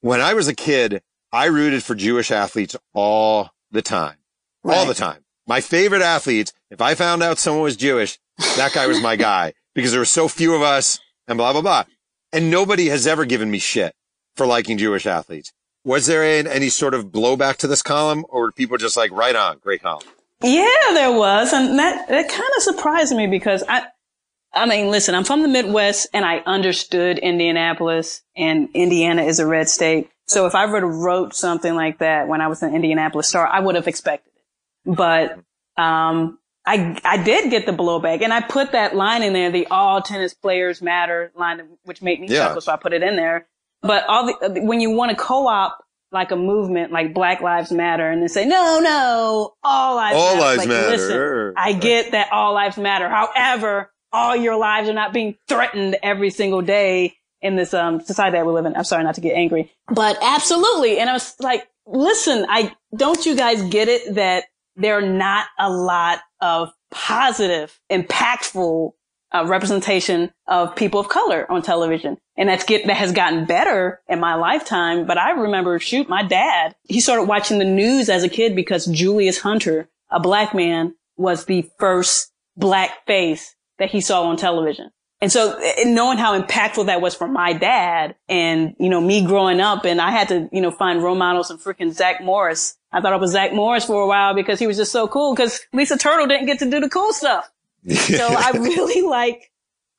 when 0.00 0.20
I 0.20 0.32
was 0.32 0.48
a 0.48 0.54
kid, 0.54 1.02
I 1.34 1.46
rooted 1.46 1.82
for 1.82 1.96
Jewish 1.96 2.30
athletes 2.30 2.76
all 2.92 3.50
the 3.72 3.82
time. 3.82 4.18
all 4.64 4.86
the 4.86 4.94
time. 4.94 5.24
My 5.48 5.60
favorite 5.60 6.00
athletes, 6.00 6.52
if 6.70 6.80
I 6.80 6.94
found 6.94 7.24
out 7.24 7.40
someone 7.40 7.64
was 7.64 7.76
Jewish, 7.76 8.20
that 8.56 8.72
guy 8.72 8.86
was 8.86 9.02
my 9.02 9.16
guy 9.16 9.54
because 9.74 9.90
there 9.90 10.00
were 10.00 10.04
so 10.04 10.28
few 10.28 10.54
of 10.54 10.62
us 10.62 11.00
and 11.26 11.36
blah, 11.36 11.52
blah, 11.52 11.60
blah. 11.60 11.84
And 12.32 12.52
nobody 12.52 12.88
has 12.88 13.08
ever 13.08 13.24
given 13.24 13.50
me 13.50 13.58
shit 13.58 13.96
for 14.36 14.46
liking 14.46 14.78
Jewish 14.78 15.06
athletes. 15.06 15.52
Was 15.84 16.06
there 16.06 16.22
an, 16.22 16.46
any 16.46 16.68
sort 16.68 16.94
of 16.94 17.06
blowback 17.06 17.56
to 17.56 17.66
this 17.66 17.82
column 17.82 18.24
or 18.28 18.42
were 18.42 18.52
people 18.52 18.78
just 18.78 18.96
like, 18.96 19.10
right 19.10 19.34
on, 19.34 19.58
great 19.58 19.82
column? 19.82 20.06
Yeah, 20.40 20.68
there 20.92 21.12
was. 21.12 21.52
And 21.52 21.76
that, 21.80 22.06
that 22.06 22.28
kind 22.28 22.50
of 22.56 22.62
surprised 22.62 23.12
me 23.12 23.26
because 23.26 23.64
I, 23.68 23.86
I 24.52 24.66
mean, 24.66 24.88
listen, 24.88 25.16
I'm 25.16 25.24
from 25.24 25.42
the 25.42 25.48
Midwest 25.48 26.06
and 26.14 26.24
I 26.24 26.38
understood 26.46 27.18
Indianapolis 27.18 28.22
and 28.36 28.68
Indiana 28.72 29.24
is 29.24 29.40
a 29.40 29.46
red 29.46 29.68
state. 29.68 30.10
So 30.26 30.46
if 30.46 30.54
I 30.54 30.64
would 30.66 30.82
have 30.82 30.94
wrote 30.94 31.34
something 31.34 31.74
like 31.74 31.98
that 31.98 32.28
when 32.28 32.40
I 32.40 32.48
was 32.48 32.62
an 32.62 32.74
Indianapolis 32.74 33.28
star, 33.28 33.46
I 33.46 33.60
would 33.60 33.74
have 33.74 33.86
expected 33.88 34.32
it. 34.36 34.96
But, 34.96 35.38
um, 35.82 36.38
I, 36.66 36.98
I 37.04 37.22
did 37.22 37.50
get 37.50 37.66
the 37.66 37.72
blowback 37.72 38.22
and 38.22 38.32
I 38.32 38.40
put 38.40 38.72
that 38.72 38.96
line 38.96 39.22
in 39.22 39.34
there, 39.34 39.50
the 39.50 39.66
all 39.66 40.00
tennis 40.00 40.32
players 40.32 40.80
matter 40.80 41.30
line, 41.36 41.60
which 41.84 42.00
made 42.00 42.20
me 42.20 42.28
Yeah. 42.28 42.46
chuckle. 42.46 42.62
So 42.62 42.72
I 42.72 42.76
put 42.76 42.94
it 42.94 43.02
in 43.02 43.16
there. 43.16 43.46
But 43.82 44.06
all 44.08 44.26
the, 44.26 44.62
when 44.62 44.80
you 44.80 44.90
want 44.92 45.10
to 45.10 45.16
co-op 45.16 45.76
like 46.10 46.30
a 46.30 46.36
movement 46.36 46.90
like 46.90 47.12
Black 47.12 47.42
Lives 47.42 47.70
Matter 47.70 48.08
and 48.08 48.22
then 48.22 48.30
say, 48.30 48.46
no, 48.46 48.78
no, 48.78 49.52
all 49.62 49.96
lives 49.96 50.16
All 50.16 50.34
matter. 50.36 50.40
lives 50.40 50.58
Like, 50.58 50.68
matter. 50.68 50.90
Listen, 50.90 51.54
I 51.58 51.72
get 51.74 52.12
that 52.12 52.32
all 52.32 52.54
lives 52.54 52.78
matter. 52.78 53.10
However, 53.10 53.90
all 54.10 54.34
your 54.34 54.56
lives 54.56 54.88
are 54.88 54.94
not 54.94 55.12
being 55.12 55.36
threatened 55.48 55.96
every 56.02 56.30
single 56.30 56.62
day. 56.62 57.16
In 57.44 57.56
this 57.56 57.74
um, 57.74 58.00
society 58.00 58.38
that 58.38 58.46
we 58.46 58.52
live 58.52 58.64
in. 58.64 58.74
I'm 58.74 58.84
sorry 58.84 59.04
not 59.04 59.14
to 59.16 59.20
get 59.20 59.36
angry, 59.36 59.70
but 59.88 60.16
absolutely. 60.22 60.98
And 60.98 61.08
I 61.08 61.12
was 61.12 61.36
like, 61.38 61.68
listen, 61.86 62.46
I 62.48 62.74
don't 62.96 63.24
you 63.24 63.36
guys 63.36 63.62
get 63.62 63.88
it 63.88 64.14
that 64.14 64.44
there 64.76 64.98
are 64.98 65.02
not 65.02 65.46
a 65.58 65.70
lot 65.70 66.20
of 66.40 66.72
positive, 66.90 67.78
impactful 67.90 68.92
uh, 69.32 69.44
representation 69.46 70.32
of 70.46 70.74
people 70.74 71.00
of 71.00 71.08
color 71.08 71.50
on 71.50 71.60
television. 71.60 72.16
And 72.36 72.48
that's 72.48 72.64
get, 72.64 72.86
that 72.86 72.96
has 72.96 73.12
gotten 73.12 73.44
better 73.44 74.00
in 74.08 74.20
my 74.20 74.34
lifetime. 74.36 75.06
But 75.06 75.18
I 75.18 75.32
remember, 75.32 75.78
shoot, 75.78 76.08
my 76.08 76.22
dad, 76.22 76.74
he 76.84 77.00
started 77.00 77.24
watching 77.24 77.58
the 77.58 77.64
news 77.64 78.08
as 78.08 78.22
a 78.22 78.28
kid 78.28 78.56
because 78.56 78.86
Julius 78.86 79.38
Hunter, 79.38 79.88
a 80.10 80.18
black 80.18 80.54
man, 80.54 80.94
was 81.16 81.44
the 81.44 81.68
first 81.78 82.32
black 82.56 83.06
face 83.06 83.54
that 83.78 83.90
he 83.90 84.00
saw 84.00 84.24
on 84.24 84.36
television. 84.36 84.90
And 85.20 85.32
so 85.32 85.58
and 85.78 85.94
knowing 85.94 86.18
how 86.18 86.38
impactful 86.38 86.86
that 86.86 87.00
was 87.00 87.14
for 87.14 87.26
my 87.26 87.52
dad 87.52 88.14
and, 88.28 88.74
you 88.78 88.90
know, 88.90 89.00
me 89.00 89.24
growing 89.24 89.60
up 89.60 89.84
and 89.84 90.00
I 90.00 90.10
had 90.10 90.28
to, 90.28 90.48
you 90.52 90.60
know, 90.60 90.70
find 90.70 91.02
role 91.02 91.14
models 91.14 91.50
and 91.50 91.58
freaking 91.58 91.92
Zach 91.92 92.22
Morris. 92.22 92.76
I 92.92 93.00
thought 93.00 93.12
I 93.12 93.16
was 93.16 93.32
Zach 93.32 93.52
Morris 93.52 93.84
for 93.84 94.02
a 94.02 94.06
while 94.06 94.34
because 94.34 94.58
he 94.58 94.66
was 94.66 94.76
just 94.76 94.92
so 94.92 95.08
cool 95.08 95.34
because 95.34 95.60
Lisa 95.72 95.96
Turtle 95.96 96.26
didn't 96.26 96.46
get 96.46 96.58
to 96.58 96.70
do 96.70 96.80
the 96.80 96.88
cool 96.88 97.12
stuff. 97.12 97.50
so 97.90 98.26
I 98.28 98.50
really 98.54 99.02
like 99.02 99.50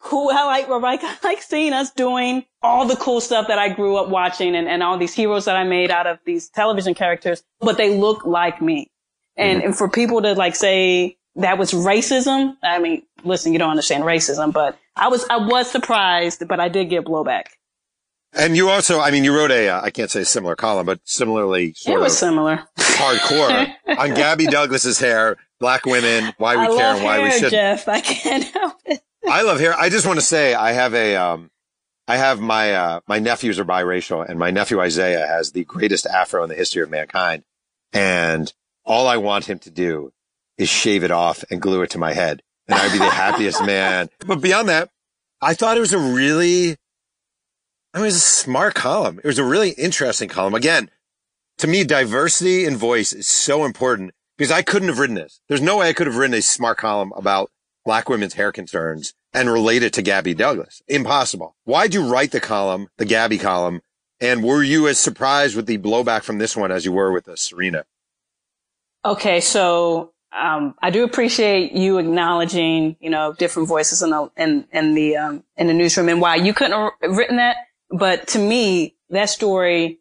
who 0.06 0.30
I 0.30 0.66
like, 0.68 1.00
I 1.04 1.16
like 1.24 1.42
seeing 1.42 1.74
us 1.74 1.92
doing 1.92 2.46
all 2.62 2.86
the 2.88 2.96
cool 2.96 3.22
stuff 3.22 3.48
that 3.48 3.60
I 3.60 3.70
grew 3.70 3.98
up 3.98 4.10
watching 4.10 4.56
and, 4.56 4.68
and 4.68 4.84
all 4.84 4.98
these 4.98 5.14
heroes 5.14 5.46
that 5.46 5.56
I 5.56 5.64
made 5.64 5.92
out 5.92 6.08
of 6.08 6.20
these 6.26 6.50
television 6.50 6.94
characters, 6.94 7.44
but 7.60 7.78
they 7.78 7.98
look 7.98 8.26
like 8.26 8.62
me. 8.62 8.92
And, 9.36 9.60
mm-hmm. 9.60 9.68
and 9.68 9.78
for 9.78 9.90
people 9.90 10.22
to 10.22 10.34
like 10.34 10.56
say 10.56 11.18
that 11.36 11.58
was 11.58 11.74
racism, 11.74 12.56
I 12.64 12.80
mean, 12.80 13.04
listen, 13.24 13.54
you 13.54 13.60
don't 13.60 13.70
understand 13.70 14.04
racism, 14.04 14.54
but 14.54 14.78
I 14.96 15.10
was, 15.10 15.26
I 15.30 15.38
was 15.38 15.70
surprised, 15.70 16.48
but 16.48 16.60
I 16.60 16.70
did 16.70 16.90
get 16.90 17.06
blowback. 17.06 17.46
And 18.34 18.58
you 18.58 18.70
also, 18.70 19.00
I 19.00 19.12
mean, 19.12 19.24
you 19.24 19.36
wrote 19.36 19.52
a, 19.52 19.70
uh, 19.70 19.82
I 19.82 19.92
can't 19.92 20.12
say 20.12 20.22
a 20.22 20.26
similar 20.26 20.56
column, 20.56 20.86
but 20.86 21.00
similarly 21.06 21.74
it 21.88 22.00
was 22.00 22.18
similar. 22.18 22.64
hardcore 22.78 23.74
on 23.98 24.14
Gabby 24.14 24.46
Douglas's 24.46 25.00
hair, 25.00 25.38
black 25.60 25.86
women, 25.86 26.34
why 26.38 26.58
we 26.58 26.64
I 26.64 26.78
care 26.78 26.96
and 26.96 27.04
why 27.04 27.16
hair, 27.18 27.24
we 27.24 27.40
should. 27.40 27.52
Jeff, 27.52 27.88
I 27.88 28.02
can't 28.02 28.44
help 28.44 28.74
it. 28.86 29.02
I 29.28 29.44
love 29.44 29.60
hair. 29.60 29.74
I 29.74 29.90
just 29.90 30.06
want 30.06 30.20
to 30.20 30.26
say 30.26 30.54
I 30.54 30.74
have 30.74 30.94
a, 30.94 31.16
um, 31.16 31.50
I 32.08 32.18
have 32.18 32.42
my, 32.42 32.74
uh, 32.74 33.00
my 33.08 33.20
nephews 33.20 33.58
are 33.58 33.66
biracial 33.66 34.28
and 34.28 34.38
my 34.38 34.52
nephew 34.52 34.82
Isaiah 34.82 35.26
has 35.26 35.54
the 35.54 35.64
greatest 35.64 36.06
afro 36.06 36.44
in 36.44 36.50
the 36.50 36.56
history 36.56 36.84
of 36.84 36.90
mankind. 36.90 37.44
And 37.94 38.52
all 38.84 39.08
I 39.08 39.18
want 39.18 39.46
him 39.46 39.60
to 39.60 39.72
do 39.72 40.12
is 40.58 40.68
shave 40.68 41.06
it 41.06 41.12
off 41.12 41.46
and 41.50 41.62
glue 41.62 41.84
it 41.84 41.92
to 41.92 41.98
my 41.98 42.14
head. 42.14 42.44
And 42.68 42.80
I'd 42.80 42.92
be 42.92 42.98
the 42.98 43.10
happiest 43.10 43.64
man. 43.66 44.10
But 44.26 44.42
beyond 44.42 44.70
that, 44.70 44.90
I 45.42 45.54
thought 45.54 45.78
it 45.78 45.82
was 45.82 45.94
a 45.94 46.00
really, 46.00 46.78
I 47.94 47.98
mean, 47.98 48.04
it 48.04 48.08
was 48.08 48.16
a 48.16 48.20
smart 48.20 48.76
column. 48.76 49.20
It 49.24 49.28
was 49.28 49.40
a 49.40 49.44
really 49.44 49.72
interesting 49.72 50.30
column. 50.30 50.56
Again, 50.56 50.90
to 51.60 51.68
me, 51.68 51.84
diversity 51.84 52.66
in 52.66 52.78
voice 52.78 53.14
is 53.14 53.28
so 53.28 53.66
important 53.66 54.12
because 54.38 54.52
I 54.52 54.62
couldn't 54.62 54.90
have 54.90 55.00
written 55.00 55.16
this. 55.16 55.42
There's 55.48 55.62
no 55.62 55.78
way 55.78 55.90
I 55.90 55.94
could 55.94 56.08
have 56.08 56.18
written 56.18 56.34
a 56.34 56.42
smart 56.42 56.78
column 56.78 57.14
about 57.16 57.52
black 57.86 58.10
women's 58.10 58.34
hair 58.34 58.52
concerns 58.52 59.14
and 59.34 59.50
relate 59.50 59.84
it 59.84 59.94
to 59.94 60.02
Gabby 60.02 60.34
Douglas. 60.34 60.82
Impossible. 60.88 61.56
Why'd 61.64 61.94
you 61.94 62.08
write 62.08 62.32
the 62.32 62.40
column, 62.40 62.88
the 62.98 63.06
Gabby 63.06 63.38
column? 63.38 63.82
And 64.20 64.44
were 64.44 64.64
you 64.64 64.88
as 64.88 64.98
surprised 64.98 65.56
with 65.56 65.66
the 65.66 65.78
blowback 65.78 66.24
from 66.24 66.38
this 66.38 66.56
one 66.56 66.72
as 66.72 66.86
you 66.86 66.92
were 66.92 67.12
with 67.12 67.26
the 67.26 67.38
Serena? 67.38 67.86
Okay. 69.04 69.42
So, 69.42 70.14
um, 70.36 70.76
I 70.82 70.90
do 70.90 71.04
appreciate 71.04 71.72
you 71.72 71.98
acknowledging, 71.98 72.98
you 73.00 73.10
know, 73.10 73.34
different 73.34 73.68
voices 73.68 74.02
in 74.02 74.10
the, 74.10 74.30
in, 74.38 74.68
in 74.72 74.94
the, 74.94 75.18
um, 75.18 75.44
in 75.58 75.68
the 75.68 75.74
newsroom 75.74 76.10
and 76.10 76.22
why 76.22 76.36
you 76.36 76.54
couldn't 76.54 76.92
have 77.02 77.18
written 77.18 77.38
that. 77.38 77.58
But 77.90 78.28
to 78.30 78.40
me, 78.40 78.96
that 79.10 79.30
story 79.30 80.00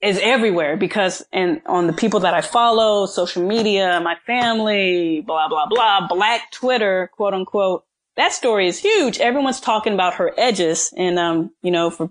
is 0.00 0.18
everywhere 0.22 0.76
because 0.76 1.22
and 1.32 1.60
on 1.66 1.86
the 1.86 1.92
people 1.92 2.20
that 2.20 2.34
I 2.34 2.40
follow, 2.40 3.06
social 3.06 3.46
media, 3.46 4.00
my 4.02 4.16
family, 4.26 5.20
blah, 5.20 5.48
blah, 5.48 5.66
blah, 5.66 6.06
black 6.08 6.50
Twitter, 6.52 7.10
quote 7.14 7.34
unquote. 7.34 7.84
That 8.16 8.32
story 8.32 8.66
is 8.66 8.78
huge. 8.78 9.18
Everyone's 9.18 9.60
talking 9.60 9.94
about 9.94 10.14
her 10.14 10.32
edges. 10.36 10.92
And, 10.96 11.18
um, 11.18 11.50
you 11.62 11.70
know, 11.70 11.90
for 11.90 12.10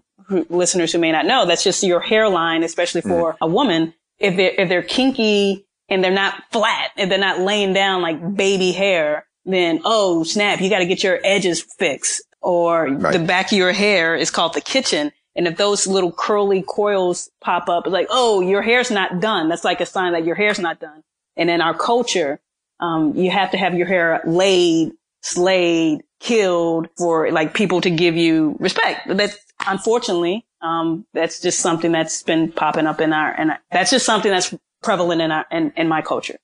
listeners 0.49 0.91
who 0.91 0.99
may 0.99 1.11
not 1.11 1.25
know, 1.25 1.45
that's 1.45 1.63
just 1.63 1.83
your 1.83 1.99
hairline, 1.99 2.63
especially 2.63 3.01
for 3.01 3.33
mm-hmm. 3.33 3.43
a 3.43 3.47
woman. 3.47 3.93
If 4.17 4.35
they're, 4.35 4.53
if 4.57 4.69
they're 4.69 4.83
kinky 4.83 5.65
and 5.89 6.03
they're 6.03 6.11
not 6.11 6.43
flat, 6.51 6.91
and 6.97 7.11
they're 7.11 7.19
not 7.19 7.39
laying 7.39 7.73
down 7.73 8.01
like 8.01 8.35
baby 8.35 8.71
hair, 8.71 9.25
then, 9.45 9.81
oh, 9.85 10.23
snap, 10.23 10.61
you 10.61 10.69
got 10.69 10.79
to 10.79 10.85
get 10.85 11.03
your 11.03 11.19
edges 11.23 11.61
fixed. 11.61 12.21
Or 12.41 12.87
right. 12.87 13.11
the 13.11 13.19
back 13.19 13.51
of 13.51 13.57
your 13.57 13.73
hair 13.73 14.15
is 14.15 14.31
called 14.31 14.53
the 14.53 14.61
kitchen 14.61 15.11
and 15.39 15.47
if 15.47 15.55
those 15.55 15.87
little 15.87 16.11
curly 16.11 16.63
coils 16.67 17.29
pop 17.39 17.69
up, 17.69 17.85
it's 17.85 17.93
like, 17.93 18.07
oh, 18.09 18.41
your 18.41 18.61
hair's 18.61 18.91
not 18.91 19.21
done. 19.21 19.47
That's 19.47 19.63
like 19.63 19.79
a 19.79 19.85
sign 19.85 20.11
that 20.11 20.25
your 20.25 20.35
hair's 20.35 20.59
not 20.59 20.81
done. 20.81 21.01
And 21.37 21.49
in 21.49 21.61
our 21.61 21.73
culture, 21.73 22.41
um, 22.81 23.15
you 23.15 23.31
have 23.31 23.51
to 23.51 23.57
have 23.57 23.73
your 23.73 23.87
hair 23.87 24.21
laid, 24.25 24.91
slayed, 25.21 26.01
killed 26.19 26.89
for 26.97 27.31
like 27.31 27.53
people 27.53 27.79
to 27.81 27.89
give 27.89 28.17
you 28.17 28.57
respect. 28.59 29.07
That's 29.07 29.37
unfortunately, 29.65 30.45
um, 30.61 31.05
that's 31.13 31.39
just 31.39 31.59
something 31.59 31.93
that's 31.93 32.21
been 32.23 32.51
popping 32.51 32.85
up 32.85 32.99
in 32.99 33.13
our, 33.13 33.31
and 33.31 33.51
that's 33.71 33.91
just 33.91 34.05
something 34.05 34.29
that's 34.29 34.53
prevalent 34.81 35.21
in 35.21 35.31
our, 35.31 35.45
in, 35.51 35.73
in 35.75 35.87
my 35.87 36.01
culture. 36.01 36.37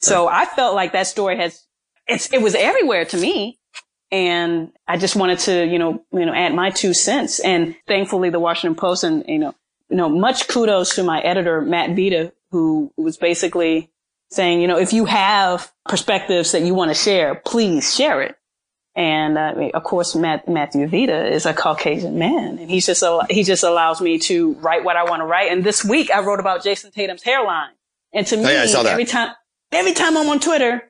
So 0.00 0.28
I 0.28 0.46
felt 0.46 0.74
like 0.74 0.92
that 0.92 1.06
story 1.06 1.36
has, 1.36 1.62
it's, 2.06 2.32
it 2.32 2.40
was 2.40 2.54
everywhere 2.54 3.04
to 3.04 3.16
me. 3.16 3.58
And 4.10 4.72
I 4.88 4.96
just 4.96 5.14
wanted 5.14 5.38
to, 5.40 5.66
you 5.66 5.78
know, 5.78 6.02
you 6.12 6.26
know, 6.26 6.34
add 6.34 6.54
my 6.54 6.70
two 6.70 6.94
cents. 6.94 7.38
And 7.38 7.76
thankfully 7.86 8.30
the 8.30 8.40
Washington 8.40 8.74
Post 8.76 9.04
and, 9.04 9.24
you 9.28 9.38
know, 9.38 9.54
you 9.88 9.96
know, 9.96 10.08
much 10.08 10.48
kudos 10.48 10.94
to 10.96 11.02
my 11.02 11.20
editor, 11.20 11.60
Matt 11.60 11.90
Vita, 11.96 12.32
who 12.50 12.92
was 12.96 13.16
basically 13.16 13.90
saying, 14.30 14.60
you 14.60 14.68
know, 14.68 14.78
if 14.78 14.92
you 14.92 15.04
have 15.04 15.70
perspectives 15.88 16.52
that 16.52 16.62
you 16.62 16.74
want 16.74 16.90
to 16.90 16.94
share, 16.94 17.34
please 17.34 17.94
share 17.94 18.22
it. 18.22 18.36
And 18.96 19.38
uh, 19.38 19.70
of 19.74 19.84
course, 19.84 20.16
Matt, 20.16 20.48
Matthew 20.48 20.86
Vita 20.88 21.32
is 21.32 21.46
a 21.46 21.54
Caucasian 21.54 22.18
man, 22.18 22.58
and 22.58 22.68
he's 22.68 22.86
just 22.86 23.04
he 23.30 23.44
just 23.44 23.62
allows 23.62 24.00
me 24.00 24.18
to 24.20 24.54
write 24.54 24.82
what 24.84 24.96
I 24.96 25.04
want 25.04 25.20
to 25.20 25.26
write. 25.26 25.52
And 25.52 25.62
this 25.62 25.84
week, 25.84 26.10
I 26.10 26.20
wrote 26.20 26.40
about 26.40 26.64
Jayson 26.64 26.90
Tatum's 26.90 27.22
hairline. 27.22 27.70
And 28.12 28.26
to 28.26 28.36
me, 28.36 28.44
oh, 28.46 28.50
yeah, 28.50 28.90
every 28.90 29.04
time 29.04 29.32
every 29.72 29.92
time 29.92 30.16
I'm 30.16 30.28
on 30.28 30.40
Twitter, 30.40 30.82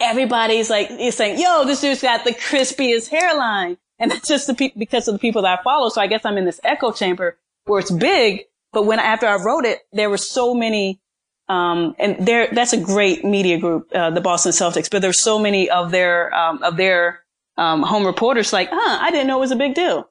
everybody's 0.00 0.70
like, 0.70 0.90
is 0.90 1.16
saying, 1.16 1.40
yo, 1.40 1.64
this 1.64 1.80
dude's 1.80 2.02
got 2.02 2.24
the 2.24 2.32
crispiest 2.32 3.08
hairline. 3.08 3.78
And 3.98 4.10
that's 4.10 4.28
just 4.28 4.46
the 4.46 4.54
pe- 4.54 4.72
because 4.76 5.08
of 5.08 5.14
the 5.14 5.18
people 5.18 5.42
that 5.42 5.58
I 5.58 5.62
follow. 5.62 5.88
So 5.88 6.00
I 6.00 6.06
guess 6.06 6.24
I'm 6.24 6.36
in 6.36 6.44
this 6.44 6.60
echo 6.62 6.92
chamber 6.92 7.38
where 7.64 7.80
it's 7.80 7.90
big. 7.90 8.42
But 8.72 8.84
when, 8.84 8.98
after 8.98 9.26
I 9.26 9.36
wrote 9.36 9.64
it, 9.64 9.80
there 9.92 10.10
were 10.10 10.18
so 10.18 10.54
many, 10.54 11.00
um, 11.48 11.94
and 11.98 12.26
there, 12.26 12.48
that's 12.52 12.74
a 12.74 12.80
great 12.80 13.24
media 13.24 13.58
group, 13.58 13.90
uh, 13.94 14.10
the 14.10 14.20
Boston 14.20 14.52
Celtics, 14.52 14.90
but 14.90 15.00
there's 15.00 15.20
so 15.20 15.38
many 15.38 15.70
of 15.70 15.92
their, 15.92 16.34
um, 16.34 16.62
of 16.62 16.76
their, 16.76 17.20
um, 17.56 17.82
home 17.82 18.04
reporters 18.04 18.52
like, 18.52 18.68
huh, 18.70 18.98
I 19.00 19.10
didn't 19.10 19.28
know 19.28 19.38
it 19.38 19.40
was 19.40 19.50
a 19.52 19.56
big 19.56 19.74
deal. 19.74 20.10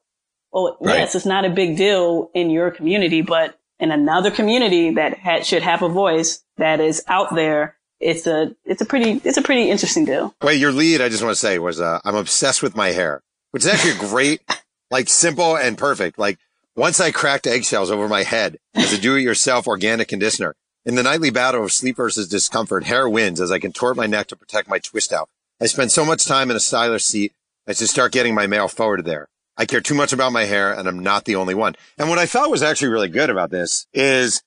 Well, 0.50 0.78
right. 0.80 0.98
yes, 0.98 1.14
it's 1.14 1.26
not 1.26 1.44
a 1.44 1.50
big 1.50 1.76
deal 1.76 2.30
in 2.34 2.50
your 2.50 2.72
community, 2.72 3.22
but 3.22 3.56
in 3.78 3.90
another 3.90 4.30
community 4.30 4.90
that 4.92 5.18
ha- 5.18 5.42
should 5.42 5.62
have 5.62 5.82
a 5.82 5.88
voice 5.88 6.42
that 6.56 6.80
is 6.80 7.02
out 7.06 7.34
there 7.34 7.76
it's 8.00 8.26
a 8.26 8.54
it's 8.64 8.82
a 8.82 8.84
pretty 8.84 9.20
it's 9.24 9.38
a 9.38 9.42
pretty 9.42 9.70
interesting 9.70 10.04
deal. 10.04 10.34
Wait, 10.42 10.60
your 10.60 10.72
lead 10.72 11.00
I 11.00 11.08
just 11.08 11.22
want 11.22 11.32
to 11.32 11.40
say 11.40 11.58
was 11.58 11.80
uh, 11.80 12.00
I'm 12.04 12.14
obsessed 12.14 12.62
with 12.62 12.76
my 12.76 12.90
hair, 12.90 13.22
which 13.52 13.64
is 13.64 13.68
actually 13.68 14.08
great, 14.08 14.42
like 14.90 15.08
simple 15.08 15.56
and 15.56 15.78
perfect. 15.78 16.18
Like 16.18 16.38
once 16.74 17.00
I 17.00 17.10
cracked 17.10 17.46
eggshells 17.46 17.90
over 17.90 18.08
my 18.08 18.22
head 18.22 18.58
as 18.74 18.92
a 18.92 19.00
do-it-yourself 19.00 19.66
organic 19.66 20.08
conditioner. 20.08 20.54
In 20.84 20.94
the 20.94 21.02
nightly 21.02 21.30
battle 21.30 21.64
of 21.64 21.72
sleep 21.72 21.96
versus 21.96 22.28
discomfort, 22.28 22.84
hair 22.84 23.08
wins 23.08 23.40
as 23.40 23.50
I 23.50 23.58
contort 23.58 23.96
my 23.96 24.06
neck 24.06 24.28
to 24.28 24.36
protect 24.36 24.68
my 24.68 24.78
twist 24.78 25.12
out. 25.12 25.28
I 25.60 25.66
spend 25.66 25.90
so 25.90 26.04
much 26.04 26.26
time 26.26 26.48
in 26.48 26.56
a 26.56 26.60
styler's 26.60 27.04
seat 27.04 27.32
I 27.66 27.72
should 27.72 27.88
start 27.88 28.12
getting 28.12 28.34
my 28.34 28.46
mail 28.46 28.68
forwarded 28.68 29.06
there. 29.06 29.28
I 29.56 29.64
care 29.64 29.80
too 29.80 29.94
much 29.94 30.12
about 30.12 30.32
my 30.32 30.44
hair 30.44 30.72
and 30.72 30.86
I'm 30.88 31.00
not 31.00 31.24
the 31.24 31.36
only 31.36 31.54
one. 31.54 31.76
And 31.98 32.08
what 32.08 32.18
I 32.18 32.26
thought 32.26 32.50
was 32.50 32.62
actually 32.62 32.88
really 32.88 33.08
good 33.08 33.30
about 33.30 33.50
this 33.50 33.86
is 33.92 34.42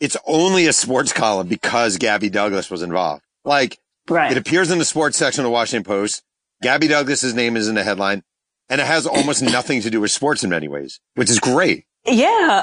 it's 0.00 0.16
only 0.26 0.66
a 0.66 0.72
sports 0.72 1.12
column 1.12 1.46
because 1.46 1.96
Gabby 1.98 2.30
Douglas 2.30 2.70
was 2.70 2.82
involved. 2.82 3.22
Like, 3.44 3.78
right. 4.08 4.32
it 4.32 4.38
appears 4.38 4.70
in 4.70 4.78
the 4.78 4.84
sports 4.84 5.16
section 5.16 5.42
of 5.42 5.44
the 5.44 5.50
Washington 5.50 5.84
Post. 5.84 6.22
Gabby 6.62 6.88
Douglas's 6.88 7.34
name 7.34 7.56
is 7.56 7.68
in 7.68 7.74
the 7.74 7.84
headline 7.84 8.22
and 8.68 8.80
it 8.80 8.86
has 8.86 9.06
almost 9.06 9.42
nothing 9.56 9.80
to 9.82 9.90
do 9.90 10.00
with 10.00 10.10
sports 10.10 10.42
in 10.42 10.50
many 10.50 10.68
ways, 10.68 11.00
which 11.14 11.30
is 11.30 11.38
great. 11.38 11.84
Yeah. 12.06 12.62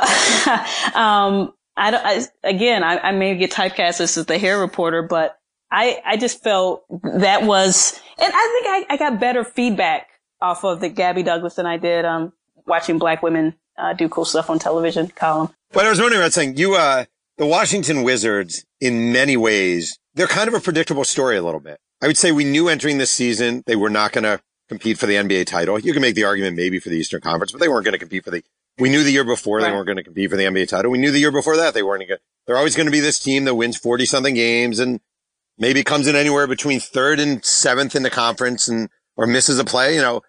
um, 0.93 1.54
I 1.78 1.91
don't, 1.91 2.06
I, 2.06 2.22
again, 2.43 2.84
I, 2.84 2.98
I 2.98 3.12
may 3.12 3.36
get 3.38 3.52
typecast 3.52 4.02
as 4.02 4.16
the 4.16 4.38
hair 4.38 4.60
reporter, 4.60 5.04
but 5.04 5.38
I, 5.72 6.02
I 6.06 6.18
just 6.18 6.43
felt 6.43 6.84
that 6.89 7.43
was, 7.43 8.00
and 8.22 8.32
I 8.36 8.62
think 8.62 8.91
I, 8.91 8.93
I 8.93 8.98
got 8.98 9.20
better 9.20 9.43
feedback 9.45 10.11
off 10.42 10.64
of 10.64 10.80
the 10.80 10.89
Gabby 10.89 11.24
Douglas 11.24 11.56
than 11.56 11.66
I 11.66 11.78
did, 11.78 12.06
um, 12.06 12.34
watching 12.66 12.98
black 12.98 13.22
women, 13.22 13.56
uh, 13.78 13.94
do 13.94 14.10
cool 14.10 14.26
stuff 14.26 14.50
on 14.50 14.60
television 14.60 15.08
column. 15.10 15.54
But 15.72 15.86
I 15.86 15.89
was 15.89 16.00
wondering 16.00 16.22
about 16.22 16.34
saying 16.34 16.58
you, 16.58 16.76
uh, 16.76 17.06
the 17.38 17.46
Washington 17.46 18.04
Wizards, 18.04 18.66
in 18.80 19.12
many 19.12 19.38
ways, 19.38 19.98
they're 20.14 20.28
kind 20.28 20.48
of 20.48 20.54
a 20.54 20.60
predictable 20.60 21.04
story 21.04 21.38
a 21.38 21.42
little 21.42 21.60
bit. 21.60 21.80
I 22.02 22.08
would 22.08 22.18
say 22.18 22.32
we 22.32 22.44
knew 22.44 22.68
entering 22.68 22.98
this 22.98 23.12
season 23.12 23.64
they 23.66 23.76
were 23.76 23.89
not 23.89 24.12
going 24.12 24.24
to 24.24 24.42
compete 24.70 24.98
for 24.98 25.06
the 25.06 25.16
NBA 25.16 25.46
title. 25.46 25.80
You 25.80 25.94
can 25.94 26.02
make 26.02 26.16
the 26.16 26.24
argument 26.24 26.56
maybe 26.56 26.80
for 26.80 26.89
the 26.89 26.96
Eastern 26.96 27.22
Conference, 27.22 27.52
but 27.52 27.60
they 27.60 27.68
weren't 27.68 27.86
going 27.86 27.94
to 27.94 28.00
compete 28.00 28.24
for 28.24 28.32
the, 28.32 28.44
we 28.78 28.89
knew 28.89 29.04
the 29.04 29.12
year 29.12 29.24
before 29.24 29.58
right. 29.58 29.66
they 29.66 29.72
weren't 29.72 29.86
going 29.86 29.98
to 29.98 30.04
compete 30.04 30.30
for 30.30 30.38
the 30.38 30.46
NBA 30.46 30.70
title. 30.70 30.92
We 30.92 30.98
knew 30.98 31.12
the 31.12 31.20
year 31.20 31.32
before 31.32 31.58
that 31.58 31.74
they 31.74 31.84
weren't 31.84 32.08
going 32.08 32.18
to, 32.18 32.24
they're 32.48 32.58
always 32.58 32.76
going 32.76 32.88
to 32.88 32.92
be 32.92 33.00
this 33.00 33.20
team 33.20 33.46
that 33.46 33.56
wins 33.56 33.78
40 33.78 34.06
something 34.06 34.34
games 34.34 34.80
and 34.80 35.00
maybe 35.58 35.84
comes 35.84 36.08
in 36.08 36.16
anywhere 36.16 36.48
between 36.48 36.80
third 36.80 37.20
and 37.20 37.44
seventh 37.46 37.96
in 37.96 38.04
the 38.04 38.10
conference 38.10 38.68
and, 38.68 38.89
or 39.16 39.28
misses 39.28 39.60
a 39.60 39.66
play, 39.66 39.96
you 39.96 40.02
know. 40.02 40.22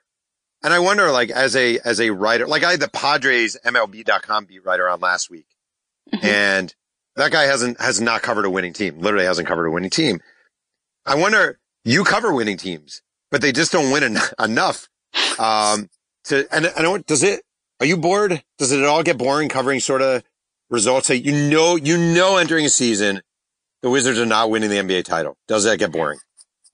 And 0.64 0.72
I 0.72 0.78
wonder, 0.78 1.10
like, 1.10 1.30
as 1.30 1.56
a, 1.56 1.78
as 1.84 2.00
a 2.00 2.10
writer, 2.10 2.46
like 2.46 2.62
I 2.62 2.72
had 2.72 2.80
the 2.80 2.88
Padres 2.88 3.56
MLB.com 3.64 4.44
beat 4.44 4.64
writer 4.64 4.88
on 4.88 5.00
last 5.00 5.28
week 5.30 5.46
mm-hmm. 6.12 6.24
and 6.24 6.74
that 7.16 7.32
guy 7.32 7.44
hasn't, 7.44 7.80
has 7.80 8.00
not 8.00 8.22
covered 8.22 8.44
a 8.44 8.50
winning 8.50 8.72
team, 8.72 8.98
literally 9.00 9.26
hasn't 9.26 9.48
covered 9.48 9.66
a 9.66 9.70
winning 9.70 9.90
team. 9.90 10.20
I 11.04 11.16
wonder, 11.16 11.58
you 11.84 12.04
cover 12.04 12.32
winning 12.32 12.56
teams, 12.56 13.02
but 13.30 13.40
they 13.40 13.52
just 13.52 13.72
don't 13.72 13.90
win 13.90 14.02
en- 14.02 14.18
enough. 14.44 14.88
Um, 15.38 15.90
to, 16.24 16.46
and 16.54 16.72
I 16.76 16.82
know, 16.82 16.92
what, 16.92 17.06
does 17.06 17.22
it, 17.22 17.42
are 17.80 17.86
you 17.86 17.96
bored? 17.96 18.42
Does 18.58 18.72
it 18.72 18.84
all 18.84 19.02
get 19.02 19.18
boring 19.18 19.48
covering 19.48 19.80
sort 19.80 20.02
of 20.02 20.22
results 20.70 21.08
that 21.08 21.18
you 21.18 21.32
know, 21.32 21.76
you 21.76 21.98
know, 21.98 22.36
entering 22.36 22.64
a 22.64 22.70
season, 22.70 23.20
the 23.82 23.90
Wizards 23.90 24.18
are 24.18 24.26
not 24.26 24.50
winning 24.50 24.70
the 24.70 24.76
NBA 24.76 25.04
title? 25.04 25.36
Does 25.48 25.64
that 25.64 25.78
get 25.78 25.90
boring? 25.90 26.20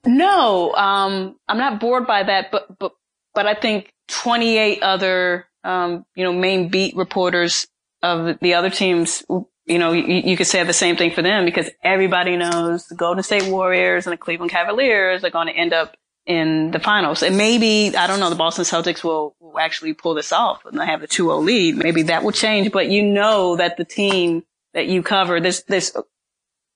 No, 0.07 0.75
um, 0.75 1.37
I'm 1.49 1.59
not 1.59 1.81
bored 1.81 2.07
by 2.07 2.23
that, 2.23 2.53
but, 2.53 2.79
but, 2.79 2.93
but 3.39 3.47
I 3.47 3.55
think 3.55 3.93
28 4.09 4.83
other, 4.83 5.47
um, 5.63 6.05
you 6.17 6.25
know, 6.25 6.33
main 6.33 6.71
beat 6.71 6.97
reporters 6.97 7.69
of 8.03 8.37
the 8.41 8.55
other 8.55 8.69
teams 8.69 9.23
you 9.65 9.79
know, 9.79 9.93
you, 9.93 10.03
you, 10.03 10.37
could 10.37 10.49
say 10.49 10.65
the 10.65 10.73
same 10.73 10.97
thing 10.97 11.13
for 11.13 11.23
them 11.23 11.45
because 11.45 11.71
everybody 11.85 12.37
knows 12.37 12.87
the 12.87 12.97
Golden 12.97 13.23
State 13.23 13.47
Warriors 13.47 14.07
and 14.07 14.13
the 14.13 14.17
Cleveland 14.17 14.51
Cavaliers 14.51 15.23
are 15.23 15.31
going 15.31 15.47
to 15.47 15.53
end 15.53 15.73
up 15.73 15.97
in 16.27 16.73
the 16.73 16.81
finals. 16.81 17.23
And 17.23 17.37
maybe, 17.37 17.97
I 17.97 18.09
don't 18.09 18.19
know, 18.19 18.29
the 18.29 18.35
Boston 18.35 18.65
Celtics 18.65 19.05
will, 19.05 19.37
will 19.39 19.61
actually 19.61 19.93
pull 19.93 20.15
this 20.15 20.33
off 20.33 20.65
and 20.65 20.81
they 20.81 20.87
have 20.87 21.01
the 21.01 21.07
2-0 21.07 21.45
lead. 21.45 21.77
Maybe 21.77 22.03
that 22.05 22.25
will 22.25 22.33
change, 22.33 22.73
but 22.73 22.89
you 22.89 23.05
know 23.05 23.55
that 23.55 23.77
the 23.77 23.85
team 23.85 24.43
that 24.75 24.89
you 24.89 25.01
cover, 25.01 25.39
there's, 25.39 25.63
there's 25.65 25.93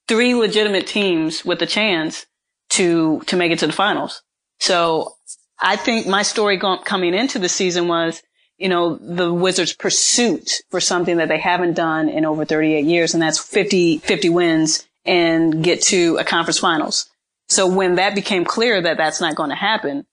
three 0.06 0.34
legitimate 0.34 0.86
teams 0.86 1.44
with 1.44 1.60
a 1.60 1.66
chance 1.66 2.26
to, 2.70 3.20
to 3.26 3.36
make 3.36 3.50
it 3.50 3.58
to 3.58 3.66
the 3.66 3.72
finals. 3.72 4.22
So 4.60 5.16
I 5.62 5.76
think 5.76 6.08
my 6.08 6.22
story 6.22 6.58
coming 6.58 7.14
into 7.14 7.38
the 7.38 7.48
season 7.48 7.86
was, 7.86 8.20
you 8.58 8.68
know, 8.68 8.96
the 8.96 9.32
Wizards 9.32 9.72
pursuit 9.72 10.60
for 10.70 10.80
something 10.80 11.18
that 11.18 11.28
they 11.28 11.38
haven't 11.38 11.74
done 11.74 12.08
in 12.08 12.24
over 12.24 12.44
38 12.44 12.84
years. 12.84 13.14
And 13.14 13.22
that's 13.22 13.38
50, 13.38 13.98
50 13.98 14.28
wins 14.28 14.86
and 15.04 15.62
get 15.62 15.80
to 15.82 16.16
a 16.18 16.24
conference 16.24 16.58
finals. 16.58 17.08
So 17.48 17.68
when 17.68 17.94
that 17.94 18.14
became 18.14 18.44
clear 18.44 18.80
that 18.80 18.96
that's 18.96 19.20
not 19.20 19.36
going 19.36 19.50
to 19.50 19.56
happen, 19.56 20.04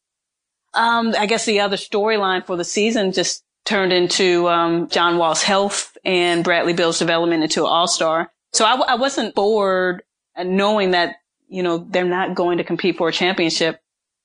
um, 0.76 1.16
I 1.18 1.26
guess 1.26 1.46
the 1.46 1.62
other 1.62 1.78
storyline 1.78 2.46
for 2.46 2.56
the 2.56 2.64
season 2.64 3.12
just 3.12 3.44
turned 3.66 3.92
into, 3.92 4.48
um, 4.48 4.88
John 4.90 5.18
Wall's 5.18 5.42
health 5.42 5.98
and 6.06 6.44
Bradley 6.44 6.74
Beal's 6.74 7.00
development 7.00 7.44
into 7.44 7.62
an 7.62 7.72
all-star. 7.72 8.32
So 8.54 8.66
I, 8.66 8.76
I 8.76 8.96
wasn't 8.96 9.36
bored 9.36 10.04
knowing 10.38 10.92
that, 10.92 11.16
you 11.48 11.64
know, 11.64 11.80
they're 11.90 12.06
not 12.06 12.36
going 12.36 12.60
to 12.60 12.64
compete 12.64 12.98
for 12.98 13.10
a 13.10 13.12
championship, 13.12 13.80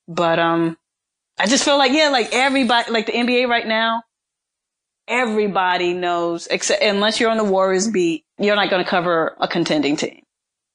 but, 0.07 0.39
um, 0.39 0.77
I 1.39 1.47
just 1.47 1.65
feel 1.65 1.79
like, 1.79 1.93
yeah, 1.93 2.11
like 2.11 2.29
everybody, 2.33 2.91
like 2.91 3.07
the 3.07 3.13
NBA 3.13 3.49
right 3.49 3.67
now, 3.67 4.03
everybody 5.09 5.93
knows, 5.93 6.47
except 6.47 6.83
unless 6.83 7.19
you're 7.21 7.31
on 7.31 7.37
the 7.37 7.45
Warriors 7.45 7.89
beat, 7.89 8.25
you're 8.39 8.57
not 8.57 8.71
going 8.71 8.85
to 8.85 8.89
cover 8.89 9.37
a 9.41 9.49
contending 9.49 9.97
team. 9.97 10.23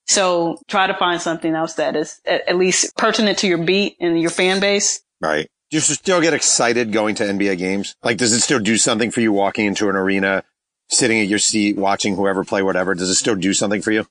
So 0.08 0.60
try 0.68 0.88
to 0.88 0.96
find 0.96 1.22
something 1.22 1.54
else 1.54 1.76
that 1.76 1.96
is 1.96 2.20
at 2.26 2.58
least 2.58 2.98
pertinent 2.98 3.38
to 3.40 3.48
your 3.48 3.60
beat 3.60 3.96
and 4.00 4.20
your 4.20 4.32
fan 4.32 4.60
base. 4.60 5.02
Right. 5.22 5.48
Do 5.70 5.78
you 5.78 5.82
still 5.82 6.20
get 6.20 6.34
excited 6.34 6.92
going 6.92 7.16
to 7.16 7.24
NBA 7.24 7.60
games? 7.60 7.96
Like, 8.02 8.18
does 8.18 8.34
it 8.34 8.40
still 8.40 8.60
do 8.60 8.76
something 8.76 9.12
for 9.12 9.22
you 9.22 9.32
walking 9.32 9.68
into 9.68 9.88
an 9.88 9.96
arena, 9.96 10.44
sitting 10.90 11.20
at 11.22 11.28
your 11.28 11.38
seat, 11.38 11.78
watching 11.78 12.16
whoever 12.16 12.44
play 12.44 12.64
whatever? 12.64 12.96
Does 12.96 13.10
it 13.10 13.16
still 13.16 13.36
do 13.36 13.54
something 13.54 13.84
for 13.84 13.92
you? 13.92 14.08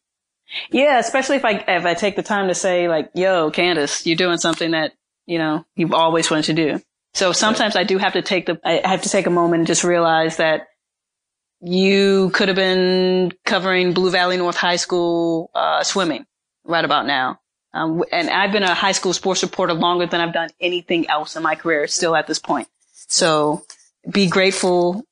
Yeah, 0.71 0.99
especially 1.01 1.37
if 1.37 1.45
I 1.45 1.65
if 1.67 1.85
I 1.85 1.95
take 1.95 2.17
the 2.17 2.23
time 2.23 2.49
to 2.49 2.55
say 2.55 2.89
like, 2.89 3.11
"Yo, 3.15 3.51
Candace, 3.51 4.07
you're 4.07 4.17
doing 4.17 4.39
something 4.39 4.71
that 4.71 4.93
you 5.29 5.39
know 5.39 5.65
you've 5.77 5.93
always 5.93 6.31
wanted 6.31 6.47
to 6.47 6.55
do." 6.55 6.83
So 7.15 7.33
sometimes 7.33 7.77
I 7.77 7.85
do 7.85 7.99
have 7.99 8.13
to 8.15 8.23
take 8.23 8.47
the, 8.47 8.61
I 8.65 8.89
have 8.89 9.03
to 9.03 9.09
take 9.09 9.27
a 9.27 9.31
moment 9.31 9.61
and 9.61 9.67
just 9.67 9.85
realize 9.85 10.37
that 10.37 10.67
you 11.61 12.31
could 12.31 12.49
have 12.49 12.57
been 12.57 13.33
covering 13.45 13.93
Blue 13.93 14.11
Valley 14.11 14.37
North 14.37 14.57
High 14.57 14.77
School 14.77 15.51
uh, 15.55 15.83
swimming 15.83 16.27
right 16.65 16.85
about 16.85 17.07
now. 17.07 17.41
Um, 17.73 18.03
and 18.13 18.31
I've 18.31 18.53
been 18.53 18.63
a 18.63 18.75
high 18.75 18.93
school 18.93 19.13
sports 19.13 19.43
reporter 19.43 19.75
longer 19.75 20.07
than 20.07 20.21
I've 20.21 20.33
done 20.33 20.51
anything 20.61 21.09
else 21.09 21.37
in 21.37 21.43
my 21.43 21.55
career 21.55 21.87
still 21.87 22.17
at 22.17 22.27
this 22.27 22.39
point. 22.39 22.69
So 23.09 23.63
be 24.09 24.29
grateful 24.29 25.05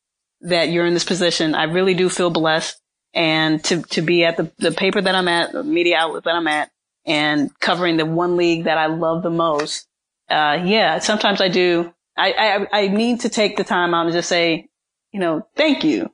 that 0.43 0.71
you're 0.71 0.87
in 0.87 0.95
this 0.95 1.05
position. 1.05 1.55
I 1.55 1.65
really 1.65 1.95
do 1.95 2.09
feel 2.09 2.31
blessed 2.31 2.81
and 3.15 3.63
to, 3.65 3.83
to 3.83 4.03
be 4.03 4.25
at 4.25 4.37
the, 4.37 4.51
the 4.59 4.73
paper 4.73 5.01
that 5.01 5.15
I'm 5.15 5.29
at, 5.29 5.53
the 5.53 5.65
media 5.65 5.97
outlet 5.99 6.25
that 6.25 6.35
I'm 6.35 6.47
at 6.47 6.71
and 7.05 7.51
covering 7.61 7.97
the 7.97 8.07
one 8.07 8.37
league 8.37 8.65
that 8.65 8.79
I 8.79 8.87
love 8.87 9.23
the 9.23 9.31
most. 9.31 9.87
Uh, 10.29 10.63
yeah, 10.65 10.99
sometimes 10.99 11.41
I 11.41 11.49
do 11.49 11.93
I, 12.17 12.33
I, 12.73 12.81
I 12.81 12.89
need 12.89 13.21
to 13.21 13.29
take 13.29 13.57
the 13.57 13.65
time 13.65 13.95
out 13.95 14.07
and 14.07 14.15
just 14.15 14.29
say, 14.29 14.69
you 15.13 15.21
know, 15.21 15.47
thank 15.55 15.85
you 15.85 16.11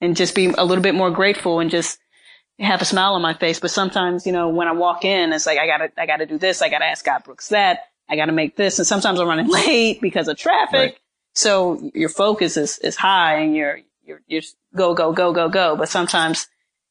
and 0.00 0.16
just 0.16 0.34
be 0.34 0.46
a 0.46 0.64
little 0.64 0.82
bit 0.82 0.94
more 0.94 1.10
grateful 1.10 1.60
and 1.60 1.70
just 1.70 1.98
have 2.58 2.82
a 2.82 2.84
smile 2.84 3.14
on 3.14 3.22
my 3.22 3.34
face. 3.34 3.58
But 3.58 3.70
sometimes, 3.70 4.26
you 4.26 4.32
know, 4.32 4.48
when 4.48 4.68
I 4.68 4.72
walk 4.72 5.04
in, 5.04 5.32
it's 5.32 5.46
like, 5.46 5.58
I 5.58 5.66
gotta, 5.66 5.90
I 5.96 6.06
gotta 6.06 6.26
do 6.26 6.38
this. 6.38 6.60
I 6.60 6.68
gotta 6.68 6.84
ask 6.84 7.00
Scott 7.00 7.24
Brooks 7.24 7.48
that. 7.48 7.84
I 8.08 8.16
gotta 8.16 8.32
make 8.32 8.56
this. 8.56 8.78
And 8.78 8.86
sometimes 8.86 9.18
I'm 9.18 9.28
running 9.28 9.48
late 9.50 10.00
because 10.00 10.28
of 10.28 10.36
traffic. 10.36 10.74
Right. 10.74 10.98
So 11.34 11.90
your 11.94 12.08
focus 12.08 12.56
is, 12.56 12.78
is 12.78 12.96
high 12.96 13.38
and 13.38 13.54
you're, 13.54 13.80
you're, 14.04 14.20
you're 14.26 14.42
go, 14.74 14.94
go, 14.94 15.12
go, 15.12 15.32
go, 15.32 15.48
go. 15.48 15.76
But 15.76 15.88
sometimes, 15.88 16.48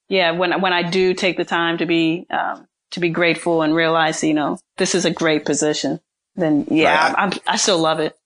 yeah, 0.09 0.31
when, 0.31 0.59
when 0.61 0.73
I 0.73 0.83
do 0.83 1.13
take 1.13 1.37
the 1.37 1.45
time 1.45 1.77
to 1.79 1.85
be, 1.85 2.27
um, 2.29 2.67
to 2.91 2.99
be 2.99 3.09
grateful 3.09 3.61
and 3.61 3.75
realize, 3.75 4.23
you 4.23 4.33
know, 4.33 4.59
this 4.77 4.93
is 4.93 5.05
a 5.05 5.11
great 5.11 5.45
position, 5.45 5.99
then 6.35 6.67
yeah, 6.69 7.13
right. 7.13 7.15
I'm, 7.17 7.39
I 7.47 7.57
still 7.57 7.79
love 7.79 7.99
it. 7.99 8.17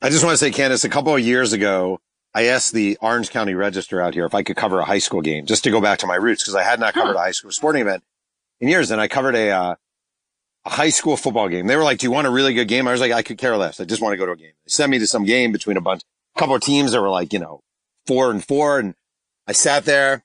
I 0.00 0.10
just 0.10 0.24
want 0.24 0.34
to 0.34 0.38
say, 0.38 0.50
Candace, 0.50 0.84
a 0.84 0.88
couple 0.88 1.14
of 1.14 1.20
years 1.20 1.52
ago, 1.52 2.00
I 2.34 2.44
asked 2.46 2.72
the 2.72 2.98
Orange 3.00 3.30
County 3.30 3.54
Register 3.54 4.00
out 4.00 4.14
here 4.14 4.24
if 4.24 4.34
I 4.34 4.42
could 4.42 4.56
cover 4.56 4.78
a 4.78 4.84
high 4.84 4.98
school 4.98 5.22
game, 5.22 5.46
just 5.46 5.64
to 5.64 5.70
go 5.70 5.80
back 5.80 5.98
to 6.00 6.06
my 6.06 6.14
roots, 6.14 6.42
because 6.42 6.54
I 6.54 6.62
had 6.62 6.78
not 6.78 6.94
covered 6.94 7.14
huh. 7.14 7.18
a 7.18 7.22
high 7.22 7.30
school 7.32 7.50
sporting 7.50 7.82
event 7.82 8.04
in 8.60 8.68
years. 8.68 8.90
And 8.90 9.00
I 9.00 9.08
covered 9.08 9.34
a, 9.34 9.50
uh, 9.50 9.74
a 10.64 10.70
high 10.70 10.90
school 10.90 11.16
football 11.16 11.48
game. 11.48 11.66
They 11.66 11.76
were 11.76 11.82
like, 11.82 11.98
do 11.98 12.06
you 12.06 12.12
want 12.12 12.26
a 12.26 12.30
really 12.30 12.54
good 12.54 12.68
game? 12.68 12.86
I 12.86 12.92
was 12.92 13.00
like, 13.00 13.12
I 13.12 13.22
could 13.22 13.38
care 13.38 13.56
less. 13.56 13.80
I 13.80 13.84
just 13.84 14.00
want 14.00 14.12
to 14.12 14.18
go 14.18 14.26
to 14.26 14.32
a 14.32 14.36
game. 14.36 14.52
They 14.64 14.70
sent 14.70 14.90
me 14.90 14.98
to 15.00 15.06
some 15.06 15.24
game 15.24 15.50
between 15.50 15.76
a 15.76 15.80
bunch, 15.80 16.02
a 16.36 16.38
couple 16.38 16.54
of 16.54 16.62
teams 16.62 16.92
that 16.92 17.00
were 17.00 17.10
like, 17.10 17.32
you 17.32 17.38
know, 17.38 17.60
four 18.06 18.30
and 18.30 18.44
four. 18.44 18.78
And 18.78 18.94
I 19.46 19.52
sat 19.52 19.84
there 19.84 20.22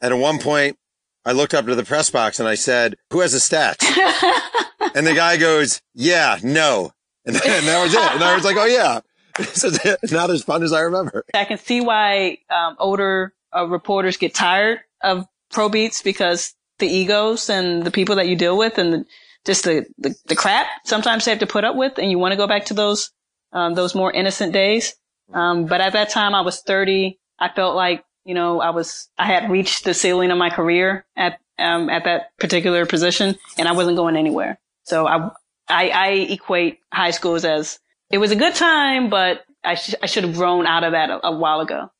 and 0.00 0.14
at 0.14 0.18
one 0.18 0.38
point 0.38 0.78
I 1.24 1.32
looked 1.32 1.54
up 1.54 1.66
to 1.66 1.74
the 1.74 1.84
press 1.84 2.10
box 2.10 2.40
and 2.40 2.48
I 2.48 2.54
said, 2.54 2.96
who 3.10 3.20
has 3.20 3.34
a 3.34 3.38
stats? 3.38 3.84
and 4.94 5.06
the 5.06 5.14
guy 5.14 5.36
goes, 5.36 5.82
yeah, 5.94 6.38
no. 6.42 6.92
And, 7.26 7.36
and 7.46 7.66
that 7.66 7.82
was 7.82 7.94
it. 7.94 8.00
And 8.00 8.22
I 8.22 8.34
was 8.34 8.44
like, 8.44 8.56
oh 8.56 8.66
yeah. 8.66 9.00
it's 9.38 10.12
not 10.12 10.30
as 10.30 10.42
fun 10.42 10.62
as 10.62 10.72
I 10.72 10.80
remember. 10.80 11.24
I 11.34 11.44
can 11.44 11.58
see 11.58 11.80
why 11.80 12.38
um, 12.50 12.76
older 12.78 13.32
uh, 13.56 13.66
reporters 13.66 14.16
get 14.16 14.34
tired 14.34 14.80
of 15.02 15.26
pro 15.50 15.68
beats 15.68 16.02
because 16.02 16.54
the 16.78 16.88
egos 16.88 17.48
and 17.48 17.84
the 17.84 17.90
people 17.90 18.16
that 18.16 18.28
you 18.28 18.36
deal 18.36 18.56
with 18.58 18.78
and 18.78 18.92
the, 18.92 19.04
just 19.46 19.64
the, 19.64 19.86
the, 19.98 20.14
the 20.26 20.36
crap 20.36 20.66
sometimes 20.84 21.24
they 21.24 21.30
have 21.30 21.40
to 21.40 21.46
put 21.46 21.64
up 21.64 21.76
with, 21.76 21.98
and 21.98 22.10
you 22.10 22.18
want 22.18 22.32
to 22.32 22.36
go 22.36 22.46
back 22.46 22.66
to 22.66 22.74
those 22.74 23.10
um, 23.52 23.74
those 23.74 23.94
more 23.94 24.12
innocent 24.12 24.52
days. 24.52 24.94
Um, 25.32 25.66
but 25.66 25.80
at 25.80 25.92
that 25.94 26.10
time, 26.10 26.34
I 26.34 26.40
was 26.42 26.60
30. 26.60 27.18
I 27.38 27.48
felt 27.48 27.74
like 27.74 28.04
you 28.24 28.34
know 28.34 28.60
I 28.60 28.70
was 28.70 29.08
I 29.18 29.26
had 29.26 29.50
reached 29.50 29.84
the 29.84 29.94
ceiling 29.94 30.30
of 30.30 30.38
my 30.38 30.50
career 30.50 31.04
at 31.16 31.38
um, 31.58 31.90
at 31.90 32.04
that 32.04 32.36
particular 32.38 32.86
position, 32.86 33.36
and 33.58 33.68
I 33.68 33.72
wasn't 33.72 33.96
going 33.96 34.16
anywhere. 34.16 34.58
So 34.84 35.06
I 35.06 35.30
I, 35.68 35.88
I 35.88 36.08
equate 36.30 36.80
high 36.92 37.12
schools 37.12 37.44
as 37.44 37.78
it 38.10 38.18
was 38.18 38.32
a 38.32 38.36
good 38.36 38.54
time, 38.54 39.08
but 39.08 39.44
I, 39.62 39.76
sh- 39.76 39.94
I 40.02 40.06
should 40.06 40.24
have 40.24 40.34
grown 40.34 40.66
out 40.66 40.84
of 40.84 40.92
that 40.92 41.10
a, 41.10 41.28
a 41.28 41.36
while 41.36 41.60
ago. 41.60 41.90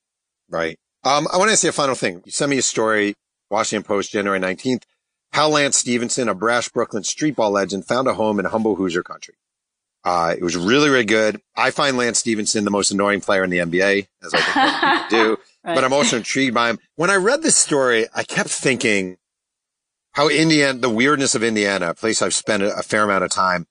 Right. 0.49 0.79
Um, 1.05 1.29
I 1.33 1.39
want 1.39 1.51
to 1.51 1.66
you 1.66 1.71
a 1.71 1.73
final 1.73 1.95
thing. 1.95 2.23
You 2.25 2.33
sent 2.33 2.51
me 2.51 2.59
a 2.59 2.62
story, 2.62 3.14
Washington 3.49 3.87
Post, 3.87 4.12
January 4.12 4.41
19th. 4.41 4.83
How 5.33 5.49
Lance 5.49 5.77
Stephenson, 5.77 6.29
a 6.29 6.35
brash 6.35 6.68
Brooklyn 6.71 7.05
streetball 7.05 7.53
legend, 7.53 7.87
found 7.87 8.09
a 8.09 8.14
home 8.14 8.41
in 8.41 8.47
humble 8.47 8.75
Hoosier 8.75 9.05
country. 9.05 9.35
Uh, 10.05 10.34
it 10.36 10.42
was 10.42 10.57
really, 10.57 10.88
really 10.88 11.05
good. 11.05 11.40
I 11.57 11.70
find 11.70 11.96
Lance 11.96 12.18
Stephenson 12.18 12.64
the 12.64 12.70
most 12.70 12.90
annoying 12.90 13.20
player 13.20 13.44
in 13.44 13.51
the 13.51 13.59
NBA, 13.59 14.07
as 14.24 14.34
I 14.34 14.40
think 14.40 15.11
do, 15.11 15.30
right. 15.64 15.74
but 15.74 15.84
I'm 15.84 15.92
also 15.92 16.16
intrigued 16.18 16.55
by 16.55 16.70
him. 16.70 16.78
When 16.96 17.11
I 17.11 17.16
read 17.16 17.42
this 17.42 17.57
story, 17.57 18.07
I 18.14 18.22
kept 18.22 18.48
thinking 18.48 19.18
how 20.12 20.28
Indiana, 20.28 20.78
the 20.78 20.90
weirdness 20.90 21.34
of 21.34 21.42
Indiana, 21.42 21.90
a 21.90 21.94
place 21.94 22.22
I've 22.22 22.34
spent 22.34 22.62
a, 22.62 22.74
a 22.76 22.82
fair 22.82 23.05
amount 23.05 23.24
of 23.24 23.30
time, 23.30 23.66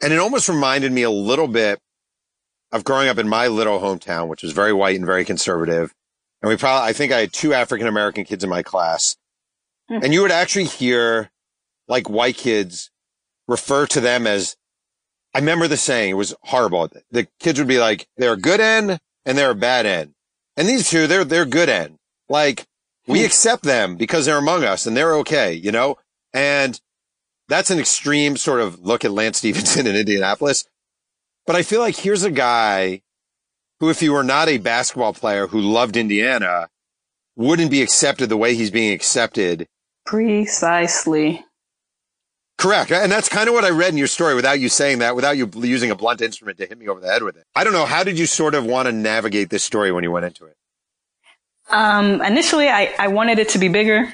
and 0.00 0.12
it 0.12 0.18
almost 0.18 0.48
reminded 0.48 0.92
me 0.92 1.02
a 1.02 1.10
little 1.10 1.48
bit 1.48 1.80
of 2.72 2.84
growing 2.84 3.08
up 3.08 3.18
in 3.18 3.28
my 3.28 3.48
little 3.48 3.80
hometown, 3.80 4.28
which 4.28 4.42
was 4.42 4.52
very 4.52 4.72
white 4.72 4.96
and 4.96 5.06
very 5.06 5.24
conservative. 5.24 5.92
And 6.42 6.48
we 6.48 6.56
probably, 6.56 6.88
I 6.88 6.92
think 6.92 7.12
I 7.12 7.20
had 7.20 7.32
two 7.32 7.54
African 7.54 7.86
American 7.86 8.24
kids 8.24 8.44
in 8.44 8.50
my 8.50 8.62
class. 8.62 9.16
Mm-hmm. 9.90 10.04
And 10.04 10.12
you 10.12 10.22
would 10.22 10.30
actually 10.30 10.64
hear 10.64 11.30
like 11.88 12.10
white 12.10 12.36
kids 12.36 12.90
refer 13.48 13.86
to 13.86 14.00
them 14.00 14.26
as 14.26 14.56
I 15.36 15.40
remember 15.40 15.68
the 15.68 15.76
saying, 15.76 16.12
it 16.12 16.14
was 16.14 16.34
horrible. 16.44 16.88
The 17.10 17.28
kids 17.40 17.58
would 17.58 17.68
be 17.68 17.78
like, 17.78 18.08
they're 18.16 18.32
a 18.32 18.38
good 18.38 18.58
end 18.58 18.98
and 19.26 19.36
they're 19.36 19.50
a 19.50 19.54
bad 19.54 19.84
end. 19.84 20.14
And 20.56 20.66
these 20.66 20.88
two, 20.88 21.06
they're, 21.06 21.24
they're 21.26 21.44
good 21.44 21.68
end. 21.68 21.98
Like 22.30 22.64
we 23.06 23.18
Hmm. 23.20 23.26
accept 23.26 23.62
them 23.62 23.96
because 23.96 24.24
they're 24.24 24.38
among 24.38 24.64
us 24.64 24.86
and 24.86 24.96
they're 24.96 25.14
okay, 25.16 25.52
you 25.52 25.70
know? 25.70 25.98
And 26.32 26.80
that's 27.48 27.70
an 27.70 27.78
extreme 27.78 28.38
sort 28.38 28.62
of 28.62 28.80
look 28.80 29.04
at 29.04 29.12
Lance 29.12 29.36
Stephenson 29.36 29.86
in 29.86 29.94
Indianapolis. 29.94 30.64
But 31.46 31.54
I 31.54 31.62
feel 31.62 31.80
like 31.80 31.96
here's 31.96 32.24
a 32.24 32.30
guy 32.30 33.02
who, 33.78 33.90
if 33.90 34.00
he 34.00 34.08
were 34.08 34.24
not 34.24 34.48
a 34.48 34.56
basketball 34.56 35.12
player 35.12 35.48
who 35.48 35.60
loved 35.60 35.98
Indiana, 35.98 36.70
wouldn't 37.36 37.70
be 37.70 37.82
accepted 37.82 38.30
the 38.30 38.38
way 38.38 38.54
he's 38.54 38.70
being 38.70 38.94
accepted. 38.94 39.68
Precisely. 40.06 41.44
Correct. 42.58 42.90
And 42.90 43.12
that's 43.12 43.28
kind 43.28 43.48
of 43.48 43.54
what 43.54 43.64
I 43.64 43.70
read 43.70 43.90
in 43.90 43.98
your 43.98 44.06
story 44.06 44.34
without 44.34 44.58
you 44.58 44.68
saying 44.68 45.00
that, 45.00 45.14
without 45.14 45.36
you 45.36 45.50
using 45.56 45.90
a 45.90 45.94
blunt 45.94 46.22
instrument 46.22 46.56
to 46.58 46.66
hit 46.66 46.78
me 46.78 46.88
over 46.88 47.00
the 47.00 47.08
head 47.08 47.22
with 47.22 47.36
it. 47.36 47.44
I 47.54 47.64
don't 47.64 47.74
know. 47.74 47.84
How 47.84 48.02
did 48.02 48.18
you 48.18 48.26
sort 48.26 48.54
of 48.54 48.64
want 48.64 48.86
to 48.86 48.92
navigate 48.92 49.50
this 49.50 49.62
story 49.62 49.92
when 49.92 50.04
you 50.04 50.10
went 50.10 50.24
into 50.24 50.46
it? 50.46 50.56
Um, 51.68 52.22
initially, 52.22 52.68
I, 52.68 52.94
I 52.98 53.08
wanted 53.08 53.38
it 53.38 53.50
to 53.50 53.58
be 53.58 53.68
bigger. 53.68 54.12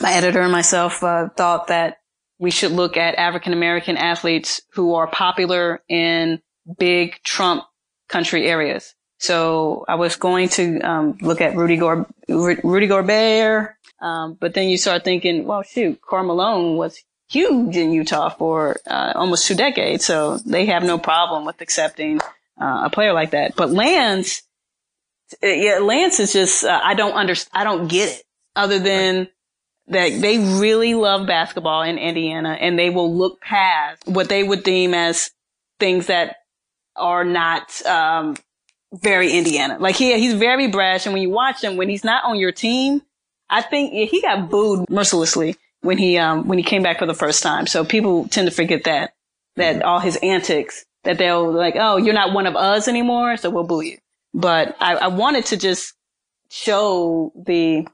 My 0.00 0.12
editor 0.12 0.42
and 0.42 0.52
myself 0.52 1.02
uh, 1.02 1.28
thought 1.30 1.68
that 1.68 1.98
we 2.38 2.50
should 2.50 2.72
look 2.72 2.98
at 2.98 3.14
African 3.14 3.54
American 3.54 3.96
athletes 3.96 4.60
who 4.72 4.94
are 4.94 5.06
popular 5.06 5.82
in 5.88 6.42
big 6.78 7.22
Trump 7.22 7.64
country 8.08 8.46
areas. 8.46 8.94
So 9.18 9.86
I 9.88 9.94
was 9.94 10.16
going 10.16 10.50
to 10.50 10.80
um, 10.80 11.16
look 11.22 11.40
at 11.40 11.56
Rudy, 11.56 11.78
Gor- 11.78 12.06
Rudy 12.28 12.86
Gobert, 12.86 13.76
um, 14.02 14.36
but 14.38 14.52
then 14.52 14.68
you 14.68 14.76
start 14.76 15.04
thinking, 15.04 15.46
well, 15.46 15.62
shoot, 15.62 15.98
Karl 16.02 16.26
Malone 16.26 16.76
was 16.76 17.02
huge 17.28 17.76
in 17.76 17.92
Utah 17.92 18.30
for 18.30 18.76
uh, 18.86 19.12
almost 19.14 19.46
two 19.46 19.54
decades, 19.54 20.04
so 20.04 20.38
they 20.38 20.66
have 20.66 20.82
no 20.82 20.98
problem 20.98 21.44
with 21.44 21.60
accepting 21.60 22.20
uh, 22.60 22.82
a 22.84 22.90
player 22.90 23.12
like 23.12 23.30
that. 23.30 23.56
But 23.56 23.70
Lance, 23.70 24.42
uh, 25.42 25.46
yeah, 25.46 25.78
Lance 25.78 26.20
is 26.20 26.32
just 26.32 26.64
uh, 26.64 26.80
I 26.82 26.94
don't 26.94 27.12
understand. 27.12 27.50
I 27.54 27.64
don't 27.64 27.88
get 27.88 28.08
it. 28.18 28.22
Other 28.54 28.78
than 28.78 29.28
that, 29.88 30.20
they 30.20 30.38
really 30.38 30.94
love 30.94 31.26
basketball 31.26 31.82
in 31.82 31.98
Indiana, 31.98 32.56
and 32.58 32.78
they 32.78 32.90
will 32.90 33.14
look 33.14 33.40
past 33.40 34.06
what 34.06 34.28
they 34.28 34.42
would 34.42 34.62
deem 34.62 34.94
as 34.94 35.30
things 35.78 36.06
that 36.06 36.36
are 36.94 37.24
not 37.24 37.84
um, 37.84 38.36
very 38.94 39.32
Indiana. 39.32 39.78
Like 39.78 39.96
he 39.96 40.18
he's 40.18 40.34
very 40.34 40.68
brash, 40.68 41.06
and 41.06 41.12
when 41.12 41.22
you 41.22 41.30
watch 41.30 41.62
him, 41.62 41.76
when 41.76 41.88
he's 41.88 42.04
not 42.04 42.24
on 42.24 42.38
your 42.38 42.52
team, 42.52 43.02
I 43.50 43.62
think 43.62 43.92
he 43.92 44.22
got 44.22 44.48
booed 44.48 44.88
mercilessly 44.88 45.56
when 45.82 45.98
he 45.98 46.18
um 46.18 46.48
when 46.48 46.58
he 46.58 46.64
came 46.64 46.82
back 46.82 46.98
for 46.98 47.06
the 47.06 47.14
first 47.14 47.42
time. 47.42 47.66
So 47.66 47.84
people 47.84 48.28
tend 48.28 48.48
to 48.48 48.54
forget 48.54 48.84
that 48.84 49.12
that 49.56 49.82
all 49.82 50.00
his 50.00 50.16
antics 50.22 50.84
that 51.06 51.18
they'll 51.18 51.50
like, 51.50 51.76
oh, 51.78 51.96
you're 51.96 52.14
not 52.14 52.34
one 52.34 52.46
of 52.46 52.54
us 52.54 52.88
anymore, 52.88 53.36
so 53.36 53.48
we'll 53.48 53.64
boo 53.64 53.80
you. 53.80 53.98
But 54.34 54.76
I, 54.80 54.96
I 54.96 55.06
wanted 55.08 55.46
to 55.46 55.56
just 55.56 55.94
show 56.50 57.32
the, 57.34 57.86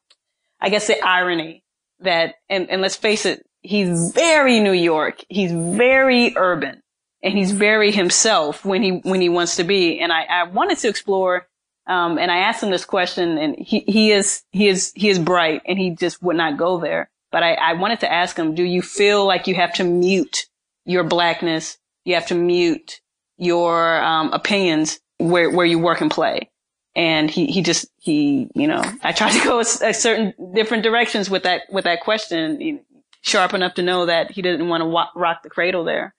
I 0.61 0.68
guess 0.70 0.89
the 0.89 1.01
irony 1.01 1.62
that, 2.01 2.35
and, 2.49 2.68
and 2.68 2.83
let's 2.83 2.97
face 2.97 3.24
it, 3.24 3.47
he's 3.61 4.12
very 4.12 4.61
New 4.61 4.72
York. 4.72 5.24
He's 5.28 5.53
very 5.53 6.35
urban 6.37 6.83
and 7.22 7.39
he's 7.39 7.53
very 7.53 7.93
himself 7.93 8.64
when 8.64 8.83
he, 8.83 8.91
when 9.05 9.20
he 9.20 9.28
wants 9.28 9.57
to 9.57 9.64
be. 9.64 10.01
And 10.01 10.12
I, 10.12 10.24
I 10.24 10.43
wanted 10.45 10.78
to 10.78 10.89
explore, 10.89 11.47
um, 11.87 12.18
and 12.18 12.30
I 12.30 12.39
asked 12.39 12.62
him 12.62 12.70
this 12.70 12.85
question 12.85 13.39
and 13.39 13.55
he, 13.57 13.80
he 13.80 14.11
is, 14.11 14.43
he 14.51 14.66
is, 14.68 14.93
he 14.97 15.11
is 15.11 15.20
bright 15.20 15.62
and 15.66 15.78
he 15.78 15.91
just 15.91 16.20
would 16.22 16.37
not 16.37 16.57
go 16.57 16.80
there. 16.80 17.09
But 17.33 17.43
I, 17.43 17.55
I 17.55 17.72
wanted 17.72 18.01
to 18.01 18.12
ask 18.12 18.37
him, 18.37 18.55
do 18.55 18.62
you 18.62 18.83
feel 18.83 19.26
like 19.26 19.47
you 19.49 19.55
have 19.55 19.72
to 19.74 19.85
mute 19.85 20.47
your 20.85 21.03
blackness? 21.03 21.78
You 22.05 22.14
have 22.14 22.26
to 22.26 22.35
mute 22.35 23.01
your, 23.39 24.01
um, 24.03 24.33
opinions 24.33 25.01
where, 25.18 25.51
where 25.51 25.66
you 25.66 25.78
work 25.78 26.01
and 26.01 26.11
play. 26.11 26.51
And 26.95 27.30
he, 27.30 27.47
he 27.47 27.62
just, 27.62 27.87
he, 27.99 28.51
you 28.55 28.68
know, 28.68 28.83
I 29.03 29.12
tried 29.12 29.33
to 29.33 29.43
go 29.45 29.57
a, 29.59 29.61
a 29.62 29.95
certain 29.95 30.35
different 30.55 30.83
directions 30.83 31.30
with 31.30 31.45
that, 31.45 31.62
with 31.70 31.85
that 31.85 32.03
question, 32.03 32.61
you 32.61 32.72
know, 32.74 32.80
sharp 33.22 33.55
enough 33.55 33.74
to 33.74 33.83
know 33.83 34.07
that 34.07 34.30
he 34.30 34.43
didn't 34.43 34.68
want 34.68 34.83
to 34.83 34.87
wa- 34.87 35.09
rock 35.16 35.43
the 35.43 35.49
cradle 35.49 35.85
there 35.85 36.14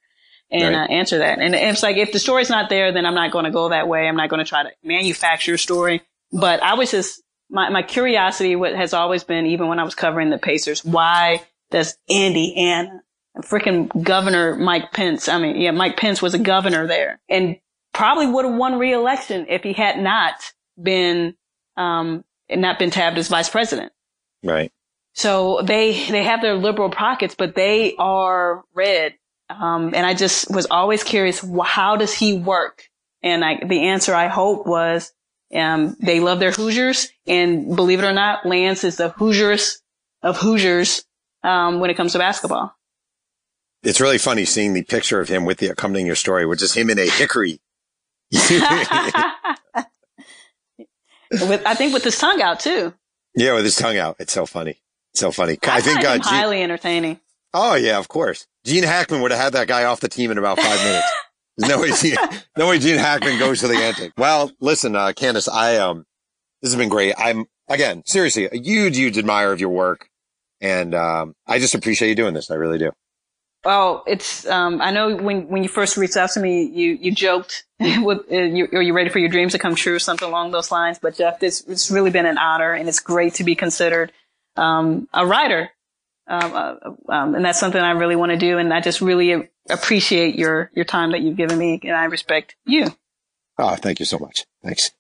and 0.49 0.76
Right. 0.76 0.89
uh, 0.89 0.91
answer 0.91 1.20
that. 1.20 1.39
And 1.39 1.53
it's 1.53 1.84
like, 1.84 1.97
if 1.97 2.11
the 2.11 2.18
story's 2.18 2.49
not 2.49 2.70
there, 2.70 2.91
then 2.91 3.05
I'm 3.05 3.14
not 3.14 3.32
going 3.32 3.45
to 3.45 3.51
go 3.51 3.70
that 3.70 3.88
way. 3.88 4.07
I'm 4.07 4.16
not 4.16 4.30
going 4.30 4.43
to 4.43 4.49
try 4.49 4.64
to 4.64 4.72
manufacture 4.84 5.53
a 5.53 5.57
story. 5.59 6.01
But 6.32 6.64
I 6.64 6.74
was 6.74 6.89
just, 6.89 7.22
my, 7.53 7.69
my 7.69 7.83
curiosity 7.83 8.55
what 8.55 8.73
has 8.73 8.93
always 8.93 9.23
been, 9.23 9.45
even 9.45 9.67
when 9.67 9.79
I 9.79 9.83
was 9.83 9.93
covering 9.95 10.31
the 10.31 10.39
Pacers, 10.39 10.83
why 10.83 11.43
does 11.69 11.95
Indiana, 12.07 13.03
freaking 13.43 13.89
Governor 14.03 14.55
Mike 14.55 14.91
Pence, 14.91 15.29
I 15.29 15.37
mean, 15.37 15.61
yeah, 15.61 15.71
Mike 15.71 15.95
Pence 15.95 16.21
was 16.21 16.33
a 16.33 16.39
governor 16.39 16.87
there 16.87 17.21
and 17.29 17.57
probably 17.93 18.25
would 18.25 18.45
have 18.45 18.55
won 18.55 18.79
re-election 18.79 19.45
if 19.49 19.61
he 19.61 19.73
had 19.73 19.99
not 19.99 20.33
been, 20.81 21.35
um, 21.77 22.25
not 22.49 22.79
been 22.79 22.89
tabbed 22.89 23.19
as 23.19 23.27
vice 23.27 23.49
president. 23.49 23.91
Right. 24.43 24.71
So 25.13 25.61
they, 25.61 25.91
they 26.09 26.23
have 26.23 26.41
their 26.41 26.55
liberal 26.55 26.89
pockets, 26.89 27.35
but 27.35 27.53
they 27.53 27.95
are 27.97 28.63
red. 28.73 29.13
Um, 29.49 29.93
and 29.93 30.07
I 30.07 30.15
just 30.15 30.49
was 30.49 30.65
always 30.71 31.03
curious, 31.03 31.45
how 31.63 31.97
does 31.97 32.15
he 32.15 32.33
work? 32.33 32.89
And 33.21 33.45
I, 33.45 33.63
the 33.63 33.89
answer 33.89 34.15
I 34.15 34.27
hope 34.27 34.65
was, 34.65 35.13
um, 35.53 35.95
they 35.99 36.19
love 36.19 36.39
their 36.39 36.51
Hoosiers 36.51 37.09
and 37.27 37.75
believe 37.75 37.99
it 37.99 38.05
or 38.05 38.13
not, 38.13 38.45
Lance 38.45 38.83
is 38.83 38.97
the 38.97 39.09
Hoosiers 39.09 39.81
of 40.21 40.37
Hoosiers, 40.37 41.03
um, 41.43 41.79
when 41.79 41.89
it 41.89 41.97
comes 41.97 42.13
to 42.13 42.19
basketball. 42.19 42.73
It's 43.83 43.99
really 43.99 44.17
funny 44.17 44.45
seeing 44.45 44.73
the 44.73 44.83
picture 44.83 45.19
of 45.19 45.27
him 45.27 45.45
with 45.45 45.57
the 45.57 45.67
accompanying 45.67 46.07
your 46.07 46.15
story, 46.15 46.45
which 46.45 46.61
is 46.61 46.73
him 46.73 46.89
in 46.89 46.97
a 46.97 47.09
hickory. 47.09 47.59
with, 48.31 48.41
I 51.65 51.75
think 51.75 51.93
with 51.93 52.03
his 52.03 52.17
tongue 52.17 52.41
out 52.41 52.61
too. 52.61 52.93
yeah, 53.35 53.53
with 53.53 53.65
his 53.65 53.75
tongue 53.75 53.97
out. 53.97 54.15
It's 54.19 54.33
so 54.33 54.45
funny. 54.45 54.79
It's 55.11 55.19
so 55.19 55.31
funny. 55.31 55.59
I, 55.63 55.77
I, 55.77 55.81
think, 55.81 55.99
uh, 55.99 56.13
Gene- 56.13 56.21
highly 56.23 56.63
entertaining. 56.63 57.19
oh 57.53 57.75
yeah, 57.75 57.99
of 57.99 58.07
course. 58.07 58.47
Gene 58.63 58.83
Hackman 58.83 59.21
would 59.21 59.31
have 59.31 59.39
had 59.39 59.53
that 59.53 59.67
guy 59.67 59.83
off 59.83 59.99
the 59.99 60.07
team 60.07 60.31
in 60.31 60.37
about 60.37 60.59
five 60.59 60.79
minutes. 60.83 61.07
No 61.57 61.81
way, 61.81 61.91
Gene, 62.01 62.15
no 62.57 62.67
way 62.67 62.79
Gene 62.79 62.97
Hackman 62.97 63.39
goes 63.39 63.59
to 63.61 63.67
the 63.67 63.75
antic. 63.75 64.13
Well, 64.17 64.51
listen, 64.59 64.95
uh, 64.95 65.13
Candace, 65.15 65.47
I, 65.47 65.77
um, 65.77 66.05
this 66.61 66.71
has 66.71 66.77
been 66.77 66.89
great. 66.89 67.13
I'm, 67.17 67.45
again, 67.67 68.03
seriously, 68.05 68.45
a 68.51 68.57
huge, 68.57 68.97
huge 68.97 69.17
admirer 69.17 69.51
of 69.51 69.59
your 69.59 69.69
work. 69.69 70.09
And, 70.61 70.95
um, 70.95 71.35
I 71.45 71.59
just 71.59 71.75
appreciate 71.75 72.09
you 72.09 72.15
doing 72.15 72.33
this. 72.33 72.49
I 72.49 72.55
really 72.55 72.79
do. 72.79 72.91
Well, 73.65 74.03
it's, 74.07 74.45
um, 74.45 74.81
I 74.81 74.91
know 74.91 75.15
when, 75.15 75.47
when 75.47 75.63
you 75.63 75.69
first 75.69 75.95
reached 75.95 76.17
out 76.17 76.31
to 76.31 76.39
me, 76.39 76.63
you, 76.63 76.97
you 76.99 77.11
joked 77.11 77.65
with, 77.79 78.19
uh, 78.31 78.35
you, 78.35 78.67
are 78.73 78.81
you 78.81 78.93
ready 78.93 79.09
for 79.09 79.19
your 79.19 79.29
dreams 79.29 79.53
to 79.53 79.59
come 79.59 79.75
true? 79.75 79.99
Something 79.99 80.27
along 80.27 80.51
those 80.51 80.71
lines. 80.71 80.99
But 80.99 81.15
Jeff, 81.15 81.39
this, 81.39 81.63
it's 81.67 81.89
really 81.89 82.11
been 82.11 82.25
an 82.25 82.37
honor 82.37 82.73
and 82.73 82.89
it's 82.89 82.99
great 82.99 83.35
to 83.35 83.43
be 83.43 83.55
considered, 83.55 84.11
um, 84.57 85.07
a 85.13 85.25
writer. 85.25 85.69
Um, 86.28 86.53
uh, 86.53 87.11
um, 87.11 87.36
and 87.36 87.43
that's 87.43 87.59
something 87.59 87.82
I 87.82 87.91
really 87.91 88.15
want 88.15 88.32
to 88.32 88.38
do. 88.38 88.57
And 88.57 88.74
I 88.74 88.82
just 88.82 89.01
really 89.01 89.49
appreciate 89.69 90.36
your, 90.36 90.71
your 90.74 90.86
time 90.86 91.11
that 91.11 91.21
you've 91.21 91.38
given 91.38 91.57
me 91.57 91.80
and 91.84 91.95
I 91.95 92.05
respect 92.05 92.55
you. 92.65 92.88
Oh, 93.57 93.76
thank 93.76 93.99
you 93.99 94.05
so 94.05 94.17
much. 94.19 94.45
Thanks. 94.63 94.91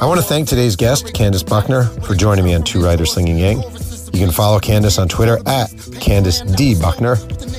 I 0.00 0.06
want 0.06 0.20
to 0.20 0.26
thank 0.26 0.48
today's 0.48 0.76
guest, 0.76 1.14
Candace 1.14 1.42
Buckner, 1.42 1.84
for 1.84 2.14
joining 2.14 2.44
me 2.44 2.54
on 2.54 2.62
Two 2.62 2.84
Writers 2.84 3.14
Slinging 3.14 3.38
Yang. 3.38 3.62
You 4.12 4.20
can 4.20 4.30
follow 4.30 4.60
Candace 4.60 4.98
on 4.98 5.08
Twitter 5.08 5.38
at 5.46 5.70
Candace 6.00 6.42
D. 6.42 6.78
Buckner 6.80 7.16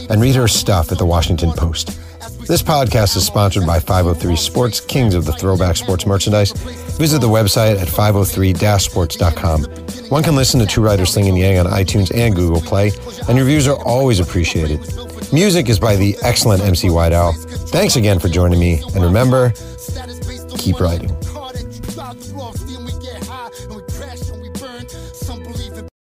and 0.10 0.22
read 0.22 0.36
her 0.36 0.48
stuff 0.48 0.92
at 0.92 1.00
the 1.00 1.06
Washington 1.06 1.52
Post. 1.52 2.00
This 2.50 2.64
podcast 2.64 3.16
is 3.16 3.28
sponsored 3.28 3.68
by 3.68 3.80
503 3.80 4.36
Sports, 4.36 4.82
kings 4.82 5.14
of 5.14 5.24
the 5.24 5.34
throwback 5.34 5.78
sports 5.78 6.08
merchandise. 6.08 6.52
Visit 6.98 7.22
the 7.22 7.28
website 7.28 7.80
at 7.80 7.88
503-sports.com. 7.88 9.66
One 10.10 10.24
can 10.24 10.36
listen 10.36 10.60
to 10.60 10.66
Two 10.66 10.82
Writers 10.82 11.14
Slinging 11.14 11.38
Yang 11.38 11.60
on 11.60 11.66
iTunes 11.68 12.12
and 12.12 12.36
Google 12.36 12.60
Play, 12.60 12.92
and 13.28 13.38
your 13.38 13.46
reviews 13.46 13.68
are 13.68 13.78
always 13.86 14.20
appreciated. 14.20 14.80
Music 15.32 15.70
is 15.70 15.78
by 15.78 15.96
the 15.96 16.18
excellent 16.24 16.64
MC 16.64 16.90
White 16.90 17.14
Owl. 17.14 17.34
Thanks 17.34 17.98
again 17.98 18.18
for 18.18 18.30
joining 18.30 18.60
me, 18.60 18.82
and 18.96 19.04
remember, 19.04 19.54
keep 20.58 20.80
writing. 20.80 21.16